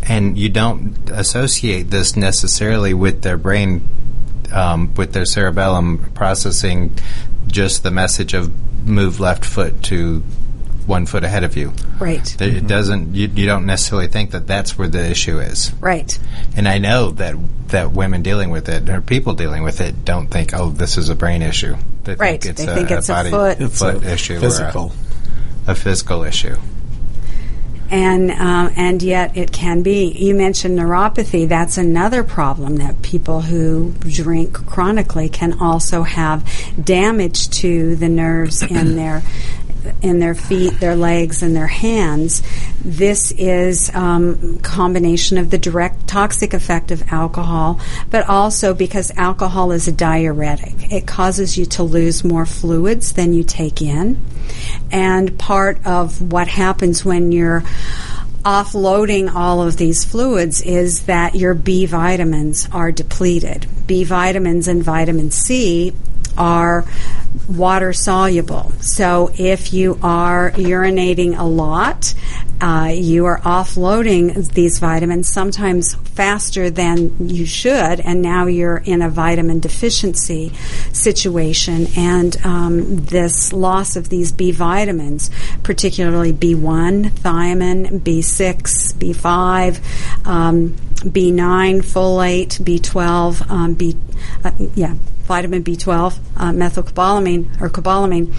and 0.08 0.38
you 0.38 0.48
don't 0.48 0.96
associate 1.10 1.90
this 1.90 2.16
necessarily 2.16 2.94
with 2.94 3.22
their 3.22 3.36
brain, 3.36 3.88
um, 4.52 4.94
with 4.94 5.12
their 5.12 5.24
cerebellum 5.24 6.10
processing 6.14 6.96
just 7.46 7.82
the 7.82 7.90
message 7.90 8.34
of 8.34 8.52
move 8.86 9.20
left 9.20 9.44
foot 9.44 9.82
to 9.82 10.22
one 10.86 11.06
foot 11.06 11.24
ahead 11.24 11.44
of 11.44 11.56
you. 11.56 11.72
Right. 11.98 12.20
It 12.20 12.38
mm-hmm. 12.38 12.66
doesn't. 12.66 13.14
You, 13.14 13.28
you 13.28 13.46
don't 13.46 13.66
necessarily 13.66 14.08
think 14.08 14.32
that 14.32 14.46
that's 14.46 14.76
where 14.78 14.88
the 14.88 15.04
issue 15.04 15.38
is. 15.38 15.72
Right. 15.80 16.18
And 16.56 16.68
I 16.68 16.78
know 16.78 17.10
that 17.12 17.36
that 17.68 17.92
women 17.92 18.22
dealing 18.22 18.50
with 18.50 18.68
it 18.68 18.88
or 18.88 19.00
people 19.00 19.34
dealing 19.34 19.62
with 19.62 19.80
it 19.80 20.04
don't 20.04 20.28
think, 20.28 20.54
oh, 20.54 20.70
this 20.70 20.98
is 20.98 21.08
a 21.08 21.14
brain 21.14 21.42
issue. 21.42 21.76
They 22.04 22.14
right. 22.14 22.40
Think 22.40 22.52
it's 22.52 22.64
they 22.64 22.72
a, 22.72 22.74
think 22.74 22.90
it's 22.90 23.08
a, 23.08 23.12
body, 23.12 23.30
foot, 23.30 23.72
foot 23.72 24.04
issue 24.04 24.38
physical. 24.38 24.92
or 25.66 25.68
a, 25.68 25.72
a 25.72 25.74
physical 25.74 26.24
issue 26.24 26.56
and 27.94 28.30
um, 28.32 28.72
and 28.76 29.02
yet 29.02 29.36
it 29.36 29.52
can 29.52 29.82
be. 29.82 30.10
You 30.10 30.34
mentioned 30.34 30.78
neuropathy. 30.78 31.48
That's 31.48 31.78
another 31.78 32.24
problem 32.24 32.76
that 32.76 33.02
people 33.02 33.42
who 33.42 33.92
drink 34.00 34.54
chronically 34.66 35.28
can 35.28 35.60
also 35.60 36.02
have 36.02 36.44
damage 36.82 37.50
to 37.50 37.94
the 37.96 38.08
nerves 38.08 38.62
in 38.62 38.96
their 38.96 39.22
in 40.02 40.18
their 40.18 40.34
feet, 40.34 40.80
their 40.80 40.96
legs, 40.96 41.42
and 41.42 41.54
their 41.54 41.66
hands. 41.66 42.42
This 42.84 43.32
is 43.32 43.94
um, 43.94 44.58
combination 44.58 45.38
of 45.38 45.50
the 45.50 45.58
direct 45.58 46.06
toxic 46.06 46.54
effect 46.54 46.90
of 46.90 47.02
alcohol, 47.12 47.80
but 48.10 48.28
also 48.28 48.74
because 48.74 49.10
alcohol 49.16 49.72
is 49.72 49.88
a 49.88 49.92
diuretic. 49.92 50.92
It 50.92 51.06
causes 51.06 51.56
you 51.56 51.66
to 51.66 51.82
lose 51.82 52.24
more 52.24 52.46
fluids 52.46 53.12
than 53.12 53.32
you 53.32 53.44
take 53.44 53.80
in. 53.80 54.20
And 54.90 55.38
part 55.38 55.84
of 55.86 56.32
what 56.32 56.48
happens 56.48 57.04
when 57.04 57.32
you're 57.32 57.64
offloading 58.44 59.34
all 59.34 59.62
of 59.62 59.78
these 59.78 60.04
fluids 60.04 60.60
is 60.60 61.06
that 61.06 61.34
your 61.34 61.54
B 61.54 61.86
vitamins 61.86 62.68
are 62.72 62.92
depleted. 62.92 63.66
B 63.86 64.04
vitamins 64.04 64.68
and 64.68 64.82
vitamin 64.82 65.30
C 65.30 65.94
are 66.36 66.84
water 67.48 67.92
soluble. 67.92 68.72
So 68.80 69.30
if 69.38 69.72
you 69.72 69.98
are 70.02 70.50
urinating 70.52 71.38
a 71.38 71.44
lot, 71.44 72.14
uh, 72.60 72.92
you 72.94 73.26
are 73.26 73.40
offloading 73.40 74.52
these 74.52 74.78
vitamins 74.78 75.28
sometimes 75.28 75.94
faster 75.94 76.70
than 76.70 77.28
you 77.28 77.44
should, 77.44 78.00
and 78.00 78.22
now 78.22 78.46
you're 78.46 78.78
in 78.78 79.02
a 79.02 79.10
vitamin 79.10 79.60
deficiency 79.60 80.52
situation. 80.92 81.88
And 81.96 82.36
um, 82.44 82.96
this 83.04 83.52
loss 83.52 83.96
of 83.96 84.08
these 84.08 84.32
B 84.32 84.52
vitamins, 84.52 85.30
particularly 85.62 86.32
B1, 86.32 87.10
thiamine, 87.10 88.00
B6, 88.00 88.94
B5, 88.94 90.26
um, 90.26 90.70
B9, 91.04 91.82
folate, 91.82 92.60
B12, 92.62 93.50
um, 93.50 93.74
B, 93.74 93.96
uh, 94.42 94.52
yeah, 94.74 94.94
vitamin 95.24 95.64
B12, 95.64 96.18
uh, 96.36 96.50
methylcobalamin 96.50 97.60
or 97.60 97.68
cobalamin. 97.68 98.32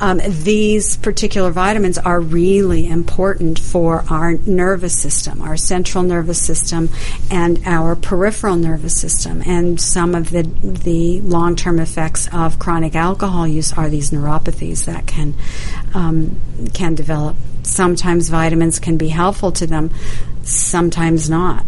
Um, 0.00 0.20
these 0.44 0.96
particular 0.96 1.50
vitamins 1.50 1.98
are 1.98 2.20
really 2.20 2.88
important 2.88 3.58
for 3.58 4.04
our 4.08 4.34
nervous 4.34 5.00
system, 5.00 5.42
our 5.42 5.56
central 5.56 6.04
nervous 6.04 6.44
system, 6.44 6.88
and 7.30 7.60
our 7.66 7.96
peripheral 7.96 8.56
nervous 8.56 8.98
system. 8.98 9.42
And 9.46 9.80
some 9.80 10.14
of 10.14 10.30
the 10.30 10.42
the 10.42 11.20
long 11.20 11.56
term 11.56 11.78
effects 11.78 12.28
of 12.32 12.58
chronic 12.58 12.94
alcohol 12.94 13.46
use 13.46 13.72
are 13.72 13.88
these 13.88 14.10
neuropathies 14.10 14.84
that 14.86 15.06
can 15.06 15.34
um, 15.94 16.40
can 16.74 16.94
develop. 16.94 17.36
Sometimes 17.62 18.30
vitamins 18.30 18.78
can 18.78 18.96
be 18.96 19.08
helpful 19.08 19.52
to 19.52 19.66
them, 19.66 19.90
sometimes 20.42 21.28
not. 21.28 21.64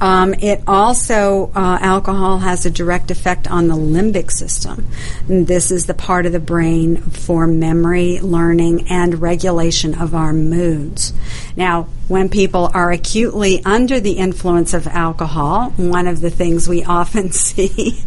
Um, 0.00 0.34
it 0.34 0.62
also, 0.66 1.50
uh, 1.54 1.78
alcohol 1.80 2.38
has 2.38 2.66
a 2.66 2.70
direct 2.70 3.10
effect 3.10 3.50
on 3.50 3.68
the 3.68 3.74
limbic 3.74 4.30
system. 4.30 4.86
And 5.28 5.46
this 5.46 5.70
is 5.70 5.86
the 5.86 5.94
part 5.94 6.26
of 6.26 6.32
the 6.32 6.40
brain 6.40 6.96
for 6.96 7.46
memory, 7.46 8.20
learning, 8.20 8.88
and 8.88 9.20
regulation 9.20 9.94
of 9.94 10.14
our 10.14 10.32
moods. 10.32 11.12
Now, 11.56 11.84
when 12.08 12.28
people 12.28 12.70
are 12.74 12.92
acutely 12.92 13.64
under 13.64 13.98
the 13.98 14.12
influence 14.12 14.74
of 14.74 14.86
alcohol, 14.86 15.70
one 15.70 16.06
of 16.06 16.20
the 16.20 16.30
things 16.30 16.68
we 16.68 16.84
often 16.84 17.32
see 17.32 18.04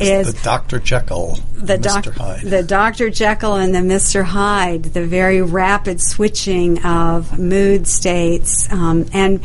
is 0.00 0.34
the 0.34 0.40
Dr. 0.42 0.80
Jekyll, 0.80 1.38
the 1.62 1.78
Mr. 1.78 2.12
Hyde. 2.12 2.40
The 2.42 2.62
Dr. 2.62 3.10
Jekyll 3.10 3.54
and 3.54 3.74
the 3.74 3.80
Mr. 3.80 4.24
Hyde, 4.24 4.84
the 4.84 5.06
very 5.06 5.42
rapid 5.42 6.00
switching 6.00 6.84
of 6.84 7.38
mood 7.38 7.86
states 7.86 8.70
um, 8.72 9.06
and 9.12 9.40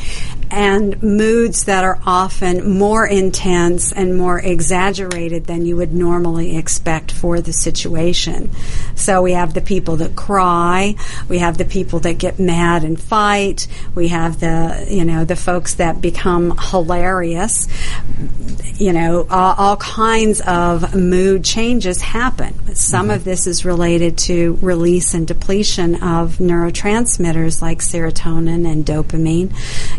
and 0.50 1.02
moods 1.04 1.66
that 1.66 1.84
are 1.84 2.00
often 2.06 2.78
more 2.78 3.06
intense 3.06 3.92
and 3.92 4.18
more 4.18 4.40
exaggerated 4.40 5.46
than 5.46 5.66
you 5.66 5.76
would 5.76 5.94
normally 5.94 6.56
expect 6.56 7.12
for 7.12 7.42
the 7.42 7.52
situation. 7.52 8.50
So 8.96 9.22
we 9.22 9.34
have 9.34 9.54
the 9.54 9.62
people 9.62 9.98
that 9.98 10.16
cry, 10.16 10.96
we 11.28 11.40
have 11.40 11.58
the 11.58 11.66
people 11.66 12.00
that 12.00 12.18
get 12.18 12.40
mad 12.40 12.84
and 12.84 13.00
fight, 13.00 13.68
we 13.94 14.08
have 14.08 14.40
the 14.40 14.88
you 14.90 15.06
know 15.06 15.26
the 15.26 15.36
folks 15.36 15.76
that 15.76 16.02
become 16.02 16.58
hilarious. 16.58 17.68
You 18.76 18.94
know, 18.94 19.28
all, 19.30 19.56
all 19.58 19.78
kinds 19.78 20.42
of 20.42 20.96
mood 20.96 21.44
changes 21.44 22.02
happen. 22.08 22.76
Some 22.76 23.08
mm-hmm. 23.08 23.16
of 23.16 23.24
this 23.24 23.48
is 23.48 23.66
related 23.66 24.18
to 24.20 24.58
release 24.62 25.14
and 25.14 25.28
depletion 25.28 25.96
of 25.96 26.38
neurotransmitters 26.38 27.62
like 27.62 27.80
serotonin 27.80 28.70
and 28.70 28.86
dopamine, 28.86 29.54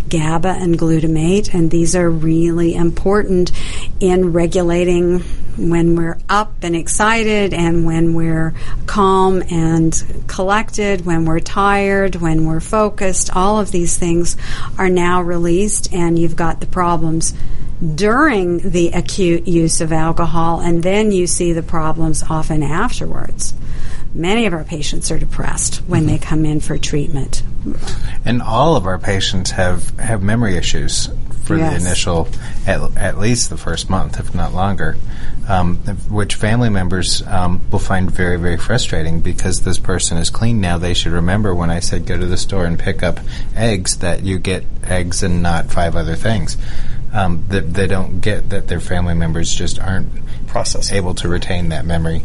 GABA 0.08 0.48
and 0.48 0.78
glutamate, 0.78 1.52
and 1.52 1.70
these 1.70 1.94
are 1.94 2.10
really 2.10 2.74
important 2.74 3.52
in 4.00 4.32
regulating 4.32 5.20
when 5.58 5.96
we're 5.96 6.18
up 6.28 6.52
and 6.62 6.74
excited 6.74 7.52
and 7.52 7.84
when 7.84 8.14
we're 8.14 8.54
calm 8.86 9.42
and 9.50 10.24
collected, 10.28 11.04
when 11.04 11.24
we're 11.24 11.40
tired, 11.40 12.14
when 12.16 12.46
we're 12.46 12.60
focused, 12.60 13.34
all 13.36 13.60
of 13.60 13.70
these 13.70 13.98
things 13.98 14.36
are 14.78 14.88
now 14.88 15.20
released 15.20 15.92
and 15.92 16.18
you've 16.18 16.36
got 16.36 16.60
the 16.60 16.66
problems 16.66 17.34
during 17.94 18.58
the 18.70 18.90
acute 18.90 19.46
use 19.46 19.80
of 19.80 19.92
alcohol 19.92 20.60
and 20.60 20.82
then 20.82 21.12
you 21.12 21.26
see 21.26 21.52
the 21.52 21.62
problems 21.62 22.22
often 22.28 22.62
afterwards. 22.62 23.54
Many 24.14 24.46
of 24.46 24.52
our 24.52 24.64
patients 24.64 25.10
are 25.10 25.18
depressed 25.18 25.76
when 25.86 26.02
mm-hmm. 26.02 26.10
they 26.10 26.18
come 26.18 26.44
in 26.44 26.60
for 26.60 26.78
treatment. 26.78 27.42
And 28.24 28.42
all 28.42 28.76
of 28.76 28.86
our 28.86 28.98
patients 28.98 29.52
have, 29.52 29.90
have 29.98 30.22
memory 30.22 30.56
issues 30.56 31.08
for 31.48 31.56
yes. 31.56 31.72
the 31.72 31.86
initial, 31.86 32.28
at, 32.66 32.96
at 32.96 33.18
least 33.18 33.48
the 33.48 33.56
first 33.56 33.88
month, 33.88 34.20
if 34.20 34.34
not 34.34 34.54
longer, 34.54 34.96
um, 35.48 35.76
which 36.10 36.34
family 36.34 36.68
members 36.68 37.26
um, 37.26 37.60
will 37.70 37.78
find 37.78 38.10
very, 38.10 38.38
very 38.38 38.58
frustrating 38.58 39.20
because 39.20 39.62
this 39.62 39.78
person 39.78 40.18
is 40.18 40.28
clean 40.28 40.60
now. 40.60 40.76
They 40.76 40.94
should 40.94 41.12
remember 41.12 41.54
when 41.54 41.70
I 41.70 41.80
said 41.80 42.06
go 42.06 42.18
to 42.18 42.26
the 42.26 42.36
store 42.36 42.66
and 42.66 42.78
pick 42.78 43.02
up 43.02 43.20
eggs 43.56 43.98
that 43.98 44.22
you 44.22 44.38
get 44.38 44.64
eggs 44.84 45.22
and 45.22 45.42
not 45.42 45.72
five 45.72 45.96
other 45.96 46.16
things. 46.16 46.58
Um, 47.10 47.46
that 47.48 47.72
they 47.72 47.86
don't 47.86 48.20
get 48.20 48.50
that 48.50 48.68
their 48.68 48.80
family 48.80 49.14
members 49.14 49.54
just 49.54 49.78
aren't 49.78 50.10
process 50.46 50.92
able 50.92 51.14
to 51.14 51.28
retain 51.28 51.70
that 51.70 51.86
memory 51.86 52.22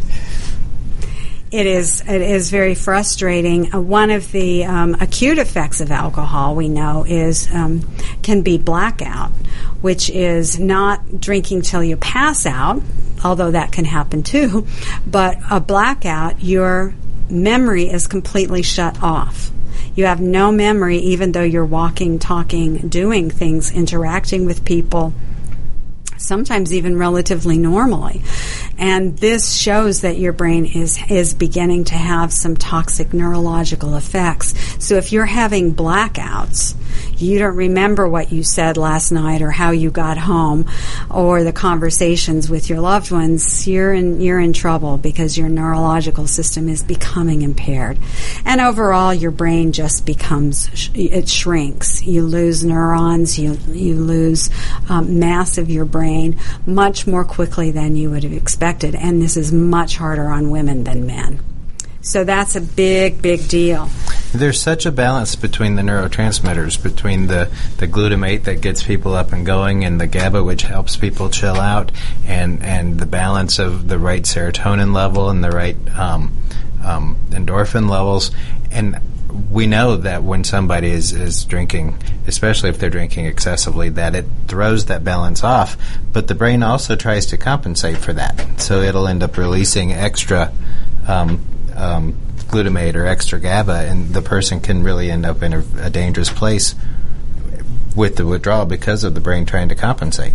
It 1.52 1.68
is 1.68 2.02
it 2.02 2.22
is 2.22 2.50
very 2.50 2.74
frustrating. 2.74 3.74
Uh, 3.76 3.80
one 3.80 4.10
of 4.10 4.32
the 4.32 4.66
um, 4.66 4.96
acute 5.00 5.38
effects 5.38 5.82
of 5.82 5.92
alcohol 5.92 6.56
we 6.56 6.68
know 6.68 7.06
is 7.08 7.48
um, 7.54 7.88
can 8.24 8.42
be 8.42 8.58
blackout, 8.58 9.30
which 9.82 10.10
is 10.10 10.60
not 10.60 11.22
drinking 11.22 11.62
till 11.62 11.84
you 11.84 11.96
pass 11.96 12.48
out, 12.48 12.82
although 13.24 13.52
that 13.52 13.72
can 13.72 13.86
happen 13.86 14.24
too. 14.24 14.66
But 15.06 15.38
a 15.52 15.60
blackout, 15.60 16.44
your 16.44 16.96
memory 17.30 17.88
is 17.88 18.08
completely 18.08 18.64
shut 18.64 19.02
off. 19.04 19.52
You 19.96 20.06
have 20.06 20.20
no 20.20 20.52
memory, 20.52 20.98
even 20.98 21.34
though 21.34 21.44
you're 21.44 21.64
walking, 21.64 22.18
talking, 22.18 22.88
doing 22.88 23.30
things, 23.30 23.72
interacting 23.72 24.46
with 24.46 24.66
people 24.66 25.14
sometimes 26.24 26.74
even 26.74 26.97
relatively 26.97 27.57
normally. 27.57 28.21
And 28.78 29.17
this 29.17 29.55
shows 29.55 30.01
that 30.01 30.17
your 30.17 30.34
brain 30.34 30.65
is, 30.65 30.99
is 31.09 31.34
beginning 31.34 31.86
to 31.86 31.95
have 31.95 32.34
some 32.34 32.57
toxic 32.57 33.13
neurological 33.13 33.95
effects. 33.95 34.53
So 34.84 34.95
if 34.95 35.11
you're 35.11 35.26
having 35.26 35.76
blackouts, 35.76 36.76
you 37.17 37.39
don't 37.39 37.55
remember 37.55 38.07
what 38.07 38.32
you 38.32 38.43
said 38.43 38.78
last 38.78 39.11
night 39.11 39.41
or 39.41 39.51
how 39.51 39.71
you 39.71 39.91
got 39.91 40.17
home 40.17 40.69
or 41.09 41.43
the 41.43 41.53
conversations 41.53 42.49
with 42.49 42.69
your 42.69 42.80
loved 42.80 43.11
ones, 43.11 43.67
you're 43.67 43.93
in, 43.93 44.19
you're 44.19 44.39
in 44.39 44.53
trouble 44.53 44.97
because 44.97 45.38
your 45.38 45.49
neurological 45.49 46.28
system 46.28 46.67
is 46.67 46.84
becoming 46.84 47.41
impaired. 47.41 47.97
And 48.45 48.59
overall, 48.59 49.13
your 49.13 49.32
brain 49.32 49.71
just 49.71 50.05
becomes, 50.05 50.69
it 50.93 51.30
shrinks. 51.30 52.03
You 52.03 52.24
lose 52.24 52.63
neurons, 52.63 53.38
you, 53.38 53.57
you 53.71 53.95
lose 53.95 54.49
um, 54.89 55.19
mass 55.19 55.57
of 55.57 55.69
your 55.69 55.86
brain 56.14 56.39
much 56.66 57.07
more 57.07 57.26
quickly 57.26 57.72
than 57.72 57.95
you 57.95 58.09
would 58.11 58.24
have 58.24 58.34
expected. 58.34 58.95
And 58.95 59.22
this 59.22 59.38
is 59.38 59.51
much 59.51 59.97
harder 59.97 60.28
on 60.30 60.51
women 60.51 60.84
than 60.84 61.05
men. 61.05 61.39
So 62.01 62.24
that's 62.24 62.55
a 62.55 62.61
big, 62.61 63.22
big 63.22 63.47
deal. 63.47 63.89
There's 64.34 64.59
such 64.59 64.86
a 64.86 64.91
balance 64.91 65.36
between 65.36 65.76
the 65.76 65.84
neurotransmitters, 65.84 66.82
between 66.82 67.28
the, 67.28 67.49
the 67.78 67.88
glutamate 67.88 68.43
that 68.43 68.61
gets 68.61 68.84
people 68.84 69.14
up 69.14 69.32
and 69.32 69.45
going 69.45 69.86
and 69.86 70.01
the 70.01 70.07
GABA, 70.07 70.43
which 70.43 70.64
helps 70.64 70.97
people 70.97 71.30
chill 71.30 71.55
out, 71.55 71.91
and, 72.26 72.61
and 72.61 72.99
the 72.99 73.05
balance 73.05 73.59
of 73.59 73.88
the 73.88 73.97
right 73.97 74.24
serotonin 74.24 74.93
level 74.93 75.30
and 75.30 75.43
the 75.43 75.51
right 75.51 75.78
um, 75.97 76.36
um, 76.84 77.16
endorphin 77.30 77.89
levels. 77.89 78.32
And 78.72 78.99
we 79.52 79.68
know 79.68 79.98
that 79.98 80.24
when 80.24 80.44
somebody 80.44 80.90
is, 80.90 81.12
is 81.12 81.46
drinking, 81.46 81.98
especially 82.28 82.70
if 82.70 82.78
they're 82.78 82.90
drinking 82.90 83.26
excessively, 83.26 83.90
that 83.90 84.16
it 84.16 84.26
throws 84.48 84.86
that 84.86 85.04
balance 85.04 85.44
off. 85.44 85.78
But 86.12 86.28
the 86.28 86.36
brain 86.36 86.64
also 86.64 86.96
tries 86.96 87.26
to 87.28 87.38
compensate 87.38 87.98
for 87.98 88.14
that. 88.14 88.62
So 88.62 88.82
it'll 88.82 89.08
end 89.08 89.24
up 89.24 89.38
releasing 89.38 89.92
extra 89.92 90.54
um, 91.08 91.44
um, 91.76 92.14
glutamate 92.48 92.96
or 92.96 93.06
extra 93.06 93.40
GABA, 93.40 93.88
and 93.88 94.10
the 94.10 94.22
person 94.22 94.60
can 94.60 94.84
really 94.84 95.10
end 95.10 95.26
up 95.26 95.42
in 95.42 95.54
a, 95.54 95.64
a 95.82 95.90
dangerous 95.90 96.30
place 96.30 96.76
with 97.96 98.16
the 98.16 98.26
withdrawal 98.26 98.66
because 98.66 99.04
of 99.04 99.16
the 99.16 99.22
brain 99.22 99.46
trying 99.46 99.70
to 99.70 99.76
compensate. 99.76 100.34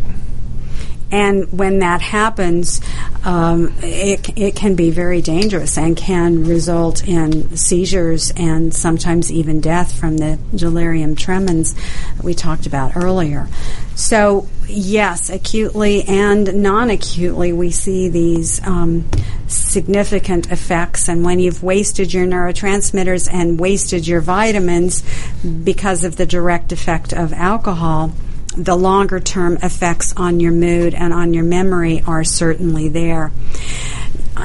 And 1.10 1.50
when 1.52 1.78
that 1.78 2.02
happens, 2.02 2.80
um, 3.24 3.74
it, 3.82 4.36
it 4.38 4.54
can 4.54 4.74
be 4.74 4.90
very 4.90 5.22
dangerous 5.22 5.78
and 5.78 5.96
can 5.96 6.44
result 6.44 7.06
in 7.06 7.56
seizures 7.56 8.30
and 8.36 8.74
sometimes 8.74 9.32
even 9.32 9.60
death 9.60 9.98
from 9.98 10.18
the 10.18 10.38
delirium 10.54 11.16
tremens 11.16 11.74
we 12.22 12.34
talked 12.34 12.66
about 12.66 12.96
earlier. 12.96 13.48
So, 13.94 14.46
yes, 14.68 15.30
acutely 15.30 16.02
and 16.04 16.62
non 16.62 16.90
acutely, 16.90 17.52
we 17.52 17.70
see 17.70 18.08
these 18.08 18.64
um, 18.66 19.08
significant 19.46 20.52
effects. 20.52 21.08
And 21.08 21.24
when 21.24 21.40
you've 21.40 21.62
wasted 21.62 22.12
your 22.12 22.26
neurotransmitters 22.26 23.32
and 23.32 23.58
wasted 23.58 24.06
your 24.06 24.20
vitamins 24.20 25.02
because 25.42 26.04
of 26.04 26.16
the 26.16 26.26
direct 26.26 26.70
effect 26.70 27.12
of 27.12 27.32
alcohol, 27.32 28.12
the 28.58 28.76
longer 28.76 29.20
term 29.20 29.56
effects 29.62 30.12
on 30.16 30.40
your 30.40 30.52
mood 30.52 30.92
and 30.92 31.12
on 31.12 31.32
your 31.32 31.44
memory 31.44 32.02
are 32.06 32.24
certainly 32.24 32.88
there. 32.88 33.32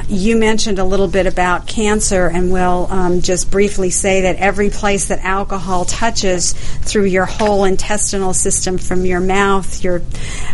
You 0.08 0.36
mentioned 0.36 0.80
a 0.80 0.84
little 0.84 1.06
bit 1.06 1.26
about 1.26 1.68
cancer, 1.68 2.26
and 2.26 2.52
we'll 2.52 2.88
um, 2.90 3.20
just 3.20 3.50
briefly 3.50 3.90
say 3.90 4.22
that 4.22 4.36
every 4.36 4.68
place 4.68 5.06
that 5.06 5.20
alcohol 5.20 5.84
touches 5.84 6.52
through 6.52 7.04
your 7.04 7.26
whole 7.26 7.64
intestinal 7.64 8.34
system, 8.34 8.76
from 8.76 9.04
your 9.04 9.20
mouth, 9.20 9.84
your 9.84 10.02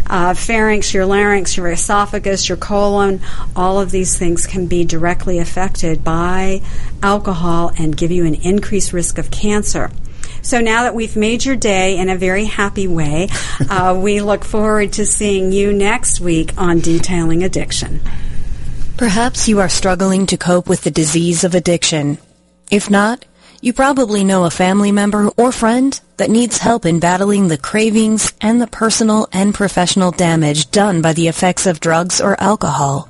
uh, 0.06 0.34
pharynx, 0.34 0.92
your 0.92 1.06
larynx, 1.06 1.56
your 1.56 1.70
esophagus, 1.70 2.50
your 2.50 2.58
colon, 2.58 3.20
all 3.56 3.80
of 3.80 3.90
these 3.90 4.18
things 4.18 4.46
can 4.46 4.66
be 4.66 4.84
directly 4.84 5.38
affected 5.38 6.04
by 6.04 6.60
alcohol 7.02 7.72
and 7.78 7.96
give 7.96 8.10
you 8.10 8.26
an 8.26 8.34
increased 8.34 8.92
risk 8.92 9.16
of 9.16 9.30
cancer. 9.30 9.90
So 10.42 10.60
now 10.60 10.84
that 10.84 10.94
we've 10.94 11.16
made 11.16 11.44
your 11.44 11.56
day 11.56 11.98
in 11.98 12.08
a 12.08 12.16
very 12.16 12.44
happy 12.44 12.86
way, 12.86 13.28
uh, 13.68 13.98
we 14.02 14.20
look 14.20 14.44
forward 14.44 14.94
to 14.94 15.06
seeing 15.06 15.52
you 15.52 15.72
next 15.72 16.20
week 16.20 16.52
on 16.56 16.80
Detailing 16.80 17.42
Addiction. 17.42 18.00
Perhaps 18.96 19.48
you 19.48 19.60
are 19.60 19.68
struggling 19.68 20.26
to 20.26 20.36
cope 20.36 20.68
with 20.68 20.82
the 20.82 20.90
disease 20.90 21.44
of 21.44 21.54
addiction. 21.54 22.18
If 22.70 22.90
not, 22.90 23.24
you 23.62 23.74
probably 23.74 24.24
know 24.24 24.44
a 24.44 24.50
family 24.50 24.90
member 24.90 25.28
or 25.36 25.52
friend 25.52 26.00
that 26.16 26.30
needs 26.30 26.56
help 26.56 26.86
in 26.86 26.98
battling 26.98 27.48
the 27.48 27.58
cravings 27.58 28.32
and 28.40 28.60
the 28.60 28.66
personal 28.66 29.28
and 29.32 29.54
professional 29.54 30.12
damage 30.12 30.70
done 30.70 31.02
by 31.02 31.12
the 31.12 31.28
effects 31.28 31.66
of 31.66 31.80
drugs 31.80 32.22
or 32.22 32.40
alcohol. 32.40 33.09